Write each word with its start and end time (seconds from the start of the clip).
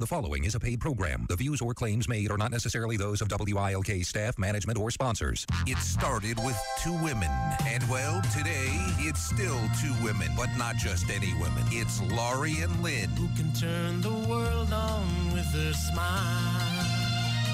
The 0.00 0.08
following 0.08 0.42
is 0.42 0.56
a 0.56 0.60
paid 0.60 0.80
program. 0.80 1.24
The 1.28 1.36
views 1.36 1.60
or 1.60 1.72
claims 1.72 2.08
made 2.08 2.28
are 2.32 2.36
not 2.36 2.50
necessarily 2.50 2.96
those 2.96 3.22
of 3.22 3.28
WILK 3.30 4.04
staff, 4.04 4.36
management, 4.40 4.76
or 4.76 4.90
sponsors. 4.90 5.46
It 5.68 5.78
started 5.78 6.36
with 6.44 6.60
two 6.82 6.94
women. 6.94 7.30
And 7.64 7.88
well, 7.88 8.20
today 8.36 8.70
it's 8.98 9.20
still 9.20 9.60
two 9.80 9.94
women, 10.02 10.32
but 10.36 10.48
not 10.58 10.74
just 10.74 11.10
any 11.10 11.32
women. 11.34 11.62
It's 11.70 12.02
Laurie 12.02 12.58
and 12.58 12.82
Lynn. 12.82 13.08
Who 13.10 13.28
can 13.36 13.52
turn 13.52 14.00
the 14.00 14.28
world 14.28 14.72
on 14.72 15.32
with 15.32 15.46
a 15.54 15.72
smile? 15.72 16.73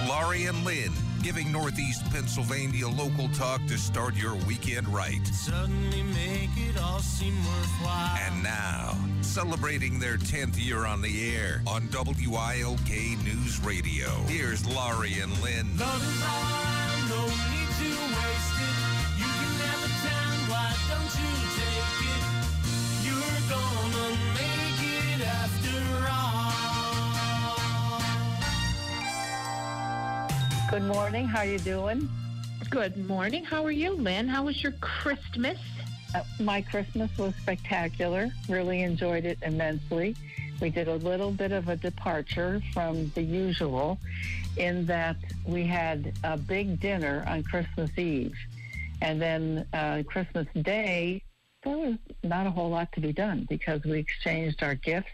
Laurie 0.08 0.46
and 0.46 0.64
Lynn, 0.64 0.92
giving 1.22 1.52
Northeast 1.52 2.02
Pennsylvania 2.10 2.88
local 2.88 3.28
talk 3.28 3.64
to 3.66 3.76
start 3.76 4.14
your 4.14 4.34
weekend 4.46 4.88
right. 4.88 5.26
Suddenly 5.26 6.02
make 6.02 6.50
it 6.56 6.80
all 6.80 7.00
seem 7.00 7.36
worthwhile. 7.36 8.16
And 8.20 8.42
now, 8.42 8.96
celebrating 9.20 9.98
their 9.98 10.16
10th 10.16 10.64
year 10.64 10.86
on 10.86 11.02
the 11.02 11.36
air 11.36 11.62
on 11.66 11.88
WILK 11.92 13.24
News 13.24 13.60
Radio. 13.62 14.08
Here's 14.26 14.66
Laurie 14.66 15.18
and 15.20 15.32
Lynn. 15.42 15.66
Good 30.70 30.84
morning. 30.84 31.26
How 31.26 31.40
are 31.40 31.46
you 31.46 31.58
doing? 31.58 32.08
Good 32.70 32.96
morning. 33.08 33.42
How 33.42 33.64
are 33.64 33.72
you, 33.72 33.90
Lynn? 33.90 34.28
How 34.28 34.44
was 34.44 34.62
your 34.62 34.70
Christmas? 34.80 35.58
Uh, 36.14 36.22
my 36.38 36.62
Christmas 36.62 37.10
was 37.18 37.34
spectacular. 37.42 38.28
Really 38.48 38.82
enjoyed 38.82 39.24
it 39.24 39.38
immensely. 39.42 40.14
We 40.60 40.70
did 40.70 40.86
a 40.86 40.94
little 40.94 41.32
bit 41.32 41.50
of 41.50 41.68
a 41.68 41.74
departure 41.74 42.62
from 42.72 43.10
the 43.16 43.22
usual 43.22 43.98
in 44.58 44.86
that 44.86 45.16
we 45.44 45.64
had 45.64 46.12
a 46.22 46.36
big 46.36 46.78
dinner 46.78 47.24
on 47.26 47.42
Christmas 47.42 47.90
Eve. 47.98 48.36
And 49.02 49.20
then 49.20 49.66
uh, 49.72 50.04
Christmas 50.06 50.46
Day, 50.62 51.20
there 51.64 51.78
was 51.78 51.96
not 52.22 52.46
a 52.46 52.50
whole 52.50 52.70
lot 52.70 52.92
to 52.92 53.00
be 53.00 53.12
done 53.12 53.44
because 53.50 53.82
we 53.82 53.98
exchanged 53.98 54.62
our 54.62 54.76
gifts 54.76 55.10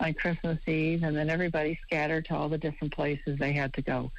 on 0.00 0.14
Christmas 0.14 0.58
Eve 0.66 1.02
and 1.02 1.16
then 1.16 1.30
everybody 1.30 1.78
scattered 1.82 2.24
to 2.24 2.34
all 2.34 2.48
the 2.48 2.58
different 2.58 2.92
places 2.92 3.38
they 3.38 3.52
had 3.52 3.72
to 3.74 3.82
go. 3.82 4.10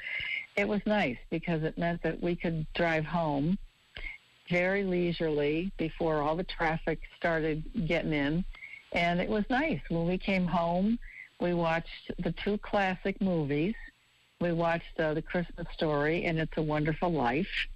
It 0.61 0.67
was 0.67 0.81
nice 0.85 1.17
because 1.31 1.63
it 1.63 1.79
meant 1.79 2.03
that 2.03 2.21
we 2.21 2.35
could 2.35 2.67
drive 2.75 3.03
home 3.03 3.57
very 4.47 4.83
leisurely 4.83 5.71
before 5.79 6.21
all 6.21 6.35
the 6.35 6.43
traffic 6.43 6.99
started 7.17 7.63
getting 7.87 8.13
in. 8.13 8.45
And 8.91 9.19
it 9.19 9.27
was 9.27 9.43
nice. 9.49 9.81
When 9.89 10.05
we 10.05 10.19
came 10.19 10.45
home, 10.45 10.99
we 11.39 11.55
watched 11.55 12.11
the 12.19 12.31
two 12.33 12.59
classic 12.59 13.19
movies. 13.19 13.73
We 14.39 14.51
watched 14.51 14.99
uh, 14.99 15.15
The 15.15 15.23
Christmas 15.23 15.65
Story 15.73 16.25
and 16.25 16.37
It's 16.37 16.55
a 16.57 16.61
Wonderful 16.61 17.11
Life. 17.11 17.67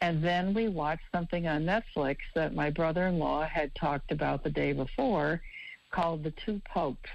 And 0.00 0.24
then 0.24 0.54
we 0.54 0.68
watched 0.68 1.04
something 1.12 1.46
on 1.46 1.66
Netflix 1.66 2.16
that 2.34 2.54
my 2.54 2.70
brother 2.70 3.06
in 3.08 3.18
law 3.18 3.42
had 3.46 3.74
talked 3.74 4.12
about 4.12 4.44
the 4.44 4.50
day 4.50 4.72
before 4.72 5.42
called 5.90 6.24
The 6.24 6.32
Two 6.46 6.62
Popes. 6.64 7.10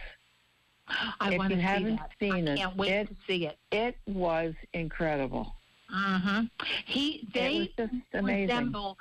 I 1.19 1.31
if 1.33 1.37
want 1.37 1.49
you 1.51 1.55
to 1.57 1.61
see 1.61 1.65
haven't 1.67 1.95
that. 1.97 2.11
seen 2.19 2.47
I 2.47 2.53
it, 2.53 2.57
can't 2.57 2.77
wait 2.77 2.91
it- 2.91 3.07
to 3.09 3.15
see 3.27 3.45
it. 3.47 3.57
It 3.71 3.97
was 4.07 4.53
incredible. 4.73 5.53
Mm-hmm. 5.93 6.45
He, 6.85 7.27
they 7.33 7.71
it 7.77 7.77
was 7.77 7.89
just 8.13 8.25
resemble. 8.25 8.97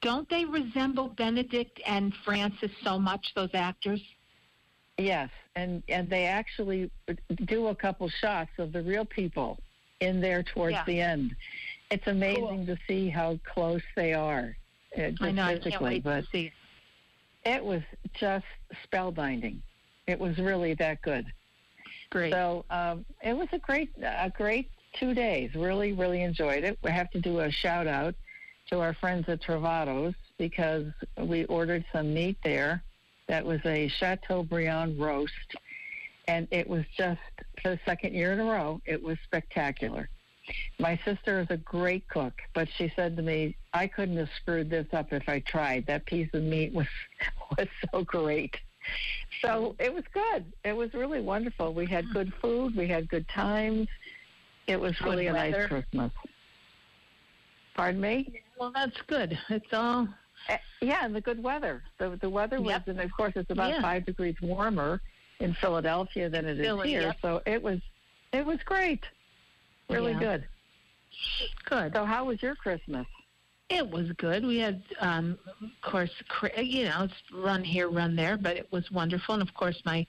Don't 0.00 0.28
they 0.30 0.44
resemble 0.44 1.08
Benedict 1.08 1.80
and 1.86 2.12
Francis 2.24 2.70
so 2.82 2.98
much? 2.98 3.32
Those 3.36 3.50
actors. 3.54 4.02
Yes, 4.98 5.30
and 5.56 5.82
and 5.88 6.08
they 6.08 6.24
actually 6.24 6.90
do 7.44 7.68
a 7.68 7.74
couple 7.74 8.08
shots 8.08 8.50
of 8.58 8.72
the 8.72 8.82
real 8.82 9.04
people 9.04 9.58
in 10.00 10.20
there 10.20 10.42
towards 10.42 10.72
Yeah. 10.74 10.84
the 10.86 11.00
end. 11.00 11.36
It's 11.90 12.06
amazing 12.06 12.66
to 12.66 12.76
see 12.88 13.08
how 13.10 13.38
close 13.44 13.82
they 13.94 14.14
are, 14.14 14.56
uh, 14.98 15.10
I 15.20 15.30
know. 15.30 15.44
I 15.44 15.58
can't 15.58 15.82
wait 15.82 16.02
but 16.02 16.22
to 16.22 16.26
see 16.30 16.46
it. 17.44 17.48
it 17.56 17.64
was 17.64 17.82
just 18.14 18.46
spellbinding. 18.90 19.58
It 20.06 20.18
was 20.18 20.38
really 20.38 20.74
that 20.74 21.02
good. 21.02 21.26
Great. 22.10 22.32
So 22.32 22.64
um, 22.70 23.04
it 23.22 23.36
was 23.36 23.48
a 23.52 23.58
great, 23.58 23.90
a 24.02 24.30
great 24.30 24.70
two 24.98 25.14
days. 25.14 25.54
Really, 25.54 25.92
really 25.92 26.22
enjoyed 26.22 26.64
it. 26.64 26.78
We 26.82 26.90
have 26.90 27.10
to 27.12 27.20
do 27.20 27.40
a 27.40 27.50
shout 27.50 27.86
out 27.86 28.14
to 28.68 28.80
our 28.80 28.94
friends 28.94 29.28
at 29.28 29.40
Travados 29.40 30.14
because 30.38 30.86
we 31.18 31.44
ordered 31.44 31.84
some 31.92 32.12
meat 32.12 32.36
there. 32.44 32.82
That 33.28 33.44
was 33.44 33.60
a 33.64 33.88
Chateaubriand 33.88 34.98
roast, 35.00 35.32
and 36.28 36.48
it 36.50 36.68
was 36.68 36.84
just 36.96 37.20
for 37.62 37.70
the 37.70 37.80
second 37.86 38.14
year 38.14 38.32
in 38.32 38.40
a 38.40 38.44
row. 38.44 38.80
It 38.84 39.02
was 39.02 39.16
spectacular. 39.24 40.08
My 40.78 40.98
sister 41.04 41.40
is 41.40 41.46
a 41.50 41.56
great 41.56 42.06
cook, 42.08 42.34
but 42.52 42.68
she 42.76 42.92
said 42.96 43.16
to 43.16 43.22
me, 43.22 43.56
"I 43.72 43.86
couldn't 43.86 44.16
have 44.16 44.28
screwed 44.36 44.68
this 44.68 44.86
up 44.92 45.12
if 45.12 45.28
I 45.28 45.38
tried. 45.38 45.86
That 45.86 46.04
piece 46.04 46.28
of 46.34 46.42
meat 46.42 46.72
was 46.72 46.88
was 47.56 47.68
so 47.90 48.02
great." 48.02 48.56
So 49.40 49.74
it 49.78 49.92
was 49.92 50.04
good. 50.12 50.44
It 50.64 50.76
was 50.76 50.92
really 50.94 51.20
wonderful. 51.20 51.72
We 51.74 51.86
had 51.86 52.08
good 52.12 52.32
food. 52.40 52.76
We 52.76 52.86
had 52.86 53.08
good 53.08 53.26
times. 53.28 53.88
It 54.66 54.80
was 54.80 54.96
Good 54.98 55.04
really 55.08 55.26
a 55.26 55.32
nice. 55.32 55.66
Christmas. 55.66 56.12
Pardon 57.74 58.00
me? 58.00 58.40
well, 58.58 58.70
that's 58.74 59.00
good. 59.06 59.38
It's 59.48 59.72
all. 59.72 60.06
Uh, 60.48 60.56
yeah, 60.80 61.04
and 61.04 61.14
the 61.14 61.20
good 61.20 61.42
weather. 61.42 61.82
The 61.98 62.18
the 62.20 62.28
weather 62.30 62.60
was, 62.60 62.70
Yep. 62.70 62.88
and 62.88 63.00
of 63.00 63.12
course, 63.16 63.32
it's 63.36 63.50
about 63.50 63.70
Yeah. 63.70 63.80
five 63.80 64.04
degrees 64.04 64.36
warmer 64.42 65.00
in 65.40 65.54
Philadelphia 65.54 66.28
than 66.28 66.44
it 66.46 66.58
is 66.58 66.66
Philly, 66.66 66.88
here. 66.90 67.02
yep. 67.02 67.16
So 67.22 67.42
it 67.46 67.62
was, 67.62 67.80
it 68.32 68.44
was 68.44 68.58
great. 68.64 69.04
Really 69.88 70.12
Yeah. 70.12 70.18
good. 70.18 70.48
Good. 71.64 71.92
So 71.92 72.04
how 72.04 72.24
was 72.24 72.42
your 72.42 72.54
Christmas? 72.56 73.06
It 73.72 73.90
was 73.90 74.12
good. 74.18 74.44
We 74.44 74.58
had, 74.58 74.82
um, 75.00 75.38
of 75.62 75.70
course, 75.80 76.10
you 76.58 76.84
know, 76.84 77.04
it's 77.04 77.14
run 77.32 77.64
here, 77.64 77.88
run 77.88 78.14
there, 78.14 78.36
but 78.36 78.58
it 78.58 78.70
was 78.70 78.90
wonderful. 78.90 79.32
And 79.34 79.42
of 79.42 79.54
course, 79.54 79.80
my 79.86 80.06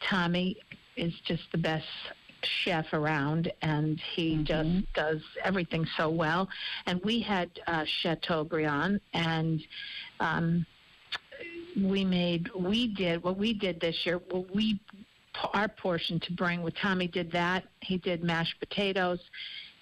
Tommy 0.00 0.56
is 0.96 1.14
just 1.24 1.44
the 1.52 1.58
best 1.58 1.86
chef 2.42 2.92
around, 2.92 3.52
and 3.62 4.00
he 4.00 4.34
Mhm. 4.34 4.44
just 4.44 4.92
does 4.94 5.22
everything 5.44 5.86
so 5.96 6.10
well. 6.10 6.48
And 6.86 7.00
we 7.04 7.20
had 7.20 7.50
uh, 7.68 7.84
Chateaubriand, 7.84 9.00
and 9.12 9.64
um, 10.18 10.66
we 11.80 12.04
made, 12.04 12.50
we 12.52 12.88
did 12.88 13.22
what 13.22 13.36
we 13.36 13.54
did 13.54 13.78
this 13.78 14.04
year. 14.04 14.20
Well, 14.30 14.44
we 14.52 14.80
our 15.52 15.68
portion 15.68 16.20
to 16.20 16.32
bring. 16.32 16.62
With 16.62 16.76
Tommy 16.76 17.08
did 17.08 17.30
that. 17.32 17.64
He 17.80 17.98
did 17.98 18.22
mashed 18.22 18.58
potatoes. 18.60 19.20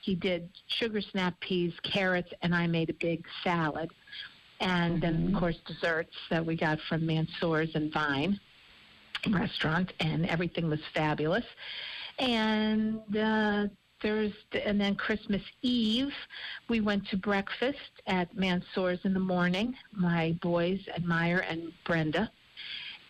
He 0.03 0.15
did 0.17 0.51
sugar 0.67 1.01
snap 1.01 1.39
peas, 1.41 1.73
carrots, 1.83 2.33
and 2.43 2.55
I 2.55 2.67
made 2.67 2.91
a 2.91 2.95
big 2.95 3.25
salad. 3.43 3.91
And 4.61 5.01
then, 5.01 5.29
Mhm. 5.29 5.35
of 5.35 5.41
course, 5.41 5.57
desserts 5.65 6.17
that 6.29 6.45
we 6.45 6.57
got 6.57 6.81
from 6.81 7.07
Mansour's 7.07 7.75
and 7.75 7.93
Vine 7.93 8.39
restaurant, 9.31 9.93
and 10.01 10.27
everything 10.27 10.69
was 10.69 10.81
fabulous. 10.93 11.45
And 12.19 13.17
uh, 13.17 13.69
Thursday, 14.01 14.63
and 14.65 14.81
then 14.81 14.97
Christmas 14.97 15.43
Eve, 15.63 16.15
we 16.69 16.81
went 16.81 17.07
to 17.09 17.17
breakfast 17.17 18.03
at 18.09 18.37
Mansour's 18.37 18.99
in 19.05 19.15
the 19.15 19.21
morning. 19.21 19.77
My 19.93 20.33
boys, 20.43 20.81
Admire 20.97 21.45
and 21.49 21.73
Brenda, 21.85 22.31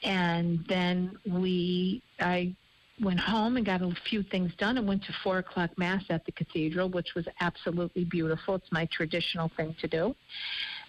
and 0.02 0.62
then 0.67 1.19
we, 1.25 2.02
I 2.20 2.55
went 3.02 3.20
home 3.20 3.56
and 3.56 3.66
got 3.66 3.82
a 3.82 3.94
few 4.08 4.22
things 4.22 4.52
done 4.56 4.78
and 4.78 4.87
went 4.87 5.04
to 5.04 5.12
four 5.22 5.38
o'clock 5.38 5.70
mass 5.76 6.04
at 6.10 6.25
the 6.25 6.32
cathedral, 6.32 6.88
which 6.88 7.14
was 7.14 7.26
absolutely 7.40 8.04
beautiful. 8.04 8.54
It's 8.54 8.70
my 8.72 8.87
traditional 8.93 9.50
thing 9.56 9.75
to 9.81 9.88
do. 9.88 10.14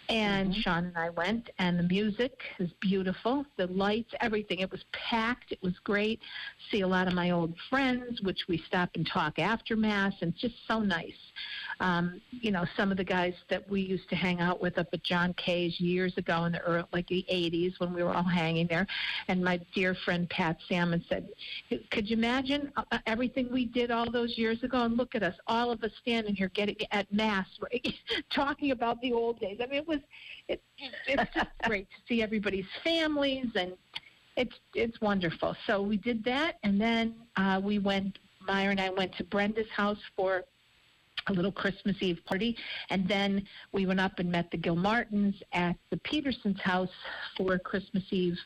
And 0.09 0.51
mm-hmm. 0.51 0.61
Sean 0.61 0.85
and 0.85 0.97
I 0.97 1.09
went, 1.11 1.49
and 1.59 1.79
the 1.79 1.83
music 1.83 2.33
is 2.59 2.69
beautiful. 2.81 3.45
The 3.55 3.67
lights, 3.67 4.13
everything. 4.19 4.59
It 4.59 4.69
was 4.69 4.83
packed. 4.91 5.53
It 5.53 5.59
was 5.61 5.73
great. 5.83 6.19
See 6.71 6.81
a 6.81 6.87
lot 6.87 7.07
of 7.07 7.13
my 7.13 7.31
old 7.31 7.55
friends, 7.69 8.21
which 8.21 8.45
we 8.49 8.57
stop 8.67 8.89
and 8.95 9.07
talk 9.07 9.39
after 9.39 9.77
mass, 9.77 10.13
and 10.21 10.33
it's 10.33 10.41
just 10.41 10.55
so 10.67 10.81
nice. 10.81 11.13
Um, 11.79 12.21
you 12.31 12.51
know, 12.51 12.65
some 12.77 12.91
of 12.91 12.97
the 12.97 13.03
guys 13.03 13.33
that 13.49 13.69
we 13.69 13.81
used 13.81 14.09
to 14.09 14.15
hang 14.15 14.39
out 14.39 14.61
with 14.61 14.77
up 14.77 14.87
at 14.93 15.03
John 15.03 15.33
Kay's 15.33 15.79
years 15.79 16.17
ago 16.17 16.45
in 16.45 16.53
the 16.53 16.59
early, 16.59 16.85
like 16.91 17.07
the 17.07 17.25
80s 17.31 17.79
when 17.79 17.93
we 17.93 18.03
were 18.03 18.13
all 18.13 18.23
hanging 18.23 18.67
there. 18.67 18.87
And 19.27 19.43
my 19.43 19.59
dear 19.73 19.95
friend 20.05 20.29
Pat 20.29 20.57
Salmon 20.69 21.03
said, 21.09 21.27
"Could 21.91 22.09
you 22.09 22.17
imagine 22.17 22.71
uh, 22.77 22.83
uh, 22.91 22.99
everything 23.05 23.51
we 23.51 23.65
did 23.65 23.91
all 23.91 24.09
those 24.09 24.37
years 24.37 24.63
ago? 24.63 24.83
And 24.83 24.97
look 24.97 25.15
at 25.15 25.23
us, 25.23 25.35
all 25.47 25.71
of 25.71 25.83
us 25.83 25.91
standing 26.01 26.35
here 26.35 26.49
getting 26.49 26.75
at 26.91 27.11
mass, 27.11 27.47
right, 27.61 27.93
talking 28.33 28.71
about 28.71 29.01
the 29.01 29.13
old 29.13 29.39
days. 29.39 29.59
I 29.61 29.67
mean, 29.67 29.79
it 29.79 29.87
was, 29.87 29.99
it, 30.47 30.61
it's 31.07 31.33
just 31.33 31.49
great 31.63 31.89
to 31.89 31.97
see 32.07 32.21
everybody's 32.21 32.67
families 32.83 33.47
and." 33.55 33.73
It's 34.35 34.55
it's 34.73 34.99
wonderful. 34.99 35.55
So 35.67 35.83
we 35.83 35.95
did 35.95 36.23
that, 36.23 36.57
and 36.63 36.81
then 36.81 37.13
uh, 37.35 37.61
we 37.63 37.77
went. 37.77 38.17
Meyer 38.47 38.71
and 38.71 38.81
I 38.81 38.89
went 38.89 39.15
to 39.17 39.23
Brenda's 39.23 39.69
house 39.69 39.99
for 40.15 40.43
a 41.27 41.33
little 41.33 41.51
Christmas 41.51 41.95
Eve 42.01 42.19
party, 42.25 42.57
and 42.89 43.07
then 43.07 43.45
we 43.71 43.85
went 43.85 43.99
up 43.99 44.19
and 44.19 44.31
met 44.31 44.51
the 44.51 44.57
Gilmartins 44.57 45.41
at 45.53 45.75
the 45.89 45.97
Petersons' 45.97 46.59
house 46.61 46.89
for 47.37 47.57
Christmas 47.59 48.03
Eve. 48.11 48.37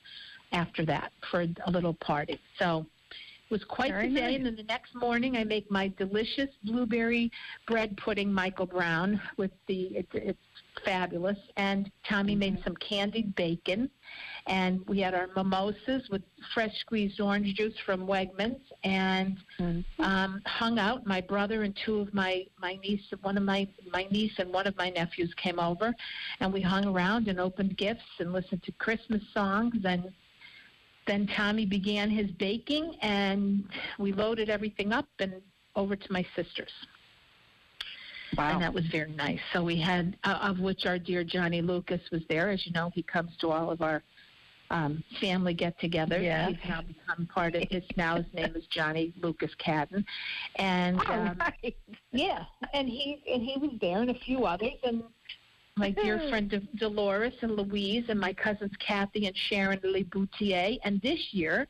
After 0.53 0.85
that, 0.85 1.11
for 1.29 1.41
a 1.41 1.71
little 1.71 1.93
party. 1.93 2.39
So 2.57 2.85
was 3.49 3.63
quite 3.63 3.91
Very 3.91 4.09
the 4.09 4.15
day. 4.15 4.21
nice. 4.21 4.35
And 4.37 4.45
then 4.45 4.55
the 4.55 4.63
next 4.63 4.95
morning, 4.95 5.37
I 5.37 5.43
make 5.43 5.69
my 5.71 5.87
delicious 5.97 6.49
blueberry 6.63 7.31
bread 7.67 7.97
pudding, 7.97 8.31
Michael 8.31 8.65
Brown, 8.65 9.21
with 9.37 9.51
the 9.67 9.83
it's, 9.95 10.09
it's 10.13 10.39
fabulous. 10.83 11.37
And 11.55 11.91
Tommy 12.07 12.35
made 12.35 12.61
some 12.63 12.75
candied 12.75 13.35
bacon, 13.35 13.89
and 14.47 14.85
we 14.87 14.99
had 14.99 15.13
our 15.13 15.27
mimosas 15.35 16.07
with 16.09 16.21
fresh 16.53 16.77
squeezed 16.79 17.19
orange 17.19 17.55
juice 17.55 17.73
from 17.85 18.05
Wegmans, 18.07 18.61
and 18.83 19.37
um, 19.99 20.41
hung 20.45 20.79
out. 20.79 21.05
My 21.05 21.21
brother 21.21 21.63
and 21.63 21.77
two 21.85 21.99
of 21.99 22.13
my 22.13 22.45
my 22.59 22.75
niece, 22.83 23.01
one 23.21 23.37
of 23.37 23.43
my 23.43 23.67
my 23.91 24.07
niece 24.11 24.33
and 24.37 24.51
one 24.53 24.67
of 24.67 24.77
my 24.77 24.89
nephews 24.89 25.33
came 25.35 25.59
over, 25.59 25.93
and 26.39 26.53
we 26.53 26.61
hung 26.61 26.85
around 26.85 27.27
and 27.27 27.39
opened 27.39 27.77
gifts 27.77 28.05
and 28.19 28.33
listened 28.33 28.63
to 28.63 28.71
Christmas 28.73 29.21
songs. 29.33 29.75
And 29.83 30.11
then 31.07 31.27
Tommy 31.27 31.65
began 31.65 32.09
his 32.09 32.29
baking, 32.31 32.95
and 33.01 33.63
we 33.97 34.11
loaded 34.11 34.49
everything 34.49 34.93
up 34.93 35.07
and 35.19 35.41
over 35.75 35.95
to 35.95 36.11
my 36.11 36.25
sister's. 36.35 36.71
Wow. 38.37 38.51
And 38.51 38.61
that 38.61 38.73
was 38.73 38.85
very 38.87 39.11
nice. 39.11 39.39
So 39.53 39.63
we 39.63 39.79
had, 39.79 40.17
uh, 40.25 40.39
of 40.41 40.59
which 40.59 40.85
our 40.85 40.99
dear 40.99 41.23
Johnny 41.23 41.61
Lucas 41.61 42.01
was 42.11 42.21
there. 42.27 42.49
As 42.49 42.65
you 42.65 42.73
know, 42.73 42.91
he 42.93 43.01
comes 43.01 43.31
to 43.37 43.51
all 43.51 43.71
of 43.71 43.81
our 43.81 44.03
um, 44.69 45.01
family 45.21 45.53
get-togethers. 45.53 46.21
Yes. 46.21 46.49
He's 46.49 46.69
now 46.69 46.81
become 46.81 47.25
part 47.27 47.55
of. 47.55 47.63
His 47.71 47.83
now 47.95 48.17
his 48.17 48.25
name 48.33 48.53
is 48.55 48.65
Johnny 48.67 49.13
Lucas 49.21 49.51
Cadden, 49.65 50.03
and 50.57 50.99
um, 51.07 51.41
yeah, 52.11 52.43
and 52.73 52.89
he 52.89 53.23
and 53.31 53.41
he 53.41 53.57
was 53.57 53.71
there, 53.79 54.01
and 54.01 54.09
a 54.09 54.19
few 54.19 54.45
others, 54.45 54.73
and 54.83 55.03
my 55.77 55.91
dear 55.91 56.19
friend 56.29 56.49
De- 56.49 56.59
Dolores 56.75 57.33
and 57.41 57.55
Louise, 57.55 58.05
and 58.09 58.19
my 58.19 58.33
cousins 58.33 58.71
Kathy 58.79 59.27
and 59.27 59.35
Sharon 59.49 59.79
Lee 59.83 60.03
Boutier. 60.03 60.77
And 60.83 61.01
this 61.01 61.19
year, 61.31 61.67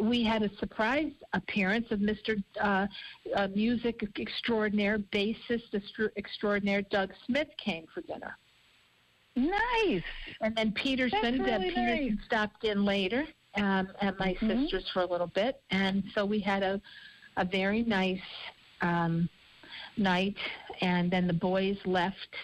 we 0.00 0.22
had 0.22 0.42
a 0.42 0.54
surprise 0.58 1.12
appearance 1.32 1.86
of 1.90 2.00
Mr. 2.00 2.42
Uh, 2.60 2.86
uh, 3.34 3.48
music 3.54 4.02
extraordinaire, 4.18 4.98
bassist 4.98 5.74
extra- 5.74 6.10
extraordinaire 6.16 6.82
Doug 6.82 7.12
Smith 7.26 7.48
came 7.62 7.86
for 7.92 8.02
dinner. 8.02 8.36
Nice. 9.34 10.02
And 10.40 10.56
then 10.56 10.72
Peterson, 10.72 11.40
uh, 11.42 11.58
Peterson 11.58 11.84
nice. 11.84 12.12
stopped 12.24 12.64
in 12.64 12.84
later 12.84 13.26
um, 13.56 13.88
at 14.00 14.18
my 14.18 14.34
Mhm. 14.34 14.62
sister's 14.62 14.88
for 14.90 15.00
a 15.02 15.06
little 15.06 15.26
bit, 15.28 15.60
and 15.70 16.04
so 16.14 16.24
we 16.24 16.40
had 16.40 16.62
a 16.62 16.80
a 17.38 17.44
very 17.44 17.82
nice 17.82 18.18
um, 18.80 19.28
night. 19.98 20.36
And 20.80 21.10
then 21.10 21.26
the 21.26 21.34
boys 21.34 21.76
left 21.84 22.34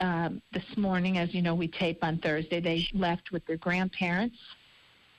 um, 0.00 0.42
this 0.52 0.76
morning. 0.76 1.18
As 1.18 1.34
you 1.34 1.42
know, 1.42 1.54
we 1.54 1.68
tape 1.68 1.98
on 2.02 2.18
Thursday. 2.18 2.60
They 2.60 2.86
left 2.92 3.32
with 3.32 3.44
their 3.46 3.56
grandparents 3.56 4.36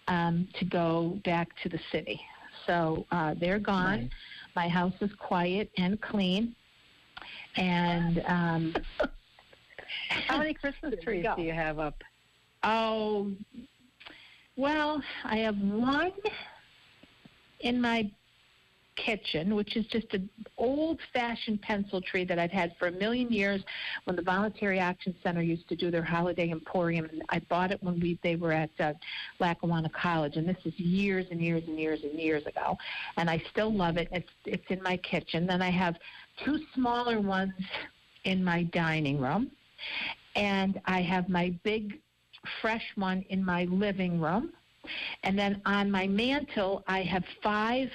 um, 0.07 0.47
to 0.55 0.65
go 0.65 1.19
back 1.23 1.49
to 1.63 1.69
the 1.69 1.79
city. 1.91 2.19
So 2.65 3.05
uh, 3.11 3.35
they're 3.39 3.59
gone. 3.59 4.01
Nice. 4.01 4.09
My 4.55 4.67
house 4.67 4.93
is 5.01 5.11
quiet 5.19 5.69
and 5.77 5.99
clean, 6.01 6.55
and. 7.55 8.23
Um, 8.27 8.75
How 10.09 10.37
many 10.37 10.53
Christmas 10.53 10.95
trees 11.01 11.25
do 11.35 11.41
you 11.41 11.53
have 11.53 11.79
up? 11.79 12.03
Oh, 12.63 13.31
well, 14.57 15.01
I 15.23 15.37
have 15.37 15.57
one 15.59 16.11
in 17.61 17.79
my 17.79 18.09
kitchen, 18.97 19.55
which 19.55 19.77
is 19.77 19.85
just 19.87 20.13
an 20.13 20.29
old-fashioned 20.57 21.61
pencil 21.61 22.01
tree 22.01 22.25
that 22.25 22.37
I've 22.37 22.51
had 22.51 22.75
for 22.77 22.87
a 22.87 22.91
million 22.91 23.31
years. 23.31 23.63
When 24.03 24.15
the 24.15 24.21
Voluntary 24.21 24.79
Action 24.79 25.15
Center 25.23 25.41
used 25.41 25.69
to 25.69 25.75
do 25.75 25.89
their 25.89 26.03
holiday 26.03 26.49
emporium, 26.51 27.05
and 27.05 27.21
I 27.29 27.39
bought 27.47 27.71
it 27.71 27.81
when 27.81 27.99
we 27.99 28.19
they 28.23 28.35
were 28.35 28.51
at 28.51 28.71
uh, 28.79 28.93
Lackawanna 29.39 29.89
College, 29.89 30.35
and 30.35 30.47
this 30.47 30.57
is 30.65 30.77
years 30.77 31.25
and 31.31 31.39
years 31.39 31.63
and 31.67 31.79
years 31.79 32.03
and 32.03 32.19
years 32.19 32.45
ago, 32.45 32.77
and 33.17 33.29
I 33.29 33.41
still 33.51 33.73
love 33.73 33.97
it. 33.97 34.09
It's 34.11 34.29
it's 34.45 34.65
in 34.69 34.81
my 34.83 34.97
kitchen. 34.97 35.47
Then 35.47 35.61
I 35.61 35.69
have 35.69 35.95
two 36.43 36.59
smaller 36.73 37.21
ones 37.21 37.53
in 38.25 38.43
my 38.43 38.63
dining 38.63 39.19
room, 39.19 39.51
and 40.35 40.81
I 40.85 41.01
have 41.03 41.29
my 41.29 41.55
big 41.63 41.99
fresh 42.61 42.85
one 42.95 43.23
in 43.29 43.43
my 43.43 43.65
living 43.65 44.19
room. 44.19 44.51
And 45.23 45.37
then 45.37 45.61
on 45.65 45.91
my 45.91 46.07
mantle, 46.07 46.83
I 46.87 47.03
have 47.03 47.23
five. 47.43 47.89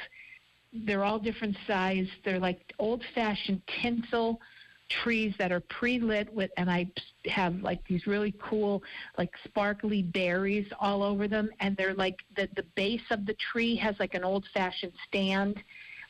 They're 0.73 1.05
all 1.05 1.19
different 1.19 1.57
size. 1.67 2.09
They're 2.25 2.39
like 2.39 2.73
old-fashioned 2.79 3.63
tinsel 3.83 4.41
trees 4.89 5.35
that 5.39 5.53
are 5.53 5.61
pre-lit 5.61 6.33
with, 6.35 6.51
and 6.57 6.71
I 6.71 6.87
have 7.27 7.55
like 7.63 7.87
these 7.87 8.07
really 8.07 8.35
cool, 8.39 8.83
like 9.17 9.31
sparkly 9.45 10.03
berries 10.03 10.67
all 10.81 11.03
over 11.03 11.29
them. 11.29 11.51
And 11.61 11.77
they're 11.77 11.95
like 11.95 12.17
the 12.37 12.49
the 12.57 12.65
base 12.75 13.03
of 13.11 13.27
the 13.27 13.35
tree 13.35 13.75
has 13.77 13.99
like 13.99 14.15
an 14.15 14.25
old-fashioned 14.25 14.93
stand. 15.09 15.63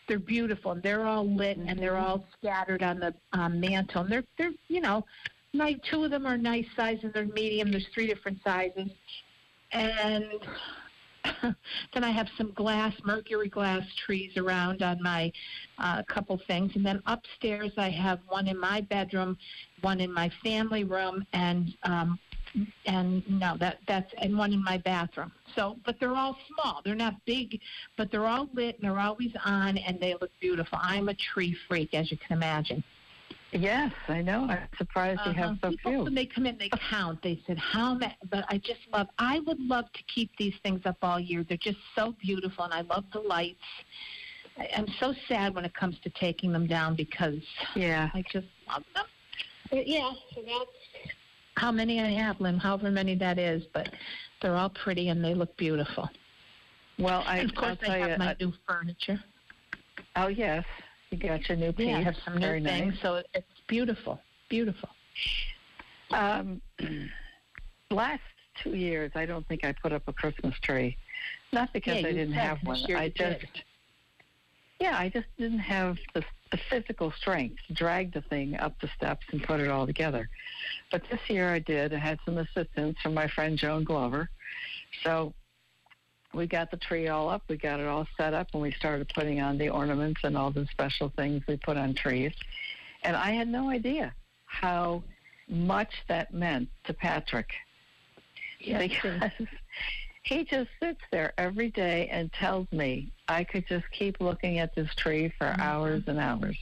They're 0.08 0.18
beautiful, 0.18 0.72
and 0.72 0.82
they're 0.82 1.06
all 1.06 1.28
lit, 1.28 1.58
and 1.58 1.78
they're 1.78 1.96
all 1.96 2.24
scattered 2.38 2.82
on 2.82 2.98
the 2.98 3.14
um, 3.32 3.60
mantle. 3.60 4.02
And 4.02 4.10
they're 4.10 4.24
they're 4.36 4.52
you 4.68 4.80
know 4.80 5.04
nice. 5.52 5.76
Two 5.88 6.04
of 6.04 6.10
them 6.10 6.26
are 6.26 6.36
nice 6.36 6.66
size 6.74 6.98
and 7.02 7.12
they're 7.12 7.24
medium. 7.26 7.70
There's 7.70 7.86
three 7.94 8.06
different 8.06 8.38
sizes, 8.42 8.90
and 9.70 10.26
then 11.94 12.04
I 12.04 12.10
have 12.10 12.28
some 12.36 12.52
glass, 12.52 12.94
mercury 13.04 13.48
glass 13.48 13.82
trees 14.06 14.36
around 14.36 14.82
on 14.82 15.02
my 15.02 15.32
uh, 15.78 16.02
couple 16.04 16.40
things, 16.46 16.72
and 16.74 16.84
then 16.84 17.02
upstairs 17.06 17.72
I 17.76 17.90
have 17.90 18.20
one 18.28 18.48
in 18.48 18.58
my 18.58 18.80
bedroom, 18.82 19.36
one 19.80 20.00
in 20.00 20.12
my 20.12 20.30
family 20.42 20.84
room, 20.84 21.26
and 21.32 21.74
um, 21.82 22.18
and 22.86 23.22
no, 23.28 23.56
that 23.58 23.78
that's 23.86 24.12
and 24.18 24.36
one 24.36 24.52
in 24.52 24.62
my 24.62 24.78
bathroom. 24.78 25.32
So, 25.54 25.76
but 25.84 25.98
they're 25.98 26.14
all 26.14 26.36
small. 26.48 26.80
They're 26.84 26.94
not 26.94 27.14
big, 27.24 27.60
but 27.96 28.10
they're 28.10 28.26
all 28.26 28.48
lit 28.52 28.76
and 28.76 28.84
they're 28.84 29.00
always 29.00 29.32
on, 29.44 29.78
and 29.78 29.98
they 30.00 30.14
look 30.14 30.30
beautiful. 30.40 30.78
I'm 30.80 31.08
a 31.08 31.14
tree 31.14 31.56
freak, 31.68 31.94
as 31.94 32.10
you 32.10 32.18
can 32.18 32.36
imagine. 32.36 32.84
Yes, 33.52 33.92
I 34.08 34.22
know. 34.22 34.46
I'm 34.48 34.66
surprised 34.78 35.20
you 35.26 35.32
have 35.32 35.50
Uh-huh. 35.50 35.56
so 35.62 35.70
People, 35.70 35.92
few. 35.92 36.04
When 36.04 36.14
they 36.14 36.24
come 36.24 36.46
in, 36.46 36.56
they 36.56 36.70
count. 36.90 37.20
They 37.22 37.42
said, 37.46 37.58
"How 37.58 37.94
many?" 37.94 38.14
But 38.30 38.46
I 38.48 38.56
just 38.58 38.80
love. 38.90 39.08
I 39.18 39.40
would 39.40 39.60
love 39.60 39.92
to 39.92 40.02
keep 40.04 40.30
these 40.38 40.54
things 40.62 40.80
up 40.86 40.96
all 41.02 41.20
year. 41.20 41.44
They're 41.44 41.58
just 41.58 41.78
so 41.94 42.12
beautiful, 42.12 42.64
and 42.64 42.72
I 42.72 42.80
love 42.80 43.04
the 43.12 43.20
lights. 43.20 43.62
I, 44.58 44.68
I'm 44.76 44.88
so 44.98 45.14
sad 45.28 45.54
when 45.54 45.64
it 45.66 45.74
comes 45.74 45.98
to 46.00 46.10
taking 46.10 46.52
them 46.52 46.66
down 46.66 46.94
because 46.96 47.40
Yeah. 47.76 48.10
I 48.14 48.22
just 48.22 48.46
love 48.68 48.84
them. 48.94 49.04
But 49.70 49.86
yeah, 49.86 50.12
so 50.34 50.42
that's 50.42 50.70
how 51.56 51.70
many 51.72 52.00
I 52.00 52.10
have, 52.10 52.40
Lynn. 52.40 52.58
However 52.58 52.90
many 52.90 53.14
that 53.16 53.38
is, 53.38 53.64
but 53.72 53.92
they're 54.40 54.56
all 54.56 54.70
pretty 54.70 55.08
and 55.08 55.22
they 55.24 55.34
look 55.34 55.54
beautiful. 55.56 56.08
Well, 56.98 57.22
I, 57.26 57.38
and 57.38 57.50
of 57.50 57.56
course, 57.56 57.78
I'll 57.82 57.90
I 57.90 57.98
have 57.98 58.10
you. 58.10 58.16
my 58.18 58.30
uh, 58.32 58.34
new 58.40 58.52
furniture. 58.66 59.20
oh 60.16 60.28
yes, 60.28 60.64
you 61.12 61.18
got 61.18 61.48
your 61.48 61.56
new 61.58 61.72
piece. 61.72 61.88
Yeah, 61.88 62.00
have 62.00 62.16
some 62.24 62.34
new 62.34 62.40
Very 62.40 62.62
things, 62.62 62.94
nice. 62.94 63.02
so 63.02 63.22
it's 63.34 63.46
beautiful, 63.68 64.20
beautiful. 64.48 64.88
Um, 66.10 66.60
last 67.90 68.22
two 68.62 68.74
years, 68.74 69.12
I 69.14 69.26
don't 69.26 69.46
think 69.46 69.64
I 69.64 69.72
put 69.72 69.92
up 69.92 70.02
a 70.08 70.12
Christmas 70.12 70.54
tree. 70.62 70.96
Not 71.52 71.72
because 71.72 72.00
Yeah, 72.00 72.08
I 72.08 72.12
didn't 72.12 72.32
have 72.34 72.58
one. 72.62 72.78
I 72.94 73.08
just, 73.08 73.40
did. 73.40 73.48
yeah, 74.80 74.96
I 74.98 75.08
just 75.08 75.26
didn't 75.38 75.58
have 75.60 75.98
the, 76.14 76.24
the 76.50 76.58
physical 76.70 77.12
strength 77.12 77.56
to 77.68 77.74
drag 77.74 78.12
the 78.12 78.22
thing 78.22 78.56
up 78.56 78.74
the 78.80 78.88
steps 78.96 79.26
and 79.32 79.42
put 79.42 79.60
it 79.60 79.68
all 79.68 79.86
together. 79.86 80.28
But 80.90 81.02
this 81.10 81.20
year 81.28 81.52
I 81.52 81.58
did. 81.58 81.92
I 81.92 81.98
had 81.98 82.18
some 82.24 82.38
assistance 82.38 82.96
from 83.02 83.14
my 83.14 83.28
friend 83.28 83.58
Joan 83.58 83.84
Glover. 83.84 84.30
So 85.04 85.34
we 86.34 86.46
got 86.46 86.70
the 86.70 86.76
tree 86.76 87.08
all 87.08 87.28
up. 87.28 87.42
We 87.48 87.56
got 87.56 87.80
it 87.80 87.86
all 87.86 88.06
set 88.16 88.34
up, 88.34 88.48
and 88.52 88.62
we 88.62 88.72
started 88.72 89.10
putting 89.14 89.40
on 89.40 89.58
the 89.58 89.68
ornaments 89.68 90.20
and 90.24 90.36
all 90.36 90.50
the 90.50 90.66
special 90.66 91.12
things 91.16 91.42
we 91.46 91.56
put 91.56 91.76
on 91.76 91.94
trees. 91.94 92.32
And 93.02 93.16
I 93.16 93.30
had 93.32 93.48
no 93.48 93.68
idea 93.70 94.14
how 94.46 95.02
much 95.48 95.90
that 96.08 96.32
meant 96.32 96.68
to 96.84 96.94
Patrick 96.94 97.50
Yes, 98.60 98.80
because 98.88 99.30
he 100.22 100.44
just 100.44 100.70
sits 100.80 101.00
there 101.10 101.32
every 101.36 101.70
day 101.70 102.08
and 102.08 102.32
tells 102.32 102.70
me 102.70 103.10
I 103.28 103.44
could 103.44 103.66
just 103.66 103.84
keep 103.90 104.20
looking 104.20 104.58
at 104.58 104.74
this 104.74 104.94
tree 104.94 105.32
for 105.38 105.46
Mhm. 105.46 105.60
hours 105.60 106.02
and 106.06 106.18
hours. 106.18 106.56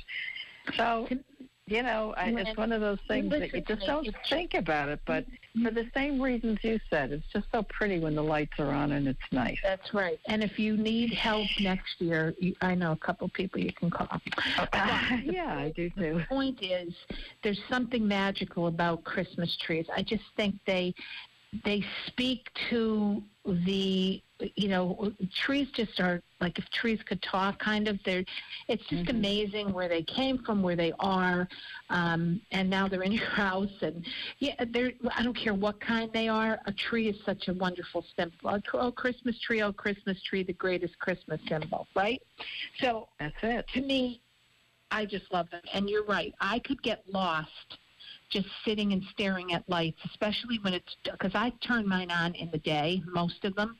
So, 0.77 1.09
you 1.67 1.83
know, 1.83 2.15
I, 2.17 2.31
it's 2.31 2.57
one 2.57 2.73
of 2.73 2.81
those 2.81 3.01
things 3.07 3.31
that 3.31 3.53
you 3.53 3.61
just 3.61 3.85
don't 3.87 4.09
think 4.29 4.55
about 4.55 4.89
it. 4.89 5.01
But 5.05 5.27
for 5.63 5.71
the 5.71 5.87
same 5.95 6.21
reasons 6.21 6.59
you 6.63 6.79
said, 6.89 7.13
it's 7.13 7.27
just 7.33 7.47
so 7.53 7.65
pretty 7.65 7.99
when 7.99 8.15
the 8.15 8.23
lights 8.23 8.53
are 8.59 8.71
on 8.71 8.93
and 8.93 9.09
it's 9.09 9.19
nice. 9.33 9.59
That's 9.63 9.93
right. 9.93 10.19
And 10.27 10.43
if 10.43 10.59
you 10.59 10.77
need 10.77 11.13
help 11.13 11.49
next 11.61 12.01
year, 12.01 12.35
you, 12.39 12.55
I 12.61 12.75
know 12.75 12.93
a 12.93 12.97
couple 12.97 13.29
people 13.31 13.61
you 13.61 13.73
can 13.73 13.91
call. 13.91 14.09
yeah, 15.25 15.57
I 15.59 15.73
do 15.75 15.91
too. 15.91 16.19
The 16.19 16.27
point 16.29 16.63
is, 16.63 16.95
there's 17.43 17.61
something 17.69 18.07
magical 18.07 18.69
about 18.69 19.05
Christmas 19.05 19.57
trees. 19.65 19.87
I 19.95 20.03
just 20.03 20.25
think 20.37 20.55
they 20.67 20.95
they 21.65 21.85
speak 22.07 22.49
to 22.71 23.23
the 23.45 24.23
you 24.57 24.69
know 24.69 25.13
trees 25.45 25.69
just 25.75 26.01
are 26.01 26.23
like 26.41 26.59
if 26.59 26.69
trees 26.71 27.01
could 27.07 27.21
talk 27.23 27.59
kind 27.59 27.89
of 27.89 27.99
they're 28.05 28.25
it's 28.69 28.85
just 28.87 29.05
Mhm. 29.07 29.11
amazing 29.11 29.73
where 29.73 29.89
they 29.89 30.03
came 30.03 30.39
from 30.39 30.63
where 30.63 30.77
they 30.77 30.93
are 31.01 31.49
um 31.91 32.41
and 32.53 32.69
now 32.69 32.89
they're 32.89 33.03
in 33.03 33.13
your 33.13 33.25
house 33.47 33.71
and 33.83 34.05
yeah 34.39 34.55
they're 34.71 34.93
i 35.17 35.23
don't 35.23 35.37
care 35.37 35.55
what 35.55 35.81
kind 35.81 36.11
they 36.13 36.29
are 36.29 36.59
a 36.67 36.73
tree 36.73 37.09
is 37.09 37.17
such 37.25 37.49
a 37.49 37.55
wonderful 37.55 38.05
symbol 38.17 38.59
oh 38.75 38.93
christmas 38.93 39.39
tree 39.41 39.63
oh 39.63 39.73
christmas 39.73 40.21
tree 40.23 40.43
the 40.43 40.53
greatest 40.55 40.99
christmas 40.99 41.41
symbol 41.49 41.87
right 41.95 42.23
so 42.81 43.09
That's 43.19 43.35
it. 43.43 43.67
to 43.75 43.81
me, 43.81 44.23
I 44.91 45.05
just 45.07 45.33
love 45.33 45.49
them. 45.51 45.61
And 45.73 45.89
you're 45.89 46.05
right. 46.05 46.35
I 46.41 46.59
could 46.61 46.83
get 46.83 47.05
lost 47.09 47.79
just 48.31 48.49
sitting 48.65 48.93
and 48.93 49.03
staring 49.11 49.53
at 49.53 49.69
lights, 49.69 50.01
especially 50.07 50.59
when 50.61 50.73
it's 50.73 50.97
because 51.05 51.35
I 51.35 51.51
turn 51.61 51.87
mine 51.87 52.11
on 52.11 52.35
in 52.35 52.51
the 52.51 52.59
day, 52.59 53.03
most 53.07 53.45
of 53.45 53.55
them. 53.57 53.77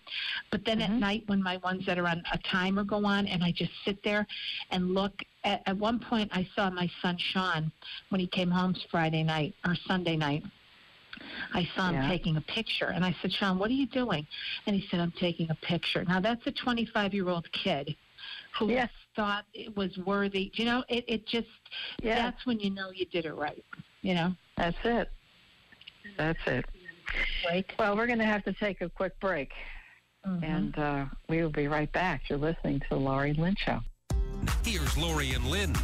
But 0.51 0.65
then 0.65 0.81
at 0.81 0.91
Mhm. 0.91 1.01
night, 1.01 1.23
when 1.27 1.43
my 1.43 1.57
ones 1.59 1.87
that 1.87 1.99
are 1.99 2.07
on 2.07 2.23
a 2.33 2.39
timer 2.39 2.85
go 2.85 3.05
on, 3.05 3.27
and 3.27 3.43
I 3.43 3.53
just 3.53 3.73
sit 3.85 4.03
there 4.03 4.27
and 4.71 4.93
look. 4.95 5.23
At, 5.45 5.63
at 5.67 5.77
one 5.79 5.99
point, 5.99 6.31
I 6.35 6.47
saw 6.55 6.69
my 6.71 6.91
son 7.01 7.17
Sean 7.17 7.73
when 8.11 8.21
he 8.21 8.27
came 8.27 8.51
home 8.51 8.75
Friday 8.91 9.23
night 9.23 9.55
or 9.67 9.75
Sunday 9.75 10.17
night. 10.17 10.43
I 11.55 11.69
saw 11.77 11.89
him 11.89 11.95
Yeah. 11.95 12.09
taking 12.09 12.37
a 12.37 12.41
picture, 12.43 12.87
and 12.87 13.05
I 13.05 13.15
said, 13.23 13.33
"Sean, 13.33 13.59
what 13.59 13.71
are 13.71 13.75
you 13.75 13.87
doing?" 13.87 14.27
And 14.67 14.77
he 14.77 14.87
said, 14.89 15.01
"I'm 15.01 15.13
taking 15.13 15.51
a 15.51 15.55
picture." 15.57 16.05
Now 16.05 16.21
that's 16.21 16.47
a 16.47 16.53
25 16.53 17.15
year 17.15 17.29
old 17.29 17.51
kid 17.53 17.97
who 18.59 18.69
Yes. 18.69 18.91
thought 19.17 19.45
it 19.55 19.75
was 19.77 19.97
worthy. 19.99 20.51
You 20.55 20.65
know, 20.67 20.85
it, 20.89 21.05
it 21.09 21.27
just 21.27 21.49
Yeah, 22.03 22.17
that's 22.17 22.47
when 22.47 22.61
you 22.61 22.71
know 22.71 22.91
you 22.91 23.07
did 23.07 23.27
it 23.27 23.35
right. 23.35 23.65
You 24.03 24.15
know, 24.15 24.35
that's 24.57 24.77
it. 24.85 25.09
That's 26.17 26.39
it. 26.47 26.65
like 27.45 27.75
Well, 27.79 27.97
we're 27.97 28.07
going 28.07 28.19
to 28.19 28.25
have 28.25 28.45
to 28.45 28.53
take 28.53 28.81
a 28.81 28.89
quick 28.89 29.19
break, 29.21 29.53
Mm-hmm. 30.27 30.45
and 30.45 30.79
uh, 30.79 31.05
we 31.31 31.41
will 31.43 31.49
be 31.49 31.67
right 31.67 31.91
back. 31.93 32.29
You're 32.29 32.39
listening 32.39 32.81
to 32.81 32.87
the 32.91 32.97
Laurie 32.97 33.33
Lynn 33.33 33.57
Show. 33.57 33.81
Here's 34.67 34.95
Laurie 34.99 35.31
and 35.31 35.47
Lynn. 35.47 35.75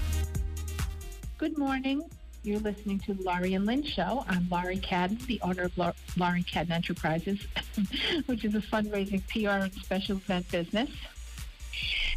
good 1.39 1.57
morning. 1.57 2.03
You're 2.43 2.61
listening 2.61 2.99
to 3.07 3.15
the 3.15 3.23
Laurie 3.23 3.55
and 3.55 3.65
Lynn 3.65 3.83
Show. 3.83 4.27
I'm 4.29 4.47
Laurie 4.51 4.77
Cadden, 4.77 5.19
the 5.25 5.41
owner 5.41 5.63
of 5.63 5.79
Lau- 5.79 5.95
Laurie 6.19 6.43
Cadden 6.43 6.71
Enterprises, 6.71 7.47
which 8.27 8.45
is 8.45 8.55
a 8.55 8.61
fundraising 8.61 9.23
PR 9.29 9.65
and 9.65 9.73
special 9.73 10.19
event 10.19 10.51
business. 10.53 10.91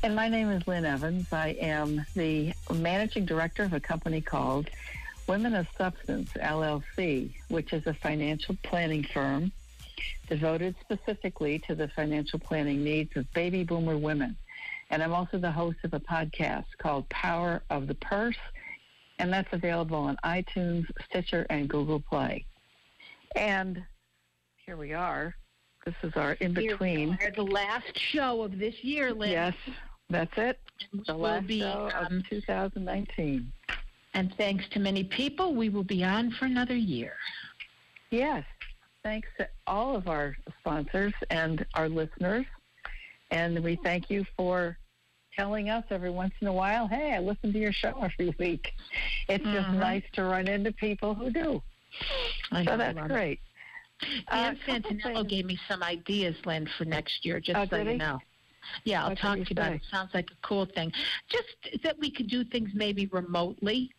And 0.04 0.14
my 0.14 0.28
name 0.28 0.50
is 0.50 0.68
Lynn 0.68 0.84
Evans. 0.84 1.32
I 1.32 1.52
am 1.62 2.06
the 2.18 2.52
managing 2.74 3.24
director 3.26 3.64
of 3.64 3.72
a 3.72 3.80
company 3.80 4.20
called 4.20 4.70
Women 5.30 5.54
of 5.54 5.68
Substance, 5.78 6.32
LLC, 6.42 7.30
which 7.50 7.72
is 7.72 7.86
a 7.86 7.94
financial 7.94 8.58
planning 8.64 9.04
firm 9.04 9.52
devoted 10.28 10.76
specifically 10.82 11.60
to 11.68 11.76
the 11.76 11.88
financial 11.90 12.40
planning 12.40 12.84
needs 12.84 13.16
of 13.16 13.32
baby 13.34 13.64
boomer 13.64 13.96
women. 13.96 14.36
And 14.90 15.04
I'm 15.04 15.14
also 15.14 15.38
the 15.38 15.52
host 15.52 15.78
of 15.84 15.94
a 15.94 16.00
podcast 16.00 16.66
called 16.80 17.08
Power 17.10 17.62
of 17.70 17.86
the 17.86 17.94
Purse, 17.94 18.40
and 19.20 19.32
that's 19.32 19.54
available 19.54 19.98
on 19.98 20.18
iTunes, 20.26 20.88
Stitcher, 21.08 21.46
and 21.52 21.70
Google 21.70 22.00
Play. 22.00 22.44
And 23.36 23.84
here 24.66 24.78
we 24.78 24.94
are. 24.94 25.36
This 25.86 25.94
is 26.02 26.14
our 26.16 26.34
in 26.34 26.56
between. 26.56 27.20
The 27.36 27.44
last 27.44 27.96
show 27.96 28.42
of 28.42 28.58
this 28.58 28.84
year, 28.84 29.14
Lynn. 29.14 29.30
Yes, 29.30 29.54
that's 30.10 30.36
it. 30.38 30.60
And 30.92 31.02
we 31.02 31.06
The 31.06 31.14
will 31.14 31.22
last 31.22 31.46
be, 31.46 31.60
show 31.60 31.92
um, 31.94 32.18
of 32.18 32.30
2019. 32.30 33.52
And 34.14 34.34
thanks 34.38 34.68
to 34.70 34.80
many 34.80 35.04
people, 35.04 35.54
we 35.56 35.70
will 35.70 35.84
be 35.84 36.04
on 36.04 36.32
for 36.32 36.46
another 36.46 36.76
year. 36.76 37.14
Yes, 38.12 38.44
thanks 39.04 39.28
to 39.38 39.48
all 39.68 39.96
of 39.96 40.08
our 40.08 40.36
sponsors 40.60 41.14
and 41.30 41.66
our 41.76 41.88
listeners. 41.88 42.46
And 43.32 43.64
we 43.64 43.76
thank 43.84 44.10
you 44.10 44.26
for 44.36 44.78
telling 45.36 45.70
us 45.70 45.86
every 45.90 46.10
once 46.10 46.34
in 46.42 46.48
a 46.48 46.54
while, 46.54 46.88
hey, 46.88 47.14
I 47.14 47.20
listen 47.20 47.54
to 47.54 47.60
your 47.60 47.72
show 47.72 48.02
every 48.02 48.36
week. 48.40 48.74
It's 49.28 49.44
just 49.44 49.70
Mhm. 49.70 49.76
nice 49.80 50.04
to 50.14 50.24
run 50.24 50.48
into 50.48 50.72
people 50.72 51.14
who 51.14 51.30
do. 51.30 51.64
I 52.52 52.66
So 52.66 52.78
that's 52.78 53.00
great. 53.08 53.40
Dan 54.32 54.58
Uh, 54.68 55.24
gave 55.24 55.46
me 55.46 55.60
some 55.68 55.84
ideas, 55.84 56.36
Lynn, 56.46 56.68
for 56.78 56.86
next 56.86 57.26
year, 57.26 57.40
just 57.40 57.60
Oh, 57.60 57.66
so 57.66 57.78
you 57.84 57.92
he? 57.92 57.98
know. 57.98 58.20
Yeah, 58.84 59.04
I'll 59.04 59.10
What 59.10 59.18
talk 59.18 59.34
to 59.34 59.40
you 59.40 59.46
about 59.52 59.72
say? 59.72 59.76
it. 59.76 59.86
Sounds 59.86 60.14
like 60.14 60.30
a 60.32 60.36
cool 60.42 60.66
thing. 60.66 60.92
Just 61.28 61.84
that 61.84 61.98
we 62.00 62.12
could 62.12 62.28
do 62.28 62.44
things 62.44 62.74
maybe 62.74 63.08
remotely. 63.08 63.92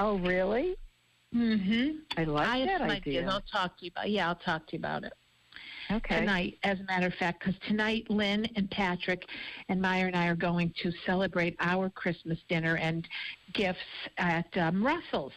Oh, 0.00 0.18
really? 0.20 0.76
Mm-hmm. 1.34 1.98
I 2.16 2.24
like 2.24 2.48
I 2.48 2.64
that 2.64 2.80
idea. 2.80 3.20
ideas. 3.20 3.30
I'll 3.30 3.42
talk 3.42 3.78
to 3.78 3.84
you 3.84 3.90
about. 3.94 4.10
Yeah, 4.10 4.28
I'll 4.28 4.34
talk 4.34 4.66
to 4.68 4.72
you 4.72 4.78
about 4.78 5.04
it 5.04 5.12
okay. 5.90 6.20
tonight. 6.20 6.58
As 6.62 6.80
a 6.80 6.84
matter 6.84 7.06
of 7.06 7.14
fact, 7.14 7.40
because 7.40 7.54
tonight 7.68 8.06
Lynn 8.08 8.48
and 8.56 8.70
Patrick 8.70 9.26
and 9.68 9.80
Meyer 9.80 10.06
and 10.06 10.16
I 10.16 10.26
are 10.26 10.34
going 10.34 10.72
to 10.82 10.90
celebrate 11.04 11.54
our 11.60 11.90
Christmas 11.90 12.38
dinner 12.48 12.76
and 12.76 13.06
gifts 13.52 13.78
at 14.18 14.46
um, 14.56 14.84
Russell's. 14.84 15.32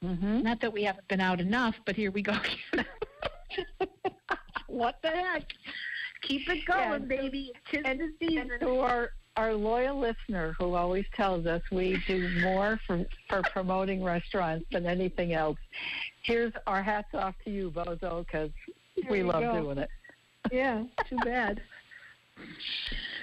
hmm 0.00 0.40
Not 0.42 0.60
that 0.62 0.72
we 0.72 0.82
haven't 0.82 1.06
been 1.08 1.20
out 1.20 1.40
enough, 1.40 1.74
but 1.84 1.94
here 1.96 2.10
we 2.10 2.22
go. 2.22 2.36
what 4.68 4.96
the 5.02 5.10
heck? 5.10 5.44
Keep 6.22 6.48
it 6.48 6.64
going, 6.66 6.92
and- 6.94 7.08
baby. 7.08 7.52
Tis 7.70 7.82
and- 7.84 8.00
the 8.00 8.10
season. 8.18 8.50
And 8.52 8.62
our 9.36 9.54
loyal 9.54 9.98
listener 9.98 10.54
who 10.58 10.74
always 10.74 11.04
tells 11.14 11.46
us 11.46 11.62
we 11.70 12.02
do 12.06 12.28
more 12.42 12.80
for 12.86 13.04
for 13.28 13.42
promoting 13.52 14.02
restaurants 14.02 14.64
than 14.72 14.86
anything 14.86 15.34
else. 15.34 15.58
Here's 16.22 16.52
our 16.66 16.82
hats 16.82 17.08
off 17.14 17.34
to 17.44 17.50
you, 17.50 17.70
Bozo, 17.70 18.24
because 18.24 18.50
we 19.10 19.22
love 19.22 19.42
go. 19.42 19.62
doing 19.62 19.78
it. 19.78 19.90
Yeah, 20.50 20.84
too 21.08 21.18
bad. 21.24 21.60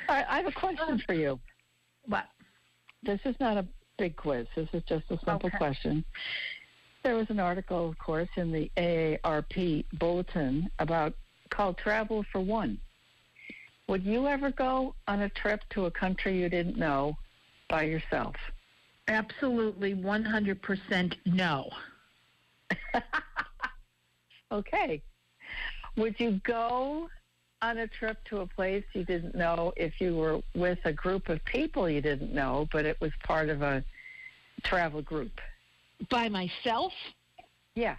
All 0.08 0.16
right, 0.16 0.26
I 0.30 0.38
have 0.38 0.48
a 0.48 0.52
question 0.52 1.02
for 1.06 1.14
you. 1.14 1.40
What? 2.06 2.26
This 3.02 3.20
is 3.26 3.36
not 3.40 3.58
a 3.58 3.66
big 3.98 4.16
quiz. 4.16 4.48
This 4.56 4.70
is 4.74 4.84
just 4.84 5.06
a 5.10 5.18
simple 5.26 5.48
Okay. 5.48 5.58
question. 5.58 6.04
There 7.04 7.16
was 7.16 7.30
an 7.30 7.40
article, 7.40 7.90
of 7.90 7.98
course, 7.98 8.30
in 8.38 8.52
the 8.52 8.72
AARP 8.78 9.86
bulletin 10.00 10.70
about 10.80 11.14
called 11.50 11.78
Travel 11.78 12.24
for 12.32 12.40
One. 12.40 12.78
Would 13.88 14.04
you 14.04 14.28
ever 14.28 14.52
go 14.52 14.96
on 15.08 15.22
a 15.22 15.30
trip 15.30 15.62
to 15.72 15.86
a 15.86 15.92
country 15.92 16.40
you 16.40 16.50
didn't 16.50 16.78
know 16.78 17.18
by 17.70 17.84
yourself? 17.84 18.36
Absolutely, 19.08 19.94
100% 19.96 21.16
no. 21.26 21.70
Okay. 24.54 25.02
Would 25.98 26.20
you 26.20 26.40
go 26.44 27.10
on 27.62 27.80
a 27.80 27.88
trip 27.88 28.18
to 28.26 28.42
a 28.42 28.48
place 28.48 28.84
you 28.94 29.04
didn't 29.04 29.36
know 29.36 29.74
if 29.76 30.00
you 30.00 30.16
were 30.16 30.42
with 30.54 30.80
a 30.86 30.94
group 30.94 31.30
of 31.30 31.44
people 31.46 31.90
you 31.90 32.02
didn't 32.02 32.34
know, 32.34 32.68
but 32.72 32.86
it 32.86 33.00
was 33.02 33.12
part 33.24 33.50
of 33.50 33.64
a 33.64 33.84
travel 34.64 35.02
group? 35.02 35.42
By 36.10 36.30
myself? 36.30 36.94
Yeah. 37.74 37.96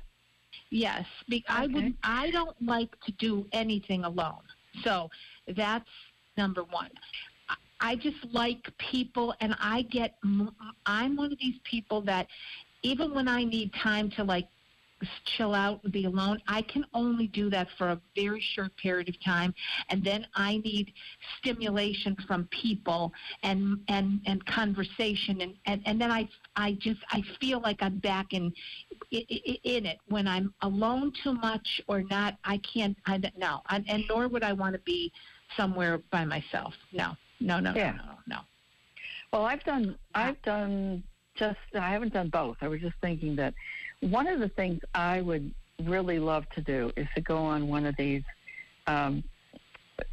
Yes. 0.70 1.06
Be- 1.28 1.44
I 1.48 1.66
would. 1.66 1.94
I 2.04 2.30
don't 2.30 2.60
like 2.62 2.90
to 3.06 3.12
do 3.12 3.46
anything 3.52 4.04
alone. 4.04 4.42
So 4.82 5.10
that's 5.56 5.88
number 6.36 6.64
one. 6.64 6.90
I- 7.80 7.96
just 7.96 8.24
like 8.32 8.66
people, 8.78 9.34
and 9.40 9.54
I 9.60 9.82
get. 9.82 10.16
I'm 10.86 11.16
one 11.16 11.32
of 11.32 11.38
these 11.38 11.58
people 11.64 12.00
that, 12.02 12.26
even 12.82 13.12
when 13.14 13.28
I 13.28 13.44
need 13.44 13.72
time 13.74 14.10
to 14.12 14.24
like 14.24 14.48
chill 15.36 15.54
out 15.54 15.82
and 15.84 15.92
be 15.92 16.04
alone, 16.06 16.40
I 16.48 16.62
can 16.62 16.84
only 16.94 17.26
do 17.26 17.50
that 17.50 17.68
for 17.76 17.90
a 17.90 18.00
very 18.14 18.40
short 18.54 18.74
period 18.76 19.08
of 19.08 19.22
time, 19.22 19.54
and 19.90 20.02
then 20.02 20.26
I 20.34 20.58
need 20.58 20.92
stimulation 21.38 22.16
from 22.26 22.48
people 22.50 23.12
and 23.42 23.80
and 23.88 24.20
and 24.26 24.44
conversation, 24.46 25.40
and 25.40 25.54
and, 25.66 25.82
and 25.84 26.00
then 26.00 26.10
I 26.10 26.28
I 26.56 26.72
just 26.80 27.00
I 27.10 27.22
feel 27.40 27.60
like 27.60 27.82
I'm 27.82 27.98
back 27.98 28.32
in 28.32 28.52
in 29.18 29.86
it 29.86 29.98
when 30.08 30.26
I'm 30.26 30.52
alone 30.62 31.12
too 31.22 31.32
much 31.34 31.80
or 31.86 32.02
not. 32.02 32.36
I 32.44 32.58
can't. 32.58 32.96
I 33.06 33.18
no, 33.36 33.60
I, 33.68 33.82
and 33.88 34.04
nor 34.08 34.28
would 34.28 34.42
I 34.42 34.52
want 34.52 34.74
to 34.74 34.80
be 34.80 35.12
somewhere 35.56 35.98
by 36.10 36.24
myself. 36.24 36.74
No, 36.92 37.16
no, 37.40 37.60
no, 37.60 37.72
Yeah. 37.74 37.92
no, 37.92 37.96
no, 38.04 38.12
no. 38.26 38.38
Well, 39.32 39.44
I've 39.44 39.64
done. 39.64 39.96
I've 40.14 40.40
done 40.42 41.02
just. 41.34 41.58
I 41.74 41.90
haven't 41.90 42.12
done 42.12 42.28
both. 42.28 42.56
I 42.60 42.68
was 42.68 42.80
just 42.80 42.96
thinking 43.00 43.36
that 43.36 43.54
one 44.00 44.26
of 44.26 44.40
the 44.40 44.48
things 44.48 44.80
I 44.94 45.20
would 45.20 45.52
really 45.84 46.18
love 46.18 46.48
to 46.50 46.60
do 46.60 46.92
is 46.96 47.06
to 47.14 47.20
go 47.20 47.38
on 47.38 47.68
one 47.68 47.84
of 47.86 47.96
these 47.96 48.22
um, 48.86 49.24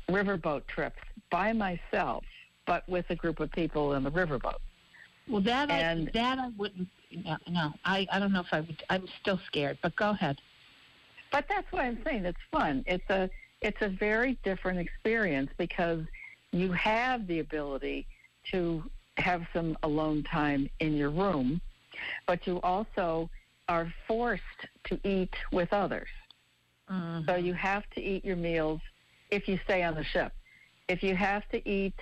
riverboat 0.10 0.66
trips 0.68 0.98
by 1.30 1.54
myself, 1.54 2.24
but 2.66 2.88
with 2.90 3.06
a 3.10 3.16
group 3.16 3.40
of 3.40 3.52
people 3.52 3.94
in 3.94 4.04
the 4.04 4.12
riverboat. 4.12 4.56
Well, 5.30 5.42
that 5.42 5.70
And- 5.70 6.10
I 6.10 6.12
that 6.14 6.40
I 6.40 6.50
wouldn't. 6.58 6.88
No, 7.12 7.38
no, 7.48 7.74
I 7.86 8.08
I 8.12 8.20
don't 8.20 8.32
know 8.32 8.42
if 8.42 8.54
I 8.54 8.62
would. 8.62 8.84
I'm 8.90 9.08
still 9.22 9.40
scared. 9.48 9.78
But 9.82 9.96
go 9.96 10.12
ahead. 10.12 10.40
But 11.32 11.46
that's 11.48 11.72
what 11.72 11.84
I'm 11.84 12.02
saying 12.04 12.26
it's 12.26 12.40
fun. 12.52 12.84
It's 12.88 13.10
a 13.10 13.30
it's 13.62 13.82
a 13.82 13.90
very 13.90 14.38
different 14.44 14.80
experience 14.80 15.52
because 15.58 16.04
you 16.52 16.72
have 16.74 17.28
the 17.28 17.40
ability 17.40 18.06
to 18.52 18.84
have 19.18 19.46
some 19.54 19.78
alone 19.84 20.24
time 20.24 20.70
in 20.80 20.96
your 20.96 21.10
room, 21.10 21.62
but 22.26 22.48
you 22.48 22.60
also 22.62 23.30
are 23.70 23.94
forced 24.08 24.44
to 24.86 25.00
eat 25.08 25.34
with 25.52 25.72
others. 25.72 26.10
Mm-hmm. 26.90 27.26
So 27.26 27.36
you 27.36 27.54
have 27.54 27.90
to 27.92 28.02
eat 28.02 28.26
your 28.26 28.36
meals 28.36 28.82
if 29.30 29.48
you 29.48 29.60
stay 29.64 29.84
on 29.84 29.96
the 29.96 30.04
ship. 30.04 30.34
If 30.88 31.04
you 31.04 31.16
have 31.16 31.48
to 31.50 31.70
eat, 31.70 31.96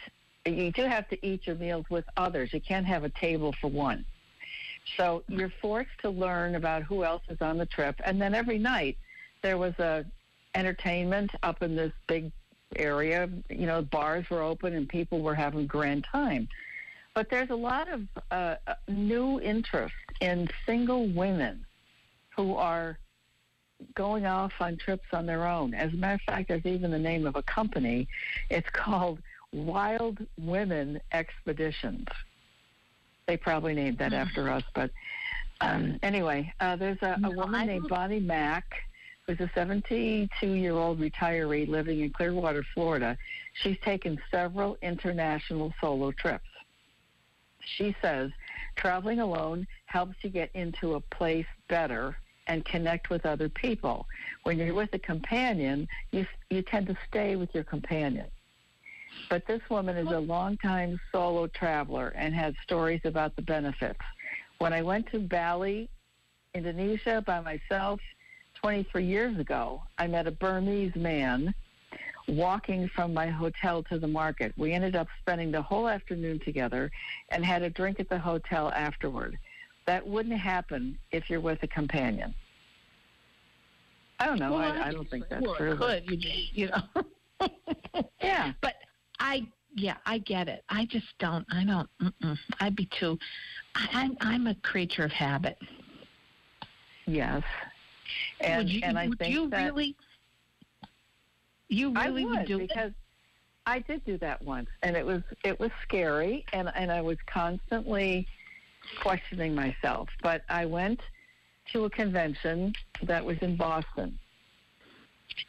you 0.45 0.71
do 0.71 0.83
have 0.83 1.07
to 1.09 1.25
eat 1.25 1.45
your 1.45 1.57
meals 1.57 1.85
with 1.89 2.05
others. 2.17 2.53
You 2.53 2.61
can't 2.61 2.85
have 2.85 3.03
a 3.03 3.09
table 3.09 3.53
for 3.61 3.67
one. 3.67 4.05
So 4.97 5.23
you're 5.27 5.53
forced 5.61 5.97
to 6.01 6.09
learn 6.09 6.55
about 6.55 6.83
who 6.83 7.03
else 7.03 7.23
is 7.29 7.41
on 7.41 7.57
the 7.57 7.65
trip. 7.65 7.95
And 8.03 8.21
then 8.21 8.33
every 8.33 8.57
night 8.57 8.97
there 9.41 9.57
was 9.57 9.77
a 9.79 10.05
entertainment 10.55 11.31
up 11.43 11.61
in 11.61 11.75
this 11.75 11.93
big 12.07 12.31
area. 12.75 13.29
You 13.49 13.65
know, 13.65 13.81
bars 13.81 14.29
were 14.29 14.41
open 14.41 14.73
and 14.73 14.87
people 14.87 15.21
were 15.21 15.35
having 15.35 15.67
grand 15.67 16.05
time. 16.11 16.47
But 17.13 17.29
there's 17.29 17.49
a 17.49 17.55
lot 17.55 17.89
of 17.89 18.01
uh, 18.31 18.55
new 18.87 19.39
interest 19.41 19.95
in 20.21 20.47
single 20.65 21.07
women 21.07 21.65
who 22.35 22.55
are 22.55 22.97
going 23.95 24.25
off 24.25 24.53
on 24.59 24.77
trips 24.77 25.07
on 25.13 25.25
their 25.25 25.47
own. 25.47 25.73
As 25.73 25.93
a 25.93 25.95
matter 25.95 26.15
of 26.15 26.21
fact, 26.21 26.49
there's 26.49 26.65
even 26.65 26.91
the 26.91 26.99
name 26.99 27.25
of 27.25 27.35
a 27.35 27.43
company. 27.43 28.07
It's 28.49 28.69
called 28.69 29.19
Wild 29.51 30.19
Women 30.37 30.99
Expeditions. 31.11 32.07
They 33.29 33.37
probably 33.37 33.75
named 33.75 33.99
that 33.99 34.11
after 34.11 34.49
us, 34.49 34.63
but 34.73 34.89
um, 35.61 35.99
anyway, 36.01 36.51
uh, 36.61 36.75
there's 36.75 36.97
a, 37.03 37.15
a 37.23 37.29
woman 37.29 37.67
named 37.67 37.87
Bonnie 37.87 38.19
Mack 38.19 38.65
who's 39.27 39.39
a 39.39 39.51
72 39.53 40.47
year 40.47 40.73
old 40.73 40.99
retiree 40.99 41.67
living 41.67 41.99
in 41.99 42.09
Clearwater, 42.09 42.65
Florida. 42.73 43.15
She's 43.53 43.77
taken 43.81 44.19
several 44.31 44.79
international 44.81 45.71
solo 45.79 46.11
trips. 46.11 46.47
She 47.59 47.95
says 48.01 48.31
traveling 48.75 49.19
alone 49.19 49.67
helps 49.85 50.15
you 50.23 50.31
get 50.31 50.49
into 50.55 50.95
a 50.95 50.99
place 50.99 51.45
better 51.67 52.17
and 52.47 52.65
connect 52.65 53.11
with 53.11 53.27
other 53.27 53.47
people. 53.47 54.07
When 54.41 54.57
you're 54.57 54.73
with 54.73 54.91
a 54.93 54.99
companion, 54.99 55.87
you 56.11 56.25
you 56.49 56.63
tend 56.63 56.87
to 56.87 56.97
stay 57.07 57.35
with 57.35 57.53
your 57.53 57.63
companion. 57.63 58.25
But 59.29 59.45
this 59.45 59.61
woman 59.69 59.97
is 59.97 60.07
a 60.07 60.19
longtime 60.19 60.99
solo 61.11 61.47
traveler 61.47 62.13
and 62.15 62.33
has 62.33 62.53
stories 62.63 63.01
about 63.03 63.35
the 63.35 63.41
benefits. 63.41 63.99
When 64.59 64.73
I 64.73 64.81
went 64.81 65.09
to 65.11 65.19
Bali, 65.19 65.89
Indonesia 66.53 67.23
by 67.25 67.39
myself 67.41 67.99
23 68.55 69.05
years 69.05 69.37
ago, 69.37 69.81
I 69.97 70.07
met 70.07 70.27
a 70.27 70.31
Burmese 70.31 70.95
man 70.95 71.53
walking 72.27 72.89
from 72.89 73.13
my 73.13 73.27
hotel 73.27 73.83
to 73.83 73.97
the 73.97 74.07
market. 74.07 74.53
We 74.57 74.73
ended 74.73 74.95
up 74.95 75.07
spending 75.19 75.51
the 75.51 75.61
whole 75.61 75.87
afternoon 75.87 76.39
together 76.39 76.91
and 77.29 77.43
had 77.43 77.63
a 77.63 77.69
drink 77.69 77.99
at 77.99 78.09
the 78.09 78.19
hotel 78.19 78.71
afterward. 78.71 79.37
That 79.85 80.05
wouldn't 80.05 80.37
happen 80.37 80.97
if 81.11 81.29
you're 81.29 81.39
with 81.39 81.63
a 81.63 81.67
companion. 81.67 82.33
I 84.19 84.25
don't 84.25 84.39
know. 84.39 84.51
Well, 84.51 84.61
I, 84.61 84.87
I 84.87 84.91
don't 84.91 85.09
think 85.09 85.29
that's 85.29 85.41
well, 85.41 85.55
true. 85.55 85.71
it 85.71 86.05
Could 86.07 86.11
you 86.11 86.17
just 86.17 86.53
you 86.53 86.67
know? 86.67 87.49
Yeah. 88.21 88.51
But 88.61 88.75
I 89.29 89.47
yeah 89.75 89.97
I 90.05 90.17
get 90.17 90.47
it. 90.47 90.63
I 90.69 90.85
just 90.85 91.07
don't. 91.19 91.45
I 91.51 91.63
don't. 91.63 91.89
Mm-mm. 92.01 92.37
I'd 92.59 92.75
be 92.75 92.89
too. 92.99 93.19
I, 93.75 93.87
I'm 93.93 94.17
I'm 94.21 94.47
a 94.47 94.55
creature 94.55 95.03
of 95.03 95.11
habit. 95.11 95.57
Yes. 97.05 97.43
And 98.41 98.57
would 98.57 98.69
you, 98.73 98.81
and 98.83 98.97
I 98.97 99.07
would 99.07 99.19
think 99.19 99.33
you 99.33 99.49
that 99.49 99.65
really? 99.65 99.95
You 101.67 101.93
really 101.93 102.23
I 102.23 102.25
would 102.25 102.47
do 102.47 102.59
it? 102.59 102.69
because 102.69 102.91
I 103.67 103.79
did 103.79 104.03
do 104.03 104.17
that 104.17 104.41
once, 104.41 104.69
and 104.81 104.97
it 104.97 105.05
was 105.05 105.21
it 105.43 105.59
was 105.59 105.69
scary, 105.83 106.43
and 106.51 106.71
and 106.75 106.91
I 106.91 107.01
was 107.01 107.17
constantly 107.27 108.27
questioning 108.99 109.53
myself. 109.53 110.09
But 110.23 110.41
I 110.49 110.65
went 110.65 111.01
to 111.73 111.85
a 111.85 111.89
convention 111.91 112.73
that 113.03 113.23
was 113.23 113.37
in 113.41 113.55
Boston, 113.55 114.17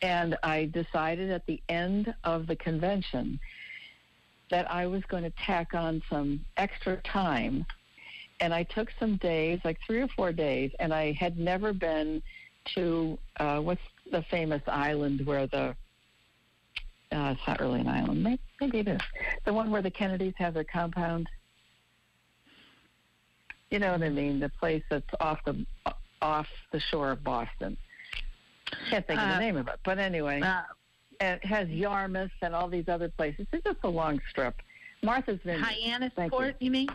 and 0.03 0.37
I 0.43 0.67
decided 0.67 1.31
at 1.31 1.47
the 1.47 1.63
end 1.71 2.15
of 2.25 2.47
the 2.47 2.57
convention 2.57 3.41
that 4.51 4.71
I 4.71 4.87
was 4.87 5.03
going 5.05 5.23
to 5.25 5.33
tack 5.47 5.75
on 5.75 6.03
some 6.11 6.45
extra 6.57 6.97
time. 7.03 7.67
And 8.41 8.55
I 8.55 8.63
took 8.65 8.89
some 8.99 9.17
days, 9.17 9.61
like 9.65 9.79
three 9.87 10.01
or 10.01 10.09
four 10.09 10.33
days, 10.33 10.71
and 10.81 10.95
I 10.95 11.13
had 11.13 11.39
never 11.39 11.73
been 11.73 12.23
to 12.75 13.19
uh, 13.39 13.59
what's 13.61 13.81
the 14.11 14.23
famous 14.31 14.63
island 14.67 15.27
where 15.27 15.47
the 15.47 15.75
uh, 17.13 17.35
it's 17.37 17.41
not 17.47 17.59
really 17.61 17.81
an 17.81 17.89
island. 17.89 18.23
Maybe, 18.23 18.41
maybe 18.61 18.79
it 18.79 18.89
is. 18.89 19.01
The 19.45 19.53
one 19.53 19.71
where 19.71 19.83
the 19.83 19.91
Kennedys 19.91 20.35
have 20.37 20.55
their 20.55 20.65
compound. 20.65 21.29
You 23.71 23.79
know 23.81 23.93
what 23.93 24.03
I 24.03 24.09
mean? 24.09 24.39
The 24.41 24.49
place 24.49 24.83
that's 24.89 25.05
off 25.21 25.39
the 25.45 25.67
off 26.23 26.47
the 26.73 26.81
shore 26.81 27.11
of 27.11 27.25
Boston. 27.25 27.77
Can't 28.91 29.07
think 29.07 29.19
of 29.21 29.29
Uh, 29.29 29.35
the 29.35 29.41
name 29.41 29.57
of 29.57 29.69
it, 29.69 29.81
but 29.85 29.99
anyway, 29.99 30.41
Uh, 30.41 30.63
it 31.21 31.45
has 31.45 31.69
Yarmouth 31.69 32.31
and 32.43 32.55
all 32.55 32.69
these 32.69 32.89
other 32.89 33.09
places. 33.09 33.47
It's 33.53 33.65
just 33.65 33.79
a 33.85 33.89
long 33.89 34.21
strip. 34.31 34.55
Martha's 35.03 35.39
Vineyard. 35.45 35.65
Hyannis 35.65 36.13
Thank 36.17 36.33
Port, 36.33 36.57
you. 36.61 36.71
mean? 36.71 36.89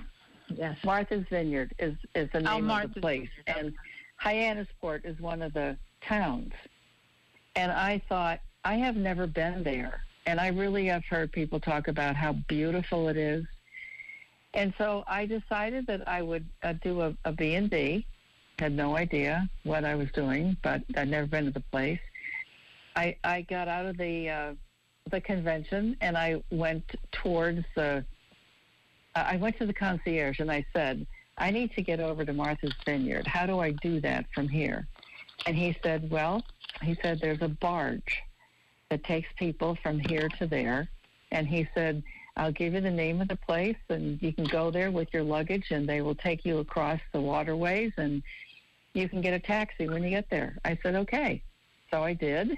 Yes. 0.50 0.78
Martha's 0.84 1.26
Vineyard 1.30 1.74
is 1.80 1.96
is 2.14 2.30
the 2.32 2.38
Oh, 2.40 2.42
name 2.42 2.62
of 2.62 2.64
Martha's 2.66 2.94
the 2.96 3.02
place, 3.02 3.30
Vineyard, 3.48 3.66
and 3.66 3.74
Hyannisport 4.22 5.06
is 5.06 5.20
one 5.20 5.42
of 5.42 5.54
the 5.54 5.78
towns. 6.02 6.54
And 7.56 7.72
I 7.72 8.02
thought 8.10 8.42
I 8.64 8.76
have 8.76 8.96
never 8.96 9.26
been 9.28 9.64
there, 9.64 10.02
and 10.26 10.40
I 10.40 10.48
really 10.50 10.86
have 10.88 11.04
heard 11.06 11.32
people 11.32 11.60
talk 11.60 11.88
about 11.88 12.16
how 12.16 12.34
beautiful 12.48 13.08
it 13.08 13.18
is. 13.18 13.46
And 14.54 14.74
so 14.78 15.04
I 15.08 15.26
decided 15.26 15.88
that 15.88 16.08
I 16.08 16.22
would 16.22 16.46
uh, 16.64 16.74
do 16.74 17.02
a, 17.02 17.14
a 17.26 17.32
B&B. 17.32 18.06
Had 18.60 18.72
no 18.72 18.96
idea 18.96 19.50
what 19.64 19.84
I 19.84 19.96
was 19.96 20.10
doing, 20.14 20.56
but 20.64 20.82
I'd 20.96 21.10
never 21.10 21.28
been 21.28 21.46
to 21.46 21.52
the 21.52 21.60
place. 21.60 22.00
I 22.96 23.16
I 23.24 23.42
got 23.42 23.68
out 23.68 23.86
of 23.86 23.98
the 23.98 24.30
uh, 24.30 24.54
the 25.10 25.22
convention 25.22 25.98
and 26.02 26.18
I 26.18 26.42
went 26.52 26.84
towards 27.12 27.66
the. 27.76 28.04
I 29.18 29.38
went 29.38 29.58
to 29.60 29.66
the 29.66 29.74
concierge 29.74 30.42
and 30.42 30.52
I 30.52 30.66
said, 30.74 31.08
I 31.38 31.50
need 31.50 31.74
to 31.76 31.82
get 31.82 32.02
over 32.02 32.26
to 32.26 32.34
Martha's 32.34 32.74
Vineyard. 32.86 33.28
How 33.28 33.46
do 33.46 33.60
I 33.60 33.72
do 33.72 34.02
that 34.02 34.26
from 34.34 34.50
here? 34.50 34.88
And 35.46 35.56
he 35.56 35.78
said, 35.84 36.10
Well, 36.10 36.44
he 36.82 36.98
said, 37.02 37.20
there's 37.22 37.42
a 37.42 37.48
barge 37.48 38.22
that 38.90 39.04
takes 39.04 39.28
people 39.38 39.78
from 39.82 40.00
here 40.00 40.30
to 40.40 40.48
there. 40.48 40.88
And 41.32 41.48
he 41.48 41.68
said, 41.74 42.04
I'll 42.38 42.52
give 42.52 42.74
you 42.74 42.82
the 42.82 42.92
name 42.92 43.22
of 43.22 43.28
the 43.28 43.36
place 43.36 43.78
and 43.90 44.22
you 44.22 44.34
can 44.34 44.46
go 44.46 44.70
there 44.70 44.92
with 44.92 45.14
your 45.14 45.24
luggage 45.24 45.72
and 45.72 45.88
they 45.88 46.02
will 46.02 46.16
take 46.16 46.46
you 46.46 46.60
across 46.60 47.00
the 47.14 47.22
waterways 47.22 47.94
and 47.98 48.22
you 48.94 49.08
can 49.08 49.22
get 49.22 49.34
a 49.34 49.40
taxi 49.40 49.88
when 49.88 50.04
you 50.04 50.10
get 50.10 50.30
there. 50.30 50.58
I 50.66 50.78
said, 50.84 50.96
Okay. 50.96 51.42
So 51.92 52.04
I 52.04 52.14
did. 52.14 52.58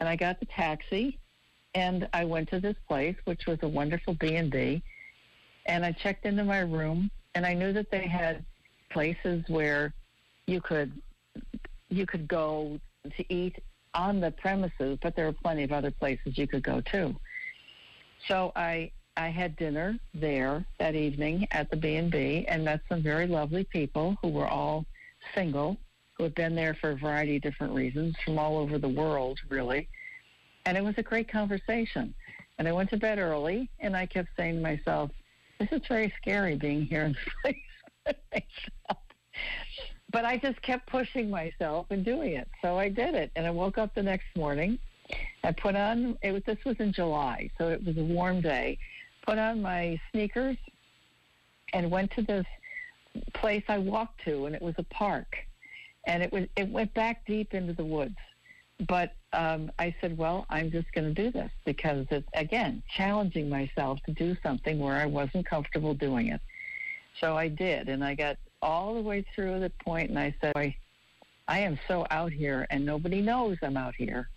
And 0.00 0.08
I 0.08 0.16
got 0.16 0.40
the 0.40 0.46
taxi 0.46 1.18
and 1.74 2.08
I 2.12 2.24
went 2.24 2.48
to 2.50 2.60
this 2.60 2.76
place, 2.86 3.16
which 3.24 3.46
was 3.46 3.58
a 3.62 3.68
wonderful 3.68 4.14
B&B. 4.14 4.82
And 5.66 5.84
I 5.84 5.92
checked 5.92 6.26
into 6.26 6.44
my 6.44 6.60
room 6.60 7.10
and 7.34 7.44
I 7.44 7.54
knew 7.54 7.72
that 7.72 7.90
they 7.90 8.06
had 8.06 8.44
places 8.90 9.44
where 9.48 9.92
you 10.46 10.60
could 10.60 10.92
you 11.88 12.06
could 12.06 12.26
go 12.28 12.78
to 13.16 13.32
eat 13.32 13.56
on 13.94 14.20
the 14.20 14.30
premises, 14.30 14.98
but 15.02 15.14
there 15.14 15.26
were 15.26 15.32
plenty 15.32 15.62
of 15.62 15.72
other 15.72 15.90
places 15.90 16.36
you 16.36 16.46
could 16.46 16.62
go 16.62 16.80
to. 16.92 17.14
So 18.28 18.52
I 18.56 18.90
I 19.16 19.28
had 19.28 19.56
dinner 19.56 19.96
there 20.12 20.64
that 20.78 20.94
evening 20.94 21.46
at 21.52 21.70
the 21.70 21.76
B 21.76 21.96
and 21.96 22.10
B 22.10 22.44
and 22.48 22.64
met 22.64 22.80
some 22.88 23.02
very 23.02 23.26
lovely 23.26 23.64
people 23.64 24.16
who 24.20 24.28
were 24.28 24.48
all 24.48 24.86
single, 25.34 25.76
who 26.16 26.22
had 26.22 26.34
been 26.34 26.54
there 26.54 26.74
for 26.74 26.90
a 26.90 26.96
variety 26.96 27.36
of 27.36 27.42
different 27.42 27.74
reasons 27.74 28.14
from 28.24 28.38
all 28.38 28.56
over 28.56 28.78
the 28.78 28.88
world, 28.88 29.38
really. 29.48 29.88
And 30.66 30.76
it 30.76 30.84
was 30.84 30.94
a 30.96 31.02
great 31.02 31.28
conversation. 31.28 32.14
And 32.58 32.68
I 32.68 32.72
went 32.72 32.90
to 32.90 32.96
bed 32.96 33.18
early 33.18 33.68
and 33.80 33.96
I 33.96 34.06
kept 34.06 34.28
saying 34.36 34.56
to 34.56 34.60
myself, 34.60 35.10
This 35.58 35.68
is 35.72 35.82
very 35.88 36.12
scary 36.20 36.56
being 36.56 36.82
here 36.82 37.04
in 37.04 37.16
this 37.44 38.14
place. 38.32 38.44
but 40.10 40.24
I 40.24 40.36
just 40.36 40.62
kept 40.62 40.86
pushing 40.86 41.28
myself 41.28 41.86
and 41.90 42.04
doing 42.04 42.34
it. 42.34 42.48
So 42.62 42.78
I 42.78 42.88
did 42.88 43.14
it. 43.14 43.32
And 43.34 43.46
I 43.46 43.50
woke 43.50 43.78
up 43.78 43.94
the 43.94 44.02
next 44.02 44.26
morning. 44.36 44.78
I 45.42 45.52
put 45.52 45.76
on 45.76 46.16
it 46.22 46.32
was 46.32 46.42
this 46.46 46.64
was 46.64 46.76
in 46.78 46.92
July, 46.92 47.50
so 47.58 47.68
it 47.68 47.84
was 47.84 47.98
a 47.98 48.02
warm 48.02 48.40
day. 48.40 48.78
Put 49.26 49.38
on 49.38 49.60
my 49.60 50.00
sneakers 50.10 50.56
and 51.74 51.90
went 51.90 52.12
to 52.12 52.22
this 52.22 52.46
place 53.34 53.64
I 53.68 53.78
walked 53.78 54.24
to 54.24 54.46
and 54.46 54.54
it 54.54 54.62
was 54.62 54.74
a 54.78 54.84
park. 54.84 55.36
And 56.06 56.22
it 56.22 56.32
was 56.32 56.46
it 56.56 56.68
went 56.68 56.92
back 56.94 57.26
deep 57.26 57.54
into 57.54 57.72
the 57.72 57.84
woods. 57.84 58.16
But 58.88 59.14
um, 59.32 59.70
I 59.78 59.94
said, 60.00 60.18
well, 60.18 60.46
I'm 60.50 60.70
just 60.70 60.92
going 60.92 61.14
to 61.14 61.22
do 61.22 61.30
this 61.30 61.50
because 61.64 62.06
it's, 62.10 62.28
again, 62.34 62.82
challenging 62.96 63.48
myself 63.48 64.00
to 64.06 64.12
do 64.12 64.36
something 64.42 64.78
where 64.80 64.96
I 64.96 65.06
wasn't 65.06 65.46
comfortable 65.46 65.94
doing 65.94 66.28
it. 66.28 66.40
So 67.20 67.36
I 67.36 67.48
did, 67.48 67.88
and 67.88 68.02
I 68.02 68.14
got 68.14 68.36
all 68.60 68.94
the 68.94 69.00
way 69.00 69.24
through 69.34 69.60
the 69.60 69.70
point, 69.84 70.10
and 70.10 70.18
I 70.18 70.34
said, 70.40 70.52
I, 70.56 70.74
I 71.46 71.60
am 71.60 71.78
so 71.86 72.04
out 72.10 72.32
here, 72.32 72.66
and 72.70 72.84
nobody 72.84 73.20
knows 73.20 73.58
I'm 73.62 73.76
out 73.76 73.94
here. 73.94 74.28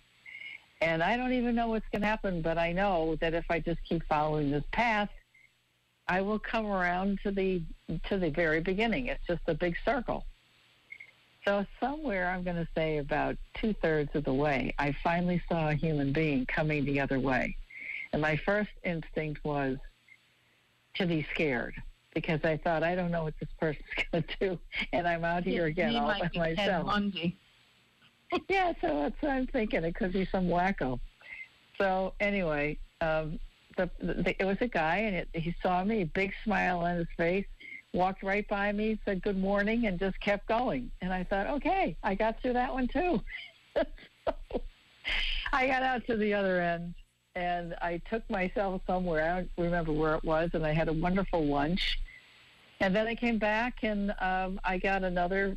And 0.80 1.02
I 1.02 1.16
don't 1.16 1.32
even 1.32 1.56
know 1.56 1.68
what's 1.68 1.88
going 1.90 2.02
to 2.02 2.06
happen, 2.06 2.40
but 2.40 2.56
I 2.58 2.70
know 2.70 3.16
that 3.20 3.34
if 3.34 3.44
I 3.50 3.58
just 3.58 3.80
keep 3.88 4.04
following 4.08 4.52
this 4.52 4.62
path, 4.70 5.08
I 6.06 6.20
will 6.20 6.38
come 6.38 6.66
around 6.66 7.18
to 7.24 7.32
the 7.32 7.62
to 8.08 8.18
the 8.18 8.30
very 8.30 8.60
beginning. 8.60 9.06
It's 9.06 9.26
just 9.26 9.42
a 9.48 9.54
big 9.54 9.76
circle. 9.84 10.24
So 11.48 11.64
somewhere, 11.80 12.28
I'm 12.28 12.42
going 12.42 12.56
to 12.56 12.68
say 12.74 12.98
about 12.98 13.38
two 13.54 13.72
thirds 13.80 14.10
of 14.14 14.24
the 14.24 14.34
way, 14.34 14.74
I 14.78 14.94
finally 15.02 15.40
saw 15.48 15.70
a 15.70 15.74
human 15.74 16.12
being 16.12 16.44
coming 16.44 16.84
the 16.84 17.00
other 17.00 17.18
way, 17.18 17.56
and 18.12 18.20
my 18.20 18.36
first 18.36 18.68
instinct 18.84 19.42
was 19.44 19.78
to 20.96 21.06
be 21.06 21.26
scared 21.32 21.74
because 22.12 22.40
I 22.44 22.58
thought 22.58 22.82
I 22.82 22.94
don't 22.94 23.10
know 23.10 23.22
what 23.22 23.32
this 23.40 23.48
person's 23.58 23.86
going 24.12 24.24
to 24.24 24.36
do, 24.38 24.58
and 24.92 25.08
I'm 25.08 25.24
out 25.24 25.44
here 25.44 25.64
again 25.64 25.96
all 25.96 26.08
by 26.08 26.28
myself. 26.34 27.02
Yeah, 28.50 28.74
so 28.82 28.88
that's 28.88 29.22
what 29.22 29.32
I'm 29.32 29.46
thinking. 29.46 29.84
It 29.84 29.94
could 29.94 30.12
be 30.12 30.26
some 30.26 30.48
wacko. 30.48 31.00
So 31.78 32.12
anyway, 32.20 32.76
um, 33.00 33.40
the, 33.78 33.88
the, 34.00 34.36
it 34.38 34.44
was 34.44 34.58
a 34.60 34.68
guy, 34.68 34.98
and 34.98 35.16
it, 35.16 35.28
he 35.32 35.54
saw 35.62 35.82
me, 35.82 36.02
a 36.02 36.06
big 36.06 36.34
smile 36.44 36.80
on 36.80 36.98
his 36.98 37.06
face, 37.16 37.46
walked 37.94 38.22
right 38.22 38.46
by 38.48 38.72
me, 38.72 38.98
said 39.04 39.22
good 39.22 39.38
morning, 39.38 39.86
and 39.86 39.98
just 39.98 40.18
kept 40.20 40.46
going. 40.46 40.90
And 41.00 41.12
I 41.12 41.24
thought, 41.24 41.46
okay, 41.46 41.96
I 42.02 42.14
got 42.14 42.40
through 42.40 42.54
that 42.54 42.72
one 42.72 42.88
too. 42.88 43.20
I 45.52 45.66
got 45.66 45.82
out 45.82 46.06
to 46.06 46.16
the 46.16 46.34
other 46.34 46.60
end, 46.60 46.94
and 47.34 47.74
I 47.80 48.00
took 48.10 48.28
myself 48.30 48.82
somewhere. 48.86 49.30
I 49.30 49.36
don't 49.36 49.50
remember 49.56 49.92
where 49.92 50.14
it 50.14 50.24
was, 50.24 50.50
and 50.52 50.66
I 50.66 50.72
had 50.72 50.88
a 50.88 50.92
wonderful 50.92 51.44
lunch. 51.44 51.98
And 52.80 52.94
then 52.94 53.06
I 53.06 53.14
came 53.14 53.38
back, 53.38 53.82
and 53.82 54.14
um, 54.20 54.60
I 54.64 54.78
got 54.78 55.02
another 55.02 55.56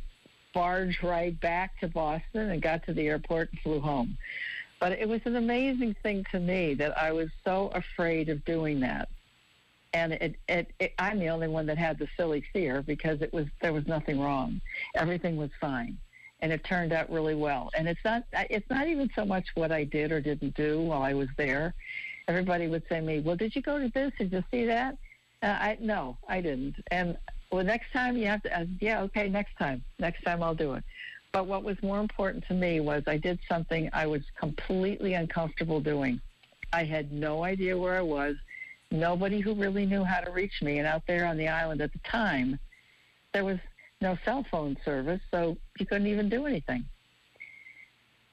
barge 0.54 1.02
ride 1.02 1.40
back 1.40 1.78
to 1.80 1.88
Boston 1.88 2.50
and 2.50 2.60
got 2.60 2.84
to 2.86 2.92
the 2.92 3.08
airport 3.08 3.50
and 3.52 3.60
flew 3.60 3.80
home. 3.80 4.16
But 4.80 4.92
it 4.92 5.08
was 5.08 5.20
an 5.24 5.36
amazing 5.36 5.94
thing 6.02 6.24
to 6.32 6.40
me 6.40 6.74
that 6.74 6.98
I 6.98 7.12
was 7.12 7.28
so 7.44 7.70
afraid 7.74 8.28
of 8.28 8.44
doing 8.44 8.80
that. 8.80 9.08
And 9.94 10.14
it, 10.14 10.36
it, 10.48 10.72
it, 10.80 10.94
I'm 10.98 11.18
the 11.18 11.28
only 11.28 11.48
one 11.48 11.66
that 11.66 11.76
had 11.76 11.98
the 11.98 12.08
silly 12.16 12.42
fear 12.52 12.82
because 12.82 13.20
it 13.20 13.32
was 13.32 13.46
there 13.60 13.72
was 13.72 13.86
nothing 13.86 14.18
wrong, 14.18 14.60
everything 14.94 15.36
was 15.36 15.50
fine, 15.60 15.98
and 16.40 16.50
it 16.50 16.64
turned 16.64 16.92
out 16.92 17.10
really 17.10 17.34
well. 17.34 17.70
And 17.76 17.86
it's 17.86 18.00
not 18.04 18.24
it's 18.32 18.68
not 18.70 18.88
even 18.88 19.10
so 19.14 19.24
much 19.24 19.46
what 19.54 19.70
I 19.70 19.84
did 19.84 20.10
or 20.10 20.20
didn't 20.20 20.54
do 20.54 20.80
while 20.80 21.02
I 21.02 21.12
was 21.12 21.28
there. 21.36 21.74
Everybody 22.26 22.68
would 22.68 22.84
say 22.88 23.00
to 23.00 23.02
me, 23.02 23.20
"Well, 23.20 23.36
did 23.36 23.54
you 23.54 23.62
go 23.62 23.78
to 23.78 23.88
this? 23.88 24.12
Did 24.18 24.32
you 24.32 24.42
see 24.50 24.64
that?" 24.66 24.96
Uh, 25.42 25.46
I 25.46 25.76
no, 25.80 26.16
I 26.28 26.40
didn't. 26.40 26.76
And 26.90 27.18
well, 27.50 27.64
next 27.64 27.92
time 27.92 28.16
you 28.16 28.26
have 28.26 28.42
to. 28.44 28.60
Uh, 28.60 28.64
yeah, 28.80 29.02
okay, 29.02 29.28
next 29.28 29.56
time. 29.58 29.84
Next 29.98 30.22
time 30.22 30.42
I'll 30.42 30.54
do 30.54 30.72
it. 30.74 30.84
But 31.32 31.46
what 31.46 31.64
was 31.64 31.82
more 31.82 31.98
important 31.98 32.46
to 32.48 32.54
me 32.54 32.80
was 32.80 33.02
I 33.06 33.16
did 33.16 33.38
something 33.48 33.88
I 33.92 34.06
was 34.06 34.22
completely 34.38 35.14
uncomfortable 35.14 35.80
doing. 35.80 36.20
I 36.72 36.84
had 36.84 37.12
no 37.12 37.44
idea 37.44 37.76
where 37.76 37.96
I 37.96 38.02
was. 38.02 38.36
Nobody 38.92 39.40
who 39.40 39.54
really 39.54 39.86
knew 39.86 40.04
how 40.04 40.20
to 40.20 40.30
reach 40.30 40.60
me. 40.62 40.78
And 40.78 40.86
out 40.86 41.02
there 41.06 41.26
on 41.26 41.36
the 41.38 41.48
island 41.48 41.80
at 41.80 41.92
the 41.92 41.98
time, 42.00 42.58
there 43.32 43.44
was 43.44 43.58
no 44.02 44.18
cell 44.24 44.44
phone 44.50 44.76
service, 44.84 45.20
so 45.30 45.56
you 45.78 45.86
couldn't 45.86 46.06
even 46.06 46.28
do 46.28 46.44
anything. 46.44 46.84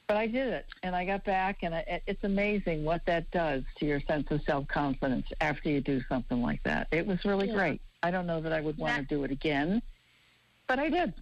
But 0.07 0.17
I 0.17 0.27
did 0.27 0.47
it, 0.47 0.65
and 0.83 0.95
I 0.95 1.05
got 1.05 1.23
back, 1.23 1.59
and 1.61 1.73
I, 1.73 2.01
it's 2.07 2.23
amazing 2.23 2.83
what 2.83 3.05
that 3.05 3.29
does 3.31 3.63
to 3.77 3.85
your 3.85 4.01
sense 4.01 4.27
of 4.31 4.41
self 4.43 4.67
confidence 4.67 5.27
after 5.39 5.69
you 5.69 5.81
do 5.81 6.01
something 6.09 6.41
like 6.41 6.61
that. 6.63 6.87
It 6.91 7.05
was 7.05 7.23
really 7.23 7.47
Yeah. 7.47 7.53
great. 7.53 7.81
I 8.01 8.11
don't 8.11 8.25
know 8.25 8.41
that 8.41 8.51
I 8.51 8.59
would 8.59 8.77
want 8.77 8.95
to 8.97 9.15
do 9.15 9.23
it 9.23 9.31
again, 9.31 9.81
but 10.67 10.79
I 10.79 10.89
did. 10.89 11.13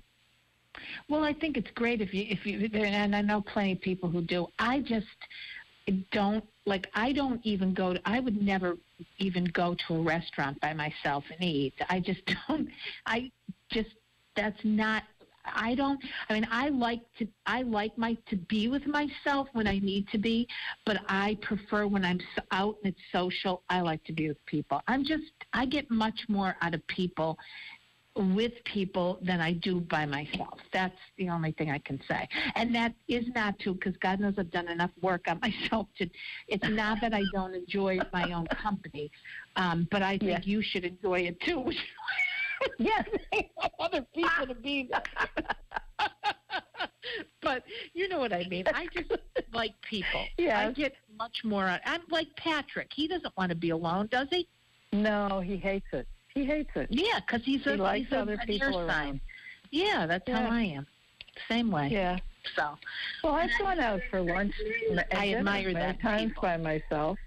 Well, 1.09 1.23
I 1.23 1.33
think 1.33 1.57
it's 1.57 1.71
great 1.71 2.01
if 2.01 2.13
you 2.13 2.25
if 2.29 2.45
you 2.45 2.69
and 2.73 3.15
I 3.15 3.21
know 3.21 3.41
plenty 3.41 3.73
of 3.73 3.81
people 3.81 4.09
who 4.09 4.21
do. 4.21 4.47
I 4.57 4.79
just 4.79 5.07
don't 6.11 6.43
like. 6.65 6.87
I 6.93 7.13
don't 7.13 7.39
even 7.45 7.73
go. 7.73 7.93
To, 7.93 8.01
I 8.05 8.19
would 8.19 8.41
never 8.41 8.77
even 9.19 9.45
go 9.45 9.75
to 9.87 9.95
a 9.95 10.01
restaurant 10.01 10.59
by 10.61 10.73
myself 10.73 11.23
and 11.31 11.43
eat. 11.43 11.73
I 11.89 11.99
just 11.99 12.21
don't. 12.47 12.67
I 13.05 13.31
just 13.71 13.89
that's 14.35 14.59
not. 14.63 15.03
I 15.45 15.75
don't. 15.75 15.99
I 16.29 16.33
mean, 16.33 16.47
I 16.51 16.69
like 16.69 17.01
to. 17.19 17.27
I 17.45 17.61
like 17.61 17.97
my 17.97 18.17
to 18.29 18.35
be 18.35 18.67
with 18.67 18.85
myself 18.85 19.47
when 19.53 19.67
I 19.67 19.79
need 19.79 20.07
to 20.09 20.17
be, 20.17 20.47
but 20.85 20.97
I 21.07 21.37
prefer 21.41 21.87
when 21.87 22.03
I'm 22.03 22.19
out 22.51 22.75
and 22.83 22.93
it's 22.93 23.01
social. 23.11 23.63
I 23.69 23.81
like 23.81 24.03
to 24.05 24.13
be 24.13 24.27
with 24.27 24.45
people. 24.45 24.81
I'm 24.87 25.05
just. 25.05 25.23
I 25.53 25.65
get 25.65 25.89
much 25.89 26.19
more 26.27 26.55
out 26.61 26.73
of 26.73 26.85
people 26.87 27.37
with 28.17 28.53
people 28.65 29.19
than 29.21 29.39
I 29.41 29.53
do 29.53 29.79
by 29.81 30.05
myself. 30.05 30.59
That's 30.73 30.95
the 31.17 31.29
only 31.29 31.51
thing 31.51 31.69
I 31.71 31.77
can 31.79 31.99
say. 32.07 32.27
And 32.55 32.73
that 32.75 32.93
is 33.07 33.25
not 33.35 33.57
to, 33.59 33.73
because 33.73 33.95
God 33.97 34.19
knows 34.19 34.33
I've 34.37 34.51
done 34.51 34.67
enough 34.67 34.91
work 35.01 35.25
on 35.27 35.39
myself 35.41 35.87
to. 35.99 36.09
It's 36.47 36.67
not 36.69 36.99
that 37.01 37.13
I 37.13 37.23
don't 37.33 37.53
enjoy 37.53 37.99
my 38.11 38.31
own 38.31 38.47
company, 38.47 39.11
um, 39.55 39.87
but 39.91 40.01
I 40.01 40.17
think 40.17 40.31
Yeah. 40.31 40.39
you 40.43 40.61
should 40.61 40.85
enjoy 40.85 41.21
it 41.21 41.39
too. 41.41 41.71
Yes. 42.79 43.05
Other 43.79 44.03
people 44.15 44.47
to 44.47 44.55
be 44.55 44.89
but 47.41 47.63
you 47.93 48.07
know 48.09 48.17
what 48.19 48.33
I 48.33 48.45
mean. 48.49 48.65
I 48.73 48.87
just 48.93 49.11
like 49.53 49.73
people. 49.87 50.25
Yeah. 50.39 50.67
I 50.67 50.71
get 50.71 50.93
much 51.17 51.43
more. 51.43 51.65
out- 51.67 51.81
I'm 51.85 52.01
like 52.09 52.27
Patrick. 52.35 52.89
He 52.93 53.07
doesn't 53.07 53.35
want 53.37 53.49
to 53.51 53.55
be 53.55 53.69
alone, 53.69 54.07
does 54.11 54.27
he? 54.31 54.47
No, 54.91 55.39
he 55.39 55.55
hates 55.57 55.85
it. 55.93 56.07
He 56.37 56.45
hates 56.45 56.69
it. 56.75 56.87
Yeah, 56.91 57.19
because 57.19 57.43
he's 57.43 57.65
a 57.65 57.71
he 57.71 57.77
likes 57.77 58.09
he's 58.09 58.13
other 58.13 58.33
an 58.33 58.45
people 58.45 58.77
around. 58.77 58.89
sign. 58.89 59.21
Yeah, 59.71 60.05
that's 60.05 60.29
how 60.29 60.43
I 60.51 60.61
am. 60.61 60.85
Same 61.49 61.71
way. 61.71 61.89
Yeah. 61.91 62.19
So 62.55 62.77
Well, 63.23 63.33
I've 63.33 63.49
gone 63.59 63.79
out 63.79 64.01
for 64.11 64.21
lunch. 64.21 64.53
I 65.11 65.33
admire 65.33 65.73
that 65.73 65.99
times 65.99 66.29
people. 66.29 66.43
by 66.43 66.57
myself. 66.57 67.17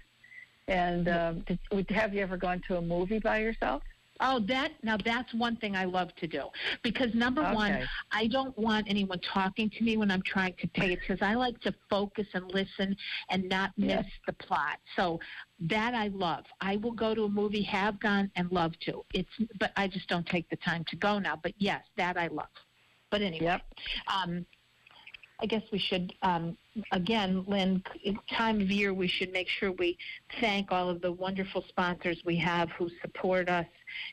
And 0.69 1.09
um, 1.09 1.45
did, 1.45 1.89
have 1.89 2.13
you 2.13 2.21
ever 2.21 2.37
gone 2.37 2.61
to 2.69 2.77
a 2.77 2.81
movie 2.81 3.19
by 3.19 3.39
yourself? 3.39 3.83
Oh, 4.21 4.39
that 4.47 4.71
now 4.83 4.97
that's 5.03 5.33
one 5.33 5.55
thing 5.57 5.75
I 5.75 5.85
love 5.85 6.13
to 6.17 6.27
do 6.27 6.43
because 6.83 7.13
number 7.15 7.41
one, 7.41 7.87
I 8.11 8.27
don't 8.27 8.55
want 8.57 8.87
anyone 8.89 9.19
talking 9.19 9.69
to 9.69 9.83
me 9.83 9.97
when 9.97 10.11
I'm 10.11 10.21
trying 10.21 10.53
to 10.59 10.67
take 10.67 10.91
it 10.91 10.99
because 10.99 11.21
I 11.21 11.33
like 11.33 11.59
to 11.61 11.73
focus 11.89 12.27
and 12.33 12.45
listen 12.53 12.95
and 13.29 13.49
not 13.49 13.71
miss 13.77 13.89
Yes. 13.91 14.05
the 14.27 14.33
plot. 14.33 14.77
So 14.95 15.19
that 15.61 15.93
I 15.93 16.07
love. 16.09 16.45
I 16.61 16.75
will 16.77 16.91
go 16.91 17.15
to 17.15 17.23
a 17.23 17.29
movie, 17.29 17.63
have 17.63 17.99
gone, 17.99 18.31
and 18.35 18.51
love 18.51 18.73
to. 18.85 19.03
It's 19.13 19.29
but 19.59 19.71
I 19.75 19.87
just 19.87 20.07
don't 20.07 20.25
take 20.27 20.49
the 20.49 20.55
time 20.57 20.83
to 20.89 20.95
go 20.95 21.19
now. 21.19 21.35
But 21.41 21.53
yes, 21.57 21.83
that 21.97 22.17
I 22.17 22.27
love. 22.27 22.47
But 23.09 23.21
anyway, 23.21 23.45
Yep. 23.45 23.61
um, 24.07 24.45
I 25.41 25.45
guess 25.47 25.63
we 25.71 25.79
should, 25.79 26.13
um, 26.21 26.55
again, 26.91 27.43
Lynn, 27.47 27.83
time 28.29 28.61
of 28.61 28.71
year, 28.71 28.93
we 28.93 29.07
should 29.07 29.31
make 29.31 29.47
sure 29.47 29.71
we 29.71 29.97
thank 30.39 30.71
all 30.71 30.89
of 30.89 31.01
the 31.01 31.11
wonderful 31.11 31.63
sponsors 31.67 32.21
we 32.25 32.35
have 32.37 32.69
who 32.71 32.89
support 33.01 33.49
us, 33.49 33.65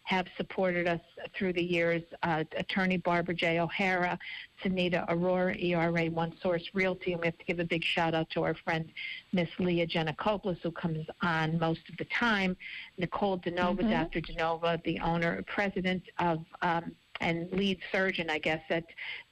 have 0.04 0.26
supported 0.36 0.86
us 0.88 1.00
through 1.36 1.52
the 1.52 1.62
years. 1.62 2.02
Uh, 2.22 2.44
Attorney 2.56 2.96
Barbara 2.96 3.34
J. 3.34 3.60
O'Hara, 3.60 4.18
Sunita 4.62 5.08
Arora, 5.08 5.56
ERA 5.62 6.06
One 6.10 6.34
Source 6.40 6.68
Realty, 6.74 7.12
and 7.12 7.20
we 7.20 7.26
have 7.28 7.38
to 7.38 7.44
give 7.44 7.60
a 7.60 7.64
big 7.64 7.84
shout 7.84 8.14
out 8.14 8.28
to 8.30 8.42
our 8.42 8.54
friend 8.54 8.90
Miss 9.32 9.48
Leah 9.58 9.86
Janakopoulos, 9.86 10.60
who 10.62 10.72
comes 10.72 11.06
on 11.22 11.58
most 11.58 11.88
of 11.88 11.96
the 11.96 12.06
time. 12.06 12.56
Nicole 12.96 13.38
DeNova, 13.38 13.82
Mhm. 13.82 13.90
Dr. 13.90 14.20
DeNova, 14.20 14.82
the 14.82 14.98
owner, 15.00 15.42
president 15.46 16.02
of 16.18 16.44
um, 16.62 16.94
and 17.20 17.50
lead 17.52 17.78
surgeon, 17.92 18.30
I 18.30 18.38
guess, 18.38 18.62
at 18.70 18.84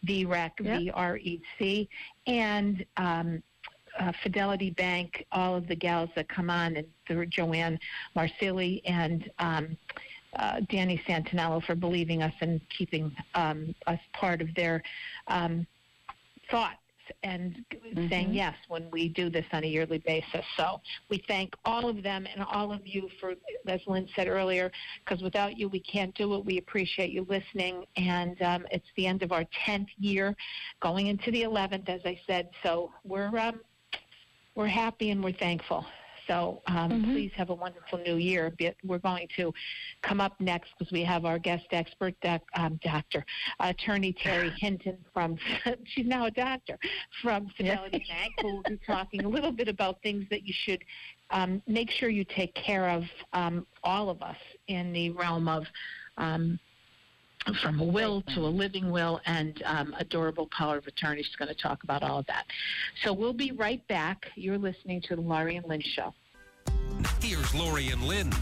VREC, 0.06 0.50
Yep. 0.60 0.94
VREC, 0.94 1.88
and 2.26 2.84
um, 2.96 3.42
uh, 3.98 4.12
Fidelity 4.22 4.70
Bank, 4.70 5.24
all 5.32 5.56
of 5.56 5.66
the 5.68 5.76
gals 5.76 6.10
that 6.16 6.28
come 6.28 6.50
on, 6.50 6.76
and 6.76 6.86
through 7.06 7.26
Joanne 7.26 7.78
Marsili 8.16 8.82
and 8.84 9.30
um, 9.38 9.76
uh, 10.36 10.60
Danny 10.68 11.00
Santaniello 11.08 11.64
for 11.64 11.74
believing 11.74 12.22
us 12.22 12.34
and 12.40 12.60
keeping 12.76 13.14
um, 13.34 13.74
us 13.86 14.00
part 14.12 14.42
of 14.42 14.54
their 14.54 14.82
um, 15.28 15.66
thoughts 16.50 16.76
and 17.22 17.64
saying 18.08 18.30
Mhm. 18.30 18.34
yes 18.34 18.56
when 18.68 18.90
we 18.90 19.08
do 19.08 19.30
this 19.30 19.46
on 19.52 19.64
a 19.64 19.66
yearly 19.66 19.98
basis. 19.98 20.44
So 20.56 20.80
we 21.08 21.18
thank 21.28 21.54
all 21.64 21.88
of 21.88 22.02
them 22.02 22.26
and 22.26 22.42
all 22.44 22.72
of 22.72 22.86
you 22.86 23.08
for, 23.20 23.34
as 23.66 23.80
Lynn 23.86 24.08
said 24.14 24.28
earlier, 24.28 24.70
because 25.04 25.22
without 25.22 25.56
you 25.58 25.68
we 25.68 25.80
can't 25.80 26.14
do 26.14 26.34
it. 26.34 26.44
We 26.44 26.58
appreciate 26.58 27.10
you 27.10 27.26
listening, 27.28 27.86
and 27.96 28.40
um, 28.42 28.66
it's 28.70 28.88
the 28.96 29.06
end 29.06 29.22
of 29.22 29.32
our 29.32 29.44
10th 29.66 29.88
year, 29.98 30.36
going 30.80 31.06
into 31.08 31.30
the 31.30 31.42
11th, 31.42 31.88
as 31.88 32.00
I 32.04 32.20
said. 32.26 32.50
So 32.62 32.92
we're 33.04 33.36
um, 33.38 33.60
we're 34.54 34.66
happy 34.66 35.10
and 35.10 35.22
we're 35.22 35.32
thankful. 35.32 35.84
So 36.26 36.62
um, 36.66 36.90
Mhm. 36.90 37.12
please 37.12 37.32
have 37.36 37.50
a 37.50 37.54
wonderful 37.54 37.98
new 37.98 38.16
year. 38.16 38.54
We're 38.84 38.98
going 38.98 39.28
to 39.36 39.52
come 40.02 40.20
up 40.20 40.40
next 40.40 40.70
because 40.78 40.92
we 40.92 41.02
have 41.04 41.24
our 41.24 41.38
guest 41.38 41.66
expert, 41.70 42.14
doc, 42.20 42.42
um, 42.54 42.78
Doctor 42.82 43.24
Attorney 43.60 44.12
Terry 44.12 44.50
Hinton 44.60 44.98
from. 45.12 45.36
she's 45.84 46.06
now 46.06 46.26
a 46.26 46.30
doctor 46.30 46.78
from 47.22 47.48
Fidelity 47.56 48.04
Bank, 48.08 48.34
who 48.40 48.56
will 48.56 48.62
be 48.64 48.78
talking 48.86 49.24
a 49.24 49.28
little 49.28 49.52
bit 49.52 49.68
about 49.68 50.02
things 50.02 50.24
that 50.30 50.46
you 50.46 50.54
should 50.64 50.82
um, 51.30 51.62
make 51.66 51.90
sure 51.90 52.08
you 52.08 52.24
take 52.24 52.54
care 52.54 52.88
of. 52.88 53.04
Um, 53.32 53.66
all 53.84 54.08
of 54.10 54.22
us 54.22 54.36
in 54.68 54.92
the 54.92 55.10
realm 55.10 55.48
of. 55.48 55.64
From 57.62 57.78
a 57.80 57.84
will 57.84 58.22
to 58.34 58.40
a 58.40 58.48
living 58.50 58.90
will 58.90 59.20
and 59.24 59.62
um, 59.66 59.94
a 59.98 60.04
durable 60.04 60.48
power 60.48 60.78
of 60.78 60.86
attorney. 60.88 61.22
She's 61.22 61.36
going 61.36 61.48
to 61.48 61.54
talk 61.54 61.84
about 61.84 62.02
all 62.02 62.18
of 62.18 62.26
that. 62.26 62.46
So 63.04 63.12
we'll 63.12 63.32
be 63.32 63.52
right 63.52 63.86
back. 63.86 64.32
You're 64.34 64.58
listening 64.58 65.00
to 65.02 65.14
the 65.14 65.22
Laurie 65.22 65.54
and 65.54 65.64
Lynn 65.66 65.80
Show. 65.80 66.12
Here's 67.22 67.54
Laurie 67.54 67.88
and 67.88 68.02
Lynn. 68.02 68.32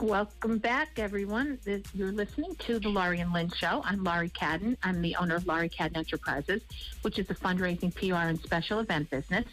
Welcome 0.00 0.58
back, 0.58 0.98
everyone. 0.98 1.58
This- 1.64 1.84
You're 1.94 2.10
listening 2.10 2.56
to 2.66 2.80
the 2.80 2.88
Laurie 2.88 3.20
and 3.20 3.32
Lynn 3.32 3.50
Show. 3.56 3.80
I'm 3.84 4.02
Laurie 4.02 4.30
Cadden. 4.30 4.76
I'm 4.82 5.00
the 5.00 5.14
owner 5.14 5.36
of 5.36 5.46
Laurie 5.46 5.68
Cadden 5.68 5.96
Enterprises, 5.98 6.62
which 7.02 7.18
is 7.20 7.30
a 7.30 7.34
fundraising, 7.34 7.94
PR, 7.94 8.28
and 8.28 8.40
special 8.40 8.80
event 8.80 9.08
business. 9.08 9.46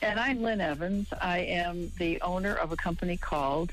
And 0.00 0.18
I'm 0.18 0.40
Lynn 0.42 0.60
Evans. 0.60 1.08
I 1.20 1.38
am 1.40 1.90
the 1.98 2.20
owner 2.22 2.54
of 2.54 2.70
a 2.70 2.76
company 2.76 3.16
called 3.16 3.72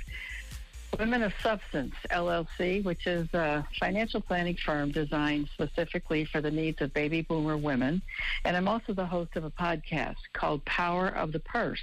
Women 0.98 1.24
of 1.24 1.34
Substance 1.44 1.94
LLC, 2.12 2.84
which 2.84 3.06
is 3.06 3.32
a 3.34 3.66
financial 3.80 4.22
planning 4.22 4.58
firm 4.66 4.92
designed 4.92 5.50
specifically 5.54 6.26
for 6.26 6.42
the 6.42 6.52
needs 6.52 6.82
of 6.82 6.94
baby 6.94 7.22
boomer 7.22 7.58
women. 7.58 8.02
And 8.44 8.58
I'm 8.58 8.68
also 8.68 8.94
the 8.94 9.06
host 9.06 9.36
of 9.36 9.44
a 9.44 9.52
podcast 9.52 10.18
called 10.34 10.66
Power 10.66 11.10
of 11.10 11.32
the 11.32 11.40
Purse, 11.40 11.80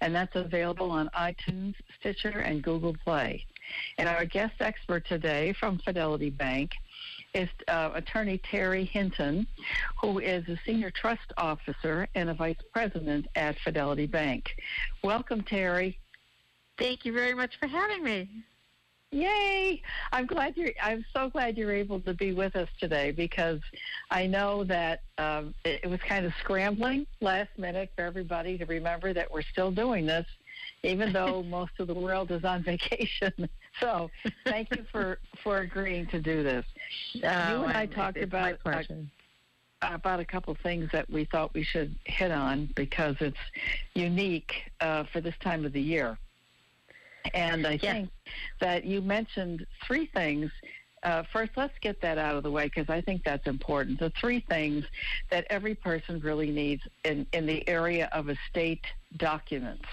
and 0.00 0.14
that's 0.14 0.34
available 0.34 0.90
on 0.90 1.10
iTunes, 1.16 1.74
Stitcher, 2.00 2.40
and 2.40 2.62
Google 2.62 2.96
Play. 3.04 3.44
And 3.98 4.08
our 4.08 4.24
guest 4.24 4.54
expert 4.60 5.06
today 5.06 5.52
from 5.52 5.78
Fidelity 5.78 6.30
Bank 6.30 6.72
is 7.34 7.48
uh, 7.68 7.90
attorney 7.94 8.38
Terry 8.38 8.84
Hinton, 8.84 9.46
who 10.00 10.18
is 10.18 10.48
a 10.48 10.58
senior 10.64 10.90
trust 10.90 11.32
officer 11.36 12.08
and 12.14 12.30
a 12.30 12.34
vice 12.34 12.56
president 12.72 13.26
at 13.36 13.58
Fidelity 13.58 14.06
Bank. 14.06 14.56
Welcome, 15.04 15.42
Terry. 15.42 15.98
Thank 16.78 17.04
you 17.04 17.12
very 17.12 17.34
much 17.34 17.58
for 17.58 17.66
having 17.66 18.02
me. 18.02 18.28
Yay! 19.10 19.82
I'm 20.12 20.26
glad 20.26 20.54
you're. 20.56 20.72
I'm 20.82 21.04
so 21.14 21.30
glad 21.30 21.56
you're 21.56 21.72
able 21.72 21.98
to 22.00 22.12
be 22.12 22.34
with 22.34 22.54
us 22.56 22.68
today 22.78 23.10
because 23.10 23.60
I 24.10 24.26
know 24.26 24.64
that 24.64 25.00
um, 25.16 25.54
it, 25.64 25.80
it 25.84 25.86
was 25.86 26.00
kind 26.06 26.26
of 26.26 26.32
scrambling 26.40 27.06
last 27.22 27.48
minute 27.56 27.90
for 27.96 28.02
everybody 28.02 28.58
to 28.58 28.66
remember 28.66 29.14
that 29.14 29.32
we're 29.32 29.42
still 29.42 29.70
doing 29.70 30.04
this, 30.04 30.26
even 30.82 31.12
though 31.14 31.42
most 31.48 31.72
of 31.78 31.86
the 31.86 31.94
world 31.94 32.30
is 32.30 32.44
on 32.44 32.62
vacation. 32.62 33.32
So, 33.80 34.10
thank 34.44 34.74
you 34.74 34.84
for 34.90 35.20
for 35.44 35.58
agreeing 35.58 36.08
to 36.08 36.20
do 36.20 36.42
this. 36.42 36.66
you 37.12 37.22
and 37.22 37.76
I 37.76 37.86
talked 37.86 38.18
about 38.18 38.58
uh, 38.66 38.82
about 39.82 40.18
a 40.18 40.24
couple 40.24 40.56
things 40.64 40.90
that 40.90 41.08
we 41.08 41.26
thought 41.26 41.54
we 41.54 41.62
should 41.62 41.94
hit 42.04 42.32
on 42.32 42.70
because 42.74 43.14
it's 43.20 43.38
unique 43.94 44.52
uh, 44.80 45.04
for 45.12 45.20
this 45.20 45.34
time 45.40 45.64
of 45.64 45.72
the 45.72 45.80
year. 45.80 46.18
And 47.34 47.66
I 47.66 47.76
think 47.78 48.10
that 48.60 48.84
you 48.84 49.00
mentioned 49.00 49.66
three 49.86 50.06
things. 50.06 50.50
Uh, 51.02 51.22
first, 51.32 51.52
let's 51.56 51.78
get 51.80 52.00
that 52.00 52.18
out 52.18 52.36
of 52.36 52.42
the 52.42 52.50
way 52.50 52.64
because 52.64 52.88
I 52.88 53.00
think 53.00 53.22
that's 53.24 53.46
important. 53.46 54.00
The 54.00 54.10
three 54.10 54.44
things 54.48 54.84
that 55.30 55.46
every 55.48 55.74
person 55.74 56.20
really 56.20 56.50
needs 56.50 56.82
in, 57.04 57.26
in 57.32 57.46
the 57.46 57.66
area 57.68 58.08
of 58.12 58.28
estate 58.28 58.84
documents. 59.16 59.86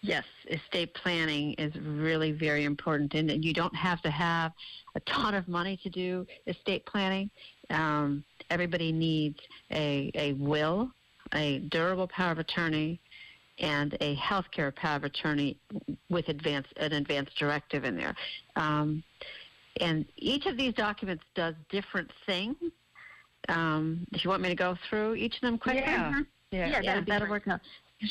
Yes, 0.00 0.24
estate 0.48 0.94
planning 0.94 1.54
is 1.54 1.74
really 1.76 2.30
very 2.30 2.64
important, 2.64 3.14
and 3.14 3.44
you 3.44 3.52
don't 3.52 3.74
have 3.74 4.00
to 4.02 4.10
have 4.10 4.52
a 4.94 5.00
ton 5.00 5.34
of 5.34 5.48
money 5.48 5.78
to 5.82 5.90
do 5.90 6.26
estate 6.46 6.86
planning. 6.86 7.30
Um, 7.70 8.22
everybody 8.50 8.92
needs 8.92 9.40
a, 9.72 10.10
a 10.14 10.34
will, 10.34 10.90
a 11.34 11.58
durable 11.70 12.06
power 12.08 12.32
of 12.32 12.38
attorney, 12.38 13.00
and 13.58 13.96
a 14.00 14.16
healthcare 14.16 14.74
power 14.74 14.96
of 14.96 15.04
attorney 15.04 15.58
with 16.10 16.28
advance 16.28 16.66
an 16.76 16.92
advance 16.92 17.30
directive 17.38 17.84
in 17.84 17.96
there. 17.96 18.14
Um, 18.56 19.02
and 19.80 20.06
each 20.16 20.46
of 20.46 20.56
these 20.56 20.74
documents 20.74 21.24
does 21.34 21.54
different 21.70 22.10
things. 22.26 22.56
Um, 23.48 24.06
if 24.12 24.24
you 24.24 24.30
want 24.30 24.42
me 24.42 24.48
to 24.48 24.54
go 24.54 24.76
through 24.88 25.14
each 25.14 25.36
of 25.36 25.40
them 25.42 25.58
quickly, 25.58 25.82
Yeah. 25.82 26.22
Yeah. 26.50 26.68
yeah, 26.68 26.82
that'd 26.82 27.04
be 27.04 27.10
that'll 27.10 27.28
work 27.28 27.48
out. 27.48 27.60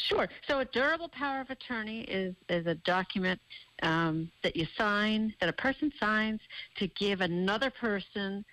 Sure. 0.10 0.28
So 0.48 0.60
a 0.60 0.66
durable 0.66 1.10
power 1.10 1.42
of 1.42 1.50
attorney 1.50 2.02
is 2.02 2.36
is 2.50 2.66
a 2.66 2.76
document 2.76 3.40
um, 3.84 4.32
that 4.44 4.56
you 4.56 4.66
sign, 4.78 5.34
that 5.40 5.50
a 5.50 5.54
person 5.54 5.92
signs 6.00 6.42
to 6.78 6.88
give 6.88 7.22
another 7.22 7.70
person 7.70 8.44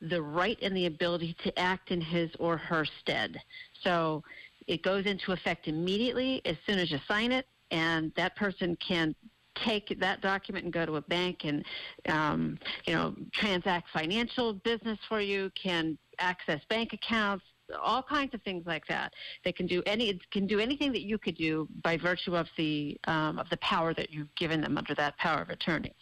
the 0.00 0.20
right 0.20 0.58
and 0.60 0.76
the 0.76 0.86
ability 0.86 1.36
to 1.44 1.56
act 1.56 1.92
in 1.92 2.00
his 2.00 2.30
or 2.40 2.56
her 2.56 2.84
stead. 2.84 3.40
So 3.84 4.24
it 4.66 4.82
goes 4.82 5.06
into 5.06 5.32
effect 5.32 5.68
immediately 5.68 6.40
as 6.44 6.56
soon 6.66 6.78
as 6.78 6.90
you 6.90 6.98
sign 7.08 7.32
it, 7.32 7.46
and 7.70 8.12
that 8.16 8.36
person 8.36 8.76
can 8.76 9.14
take 9.54 9.98
that 10.00 10.20
document 10.20 10.64
and 10.64 10.72
go 10.72 10.86
to 10.86 10.96
a 10.96 11.02
bank 11.02 11.44
and 11.44 11.64
um, 12.08 12.58
you 12.86 12.94
know 12.94 13.14
transact 13.32 13.88
financial 13.92 14.54
business 14.54 14.98
for 15.08 15.20
you, 15.20 15.50
can 15.60 15.98
access 16.18 16.60
bank 16.68 16.92
accounts, 16.92 17.44
all 17.80 18.02
kinds 18.02 18.34
of 18.34 18.42
things 18.42 18.64
like 18.66 18.86
that. 18.86 19.12
They 19.44 19.52
can 19.52 19.66
do 19.66 19.82
any 19.86 20.18
can 20.30 20.46
do 20.46 20.58
anything 20.58 20.92
that 20.92 21.02
you 21.02 21.18
could 21.18 21.36
do 21.36 21.68
by 21.82 21.96
virtue 21.96 22.36
of 22.36 22.46
the 22.56 22.98
um, 23.06 23.38
of 23.38 23.48
the 23.50 23.56
power 23.58 23.94
that 23.94 24.10
you've 24.10 24.34
given 24.36 24.60
them 24.60 24.78
under 24.78 24.94
that 24.94 25.16
power 25.18 25.42
of 25.42 25.50
attorney, 25.50 25.94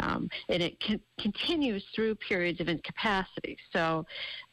um, 0.00 0.28
and 0.48 0.62
it 0.62 0.80
con- 0.80 1.00
continues 1.18 1.84
through 1.94 2.14
periods 2.16 2.60
of 2.60 2.68
incapacity. 2.68 3.56
So. 3.72 4.06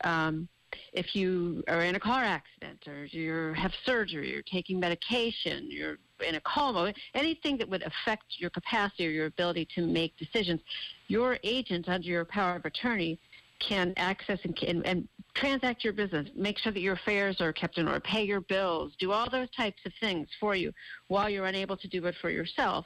Um, 0.04 0.48
if 0.94 1.16
you 1.16 1.64
are 1.68 1.82
in 1.82 1.96
a 1.96 2.00
car 2.00 2.24
accident 2.24 2.88
or 2.88 3.06
you 3.06 3.54
have 3.54 3.74
surgery, 3.86 4.32
you're 4.32 4.42
taking 4.42 4.80
medication, 4.80 5.68
you're 5.70 5.98
in 6.26 6.36
a 6.36 6.42
coma, 6.42 6.94
anything 7.14 7.58
that 7.58 7.70
would 7.70 7.84
affect 7.84 8.24
your 8.38 8.50
capacity 8.50 9.08
or 9.08 9.12
your 9.12 9.26
ability 9.28 9.68
to 9.76 9.88
make 9.88 10.16
decisions, 10.18 10.62
your 11.08 11.38
agent 11.44 11.88
under 11.88 12.08
your 12.08 12.26
power 12.26 12.56
of 12.56 12.66
attorney 12.66 13.20
can 13.60 13.94
access 13.98 14.40
and, 14.44 14.58
and, 14.64 14.86
and 14.86 15.08
transact 15.34 15.84
your 15.84 15.94
business, 15.94 16.30
make 16.36 16.58
sure 16.58 16.72
that 16.72 16.80
your 16.80 16.94
affairs 16.94 17.42
are 17.42 17.54
kept 17.54 17.78
in 17.78 17.88
order, 17.88 18.00
pay 18.00 18.24
your 18.24 18.42
bills, 18.42 18.94
do 19.00 19.12
all 19.12 19.30
those 19.30 19.50
types 19.52 19.82
of 19.86 19.92
things 20.00 20.28
for 20.40 20.56
you 20.56 20.74
while 21.08 21.30
you're 21.30 21.46
unable 21.46 21.78
to 21.78 21.88
do 21.88 22.06
it 22.06 22.16
for 22.22 22.30
yourself. 22.30 22.86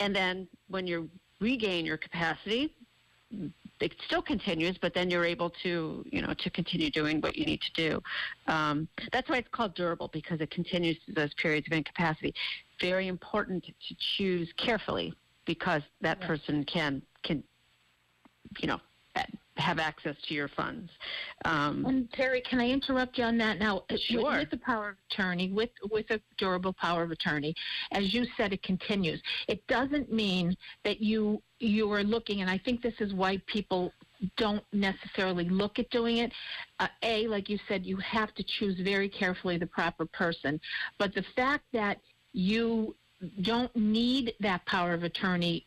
And 0.00 0.14
then 0.14 0.46
when 0.68 0.86
you 0.86 1.08
regain 1.40 1.86
your 1.86 1.96
capacity, 1.96 2.74
it 3.80 3.94
still 4.06 4.22
continues, 4.22 4.78
but 4.78 4.94
then 4.94 5.10
you're 5.10 5.24
able 5.24 5.50
to, 5.62 6.04
you 6.10 6.22
know, 6.22 6.32
to 6.34 6.50
continue 6.50 6.90
doing 6.90 7.20
what 7.20 7.36
you 7.36 7.44
need 7.44 7.60
to 7.60 7.72
do. 7.72 8.02
Um, 8.46 8.88
that's 9.12 9.28
why 9.28 9.38
it's 9.38 9.48
called 9.50 9.74
durable 9.74 10.08
because 10.12 10.40
it 10.40 10.50
continues 10.50 10.96
through 11.04 11.14
those 11.14 11.34
periods 11.34 11.66
of 11.66 11.72
incapacity. 11.72 12.34
Very 12.80 13.08
important 13.08 13.64
to 13.64 13.96
choose 14.16 14.52
carefully 14.56 15.14
because 15.44 15.82
that 16.00 16.20
person 16.20 16.64
can 16.64 17.02
can, 17.22 17.42
you 18.60 18.68
know, 18.68 18.80
have 19.56 19.78
access 19.78 20.16
to 20.26 20.34
your 20.34 20.48
funds. 20.48 20.90
Um, 21.44 21.84
And 21.86 22.10
Terry, 22.12 22.40
can 22.40 22.60
I 22.60 22.68
interrupt 22.68 23.18
you 23.18 23.24
on 23.24 23.38
that 23.38 23.58
now? 23.58 23.84
With- 23.90 24.00
Sure. 24.00 24.38
With 24.38 24.50
the 24.50 24.56
power 24.58 24.90
of 24.90 24.96
attorney, 25.10 25.50
with 25.50 25.70
with 25.90 26.10
a 26.10 26.20
durable 26.38 26.72
power 26.72 27.02
of 27.02 27.10
attorney, 27.10 27.54
as 27.92 28.12
you 28.12 28.26
said, 28.36 28.52
it 28.52 28.62
continues. 28.62 29.22
It 29.48 29.66
doesn't 29.66 30.12
mean 30.12 30.56
that 30.82 31.00
you 31.00 31.42
you 31.60 31.90
are 31.92 32.02
looking, 32.02 32.40
and 32.40 32.50
I 32.50 32.58
think 32.58 32.82
this 32.82 33.00
is 33.00 33.14
why 33.14 33.38
people 33.46 33.92
don't 34.36 34.64
necessarily 34.72 35.48
look 35.48 35.78
at 35.78 35.88
doing 35.90 36.18
it. 36.18 36.32
Uh, 36.80 36.88
a, 37.02 37.26
like 37.28 37.48
you 37.48 37.58
said, 37.68 37.86
you 37.86 37.96
have 37.98 38.34
to 38.34 38.42
choose 38.42 38.78
very 38.80 39.08
carefully 39.08 39.56
the 39.56 39.66
proper 39.66 40.04
person. 40.06 40.60
But 40.98 41.14
the 41.14 41.22
fact 41.36 41.64
that 41.72 42.00
you 42.32 42.96
don't 43.42 43.74
need 43.76 44.34
that 44.40 44.64
power 44.66 44.94
of 44.94 45.02
attorney 45.02 45.64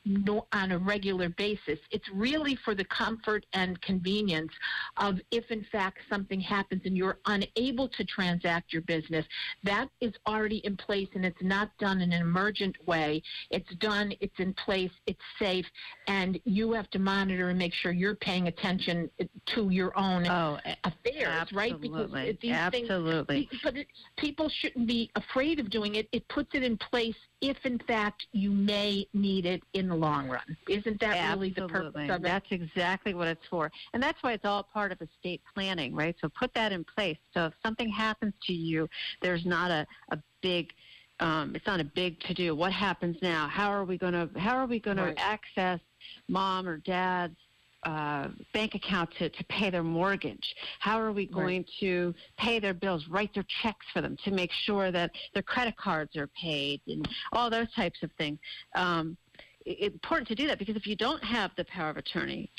on 0.52 0.72
a 0.72 0.78
regular 0.78 1.30
basis. 1.30 1.80
It's 1.92 2.10
really 2.10 2.56
for 2.56 2.76
the 2.76 2.86
comfort 2.86 3.46
and 3.54 3.80
convenience 3.82 4.52
of 4.98 5.20
if, 5.32 5.50
in 5.52 5.66
fact, 5.72 6.00
something 6.10 6.40
happens 6.40 6.82
and 6.86 6.98
you're 6.98 7.20
unable 7.26 7.88
to 7.90 8.04
transact 8.04 8.74
your 8.74 8.82
business. 8.84 9.26
That 9.64 9.90
is 10.02 10.14
already 10.28 10.58
in 10.58 10.78
place 10.78 11.10
and 11.16 11.26
it's 11.26 11.42
not 11.42 11.76
done 11.78 12.02
in 12.02 12.14
an 12.14 12.22
emergent 12.22 12.76
way. 12.88 13.22
It's 13.52 13.74
done, 13.76 14.14
it's 14.20 14.40
in 14.40 14.54
place, 14.54 14.92
it's 15.06 15.22
safe, 15.40 15.66
and 16.08 16.40
you 16.46 16.74
have 16.74 16.90
to 16.92 17.00
monitor 17.00 17.50
and 17.50 17.58
make 17.58 17.74
sure 17.74 17.92
you're 17.92 18.16
paying 18.16 18.48
attention 18.48 19.10
to 19.48 19.70
your 19.70 19.98
own 19.98 20.28
oh, 20.28 20.60
affairs, 20.84 21.52
right? 21.54 21.80
Because 21.80 22.14
absolutely. 22.14 22.38
things 22.42 22.90
absolutely. 22.90 23.50
but 23.64 23.78
it, 23.78 23.88
people 24.18 24.50
shouldn't 24.50 24.88
be 24.88 25.12
afraid 25.16 25.60
of 25.60 25.70
doing 25.70 25.96
it. 25.96 26.08
It 26.12 26.28
puts 26.28 26.54
it 26.54 26.64
in 26.64 26.78
place 26.78 27.16
if, 27.42 27.58
in 27.66 27.80
fact, 27.80 28.28
you 28.32 28.50
may 28.52 29.08
need 29.14 29.46
it 29.46 29.64
in 29.74 29.88
the 29.88 29.96
long 29.96 30.28
run. 30.28 30.58
Isn't 30.68 31.00
that 31.02 31.32
really 31.36 31.52
the 31.52 31.68
purpose 31.68 32.10
of 32.10 32.22
it? 32.22 32.24
That's 32.24 32.48
exactly 32.52 33.14
what 33.14 33.28
it's 33.28 33.46
for. 33.48 33.72
And 33.94 34.02
that's 34.02 34.22
why 34.24 34.34
it's 34.34 34.46
all 34.46 34.64
part 34.64 34.92
of 34.92 35.02
estate 35.02 35.42
planning, 35.54 35.94
right? 35.96 36.16
So 36.20 36.30
put 36.30 36.54
that 36.56 36.72
in 36.72 36.84
place. 36.84 37.18
So 37.34 37.46
if 37.46 37.54
something 37.64 37.90
happens 37.90 38.34
to 38.48 38.54
you, 38.54 38.90
there's 39.22 39.46
not 39.46 39.72
a, 39.72 39.86
a 40.12 40.18
big 40.42 40.74
um, 41.20 41.56
it's 41.56 41.66
not 41.66 41.80
a 41.80 41.84
big 41.84 42.20
to 42.22 42.34
do. 42.34 42.54
What 42.56 42.72
happens 42.72 43.18
now? 43.24 43.48
How 43.48 43.72
are 43.72 43.86
we 43.86 43.98
gonna 43.98 44.30
how 44.38 44.56
are 44.56 44.68
we 44.68 44.80
gonna 44.80 45.06
Right. 45.06 45.18
access 45.18 45.80
mom 46.28 46.68
or 46.68 46.78
dad's 46.78 47.38
uh, 47.84 48.30
bank 48.54 48.76
account 48.76 49.10
to, 49.18 49.30
to 49.30 49.44
pay 49.46 49.70
their 49.70 49.84
mortgage? 49.84 50.56
How 50.80 51.00
are 51.00 51.12
we 51.12 51.26
going 51.26 51.66
to 51.80 52.14
pay 52.38 52.60
their 52.60 52.74
bills, 52.74 53.08
write 53.08 53.34
their 53.34 53.46
checks 53.62 53.86
for 53.94 54.02
them 54.02 54.18
to 54.24 54.32
make 54.32 54.52
sure 54.52 54.92
that 54.92 55.12
their 55.34 55.44
credit 55.44 55.78
cards 55.78 56.16
are 56.16 56.28
paid 56.28 56.82
and 56.88 57.08
all 57.34 57.50
those 57.50 57.72
types 57.74 58.02
of 58.04 58.12
things? 58.18 58.40
Um, 58.76 59.18
it's 59.66 59.94
important 59.94 60.28
to 60.30 60.36
do 60.36 60.48
that 60.48 60.60
because 60.60 60.76
if 60.76 60.88
you 60.88 60.96
don't 60.96 61.24
have 61.24 61.52
the 61.58 61.66
power 61.66 61.90
of 61.90 61.98
attorney, 61.98 62.50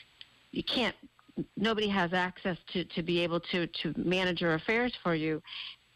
you 0.50 0.62
can't. 0.62 0.94
Nobody 1.56 1.88
has 1.88 2.12
access 2.12 2.58
to, 2.72 2.84
to 2.84 3.02
be 3.02 3.20
able 3.20 3.40
to, 3.40 3.66
to 3.66 3.94
manage 3.96 4.40
your 4.40 4.54
affairs 4.54 4.92
for 5.02 5.14
you. 5.14 5.40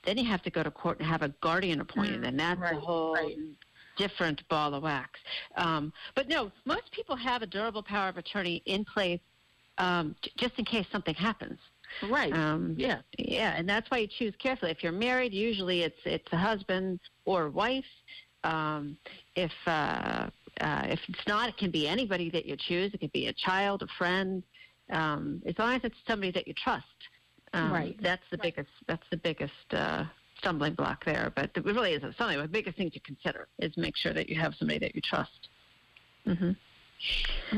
Then 0.05 0.19
you 0.19 0.25
have 0.25 0.43
to 0.43 0.51
go 0.51 0.63
to 0.63 0.71
court 0.71 0.99
and 0.99 1.09
have 1.09 1.23
a 1.23 1.29
guardian 1.41 1.81
appointed, 1.81 2.25
and 2.25 2.39
that's 2.39 2.61
a 2.61 2.81
whole 2.81 3.15
right. 3.15 3.37
Different 3.96 4.46
ball 4.48 4.74
of 4.74 4.83
wax. 4.83 5.20
Um, 5.57 5.92
but 6.14 6.28
no, 6.28 6.50
most 6.64 6.90
people 6.92 7.16
have 7.16 7.42
a 7.42 7.46
durable 7.46 7.83
power 7.83 8.09
of 8.09 8.16
attorney 8.16 8.62
in 8.66 8.85
place 8.85 9.20
um, 9.78 10.14
j- 10.22 10.33
just 10.37 10.59
in 10.59 10.64
case 10.64 10.87
something 10.92 11.14
happens. 11.14 11.59
Right. 12.09 12.33
Um, 12.33 12.74
yeah. 12.78 13.00
yeah, 13.18 13.55
and 13.57 13.68
that's 13.68 13.90
why 13.90 13.98
you 13.98 14.07
choose 14.07 14.35
carefully. 14.38 14.70
If 14.70 14.83
you're 14.83 14.92
married, 14.92 15.35
usually 15.35 15.83
it's 15.83 15.98
it's 16.05 16.33
a 16.33 16.37
husband 16.37 17.00
or 17.24 17.50
wife. 17.50 17.85
Um, 18.44 18.96
if 19.37 19.52
uh, 19.66 20.31
uh, 20.61 20.83
if 20.88 21.00
it's 21.09 21.26
not, 21.26 21.48
it 21.48 21.57
can 21.59 21.70
be 21.70 21.87
anybody 21.87 22.31
that 22.31 22.46
you 22.46 22.57
choose. 22.57 22.92
It 22.94 23.00
could 23.00 23.12
be 23.12 23.28
a 23.28 23.33
child, 23.33 23.83
a 23.83 23.87
friend, 23.98 24.42
um, 24.90 25.42
as 25.46 25.59
long 25.59 25.74
as 25.74 25.83
it's 25.85 25.96
somebody 26.07 26.33
that 26.33 26.48
you 26.48 26.55
trust. 26.55 26.87
Um, 27.52 27.72
Right. 27.72 27.96
That's 28.02 28.24
the 28.31 28.38
biggest. 28.38 28.70
That's 28.87 29.07
the 29.11 29.18
biggest 29.18 29.52
uh, 29.72 30.05
stumbling 30.42 30.74
block 30.74 31.05
there. 31.05 31.33
But 31.35 31.50
it 31.55 31.64
really 31.64 31.92
isn't 31.92 32.16
something. 32.16 32.38
The 32.38 32.48
biggest 32.48 32.76
thing 32.76 32.90
to 32.90 33.00
consider 33.00 33.48
is 33.59 33.76
make 33.76 33.96
sure 33.96 34.12
that 34.12 34.28
you 34.28 34.38
have 34.38 34.55
somebody 34.59 34.78
that 34.81 34.94
you 34.94 35.00
trust. 35.00 35.48
Mm-hmm. 36.26 36.52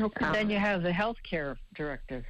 Okay. 0.01 0.31
then 0.31 0.49
you 0.49 0.57
have 0.57 0.81
the 0.81 0.91
health 0.91 1.17
care 1.23 1.57
directive. 1.75 2.23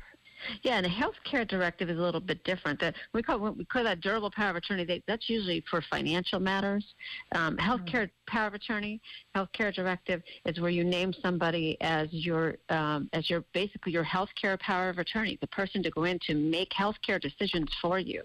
Yeah, 0.64 0.76
and 0.76 0.86
the 0.86 0.90
health 0.90 1.16
care 1.24 1.46
directive 1.46 1.90
is 1.90 1.98
a 1.98 2.02
little 2.02 2.22
bit 2.22 2.44
different. 2.44 2.80
That 2.80 2.96
we 3.14 3.24
call 3.24 3.40
we 3.40 3.66
call 3.66 3.84
that 3.84 4.02
durable 4.02 4.32
power 4.32 4.52
of 4.52 4.56
attorney. 4.56 4.86
They, 4.86 5.02
that's 5.08 5.30
usually 5.30 5.64
for 5.70 5.82
financial 5.82 6.40
matters. 6.40 6.86
Um, 7.34 7.58
health 7.58 7.86
care 7.86 8.10
power 8.28 8.48
of 8.48 8.54
attorney, 8.54 9.02
health 9.34 9.50
care 9.54 9.72
directive 9.72 10.22
is 10.46 10.60
where 10.60 10.70
you 10.70 10.84
name 10.84 11.14
somebody 11.22 11.78
as 11.82 12.10
your 12.12 12.58
um, 12.70 13.10
as 13.14 13.30
your 13.30 13.44
basically 13.54 13.92
your 13.92 14.04
health 14.04 14.30
care 14.40 14.58
power 14.58 14.90
of 14.90 14.98
attorney, 15.00 15.38
the 15.42 15.48
person 15.48 15.82
to 15.84 15.90
go 15.90 16.04
in 16.04 16.20
to 16.28 16.36
make 16.36 16.74
health 16.74 16.98
care 17.06 17.20
decisions 17.20 17.70
for 17.82 18.00
you, 18.00 18.22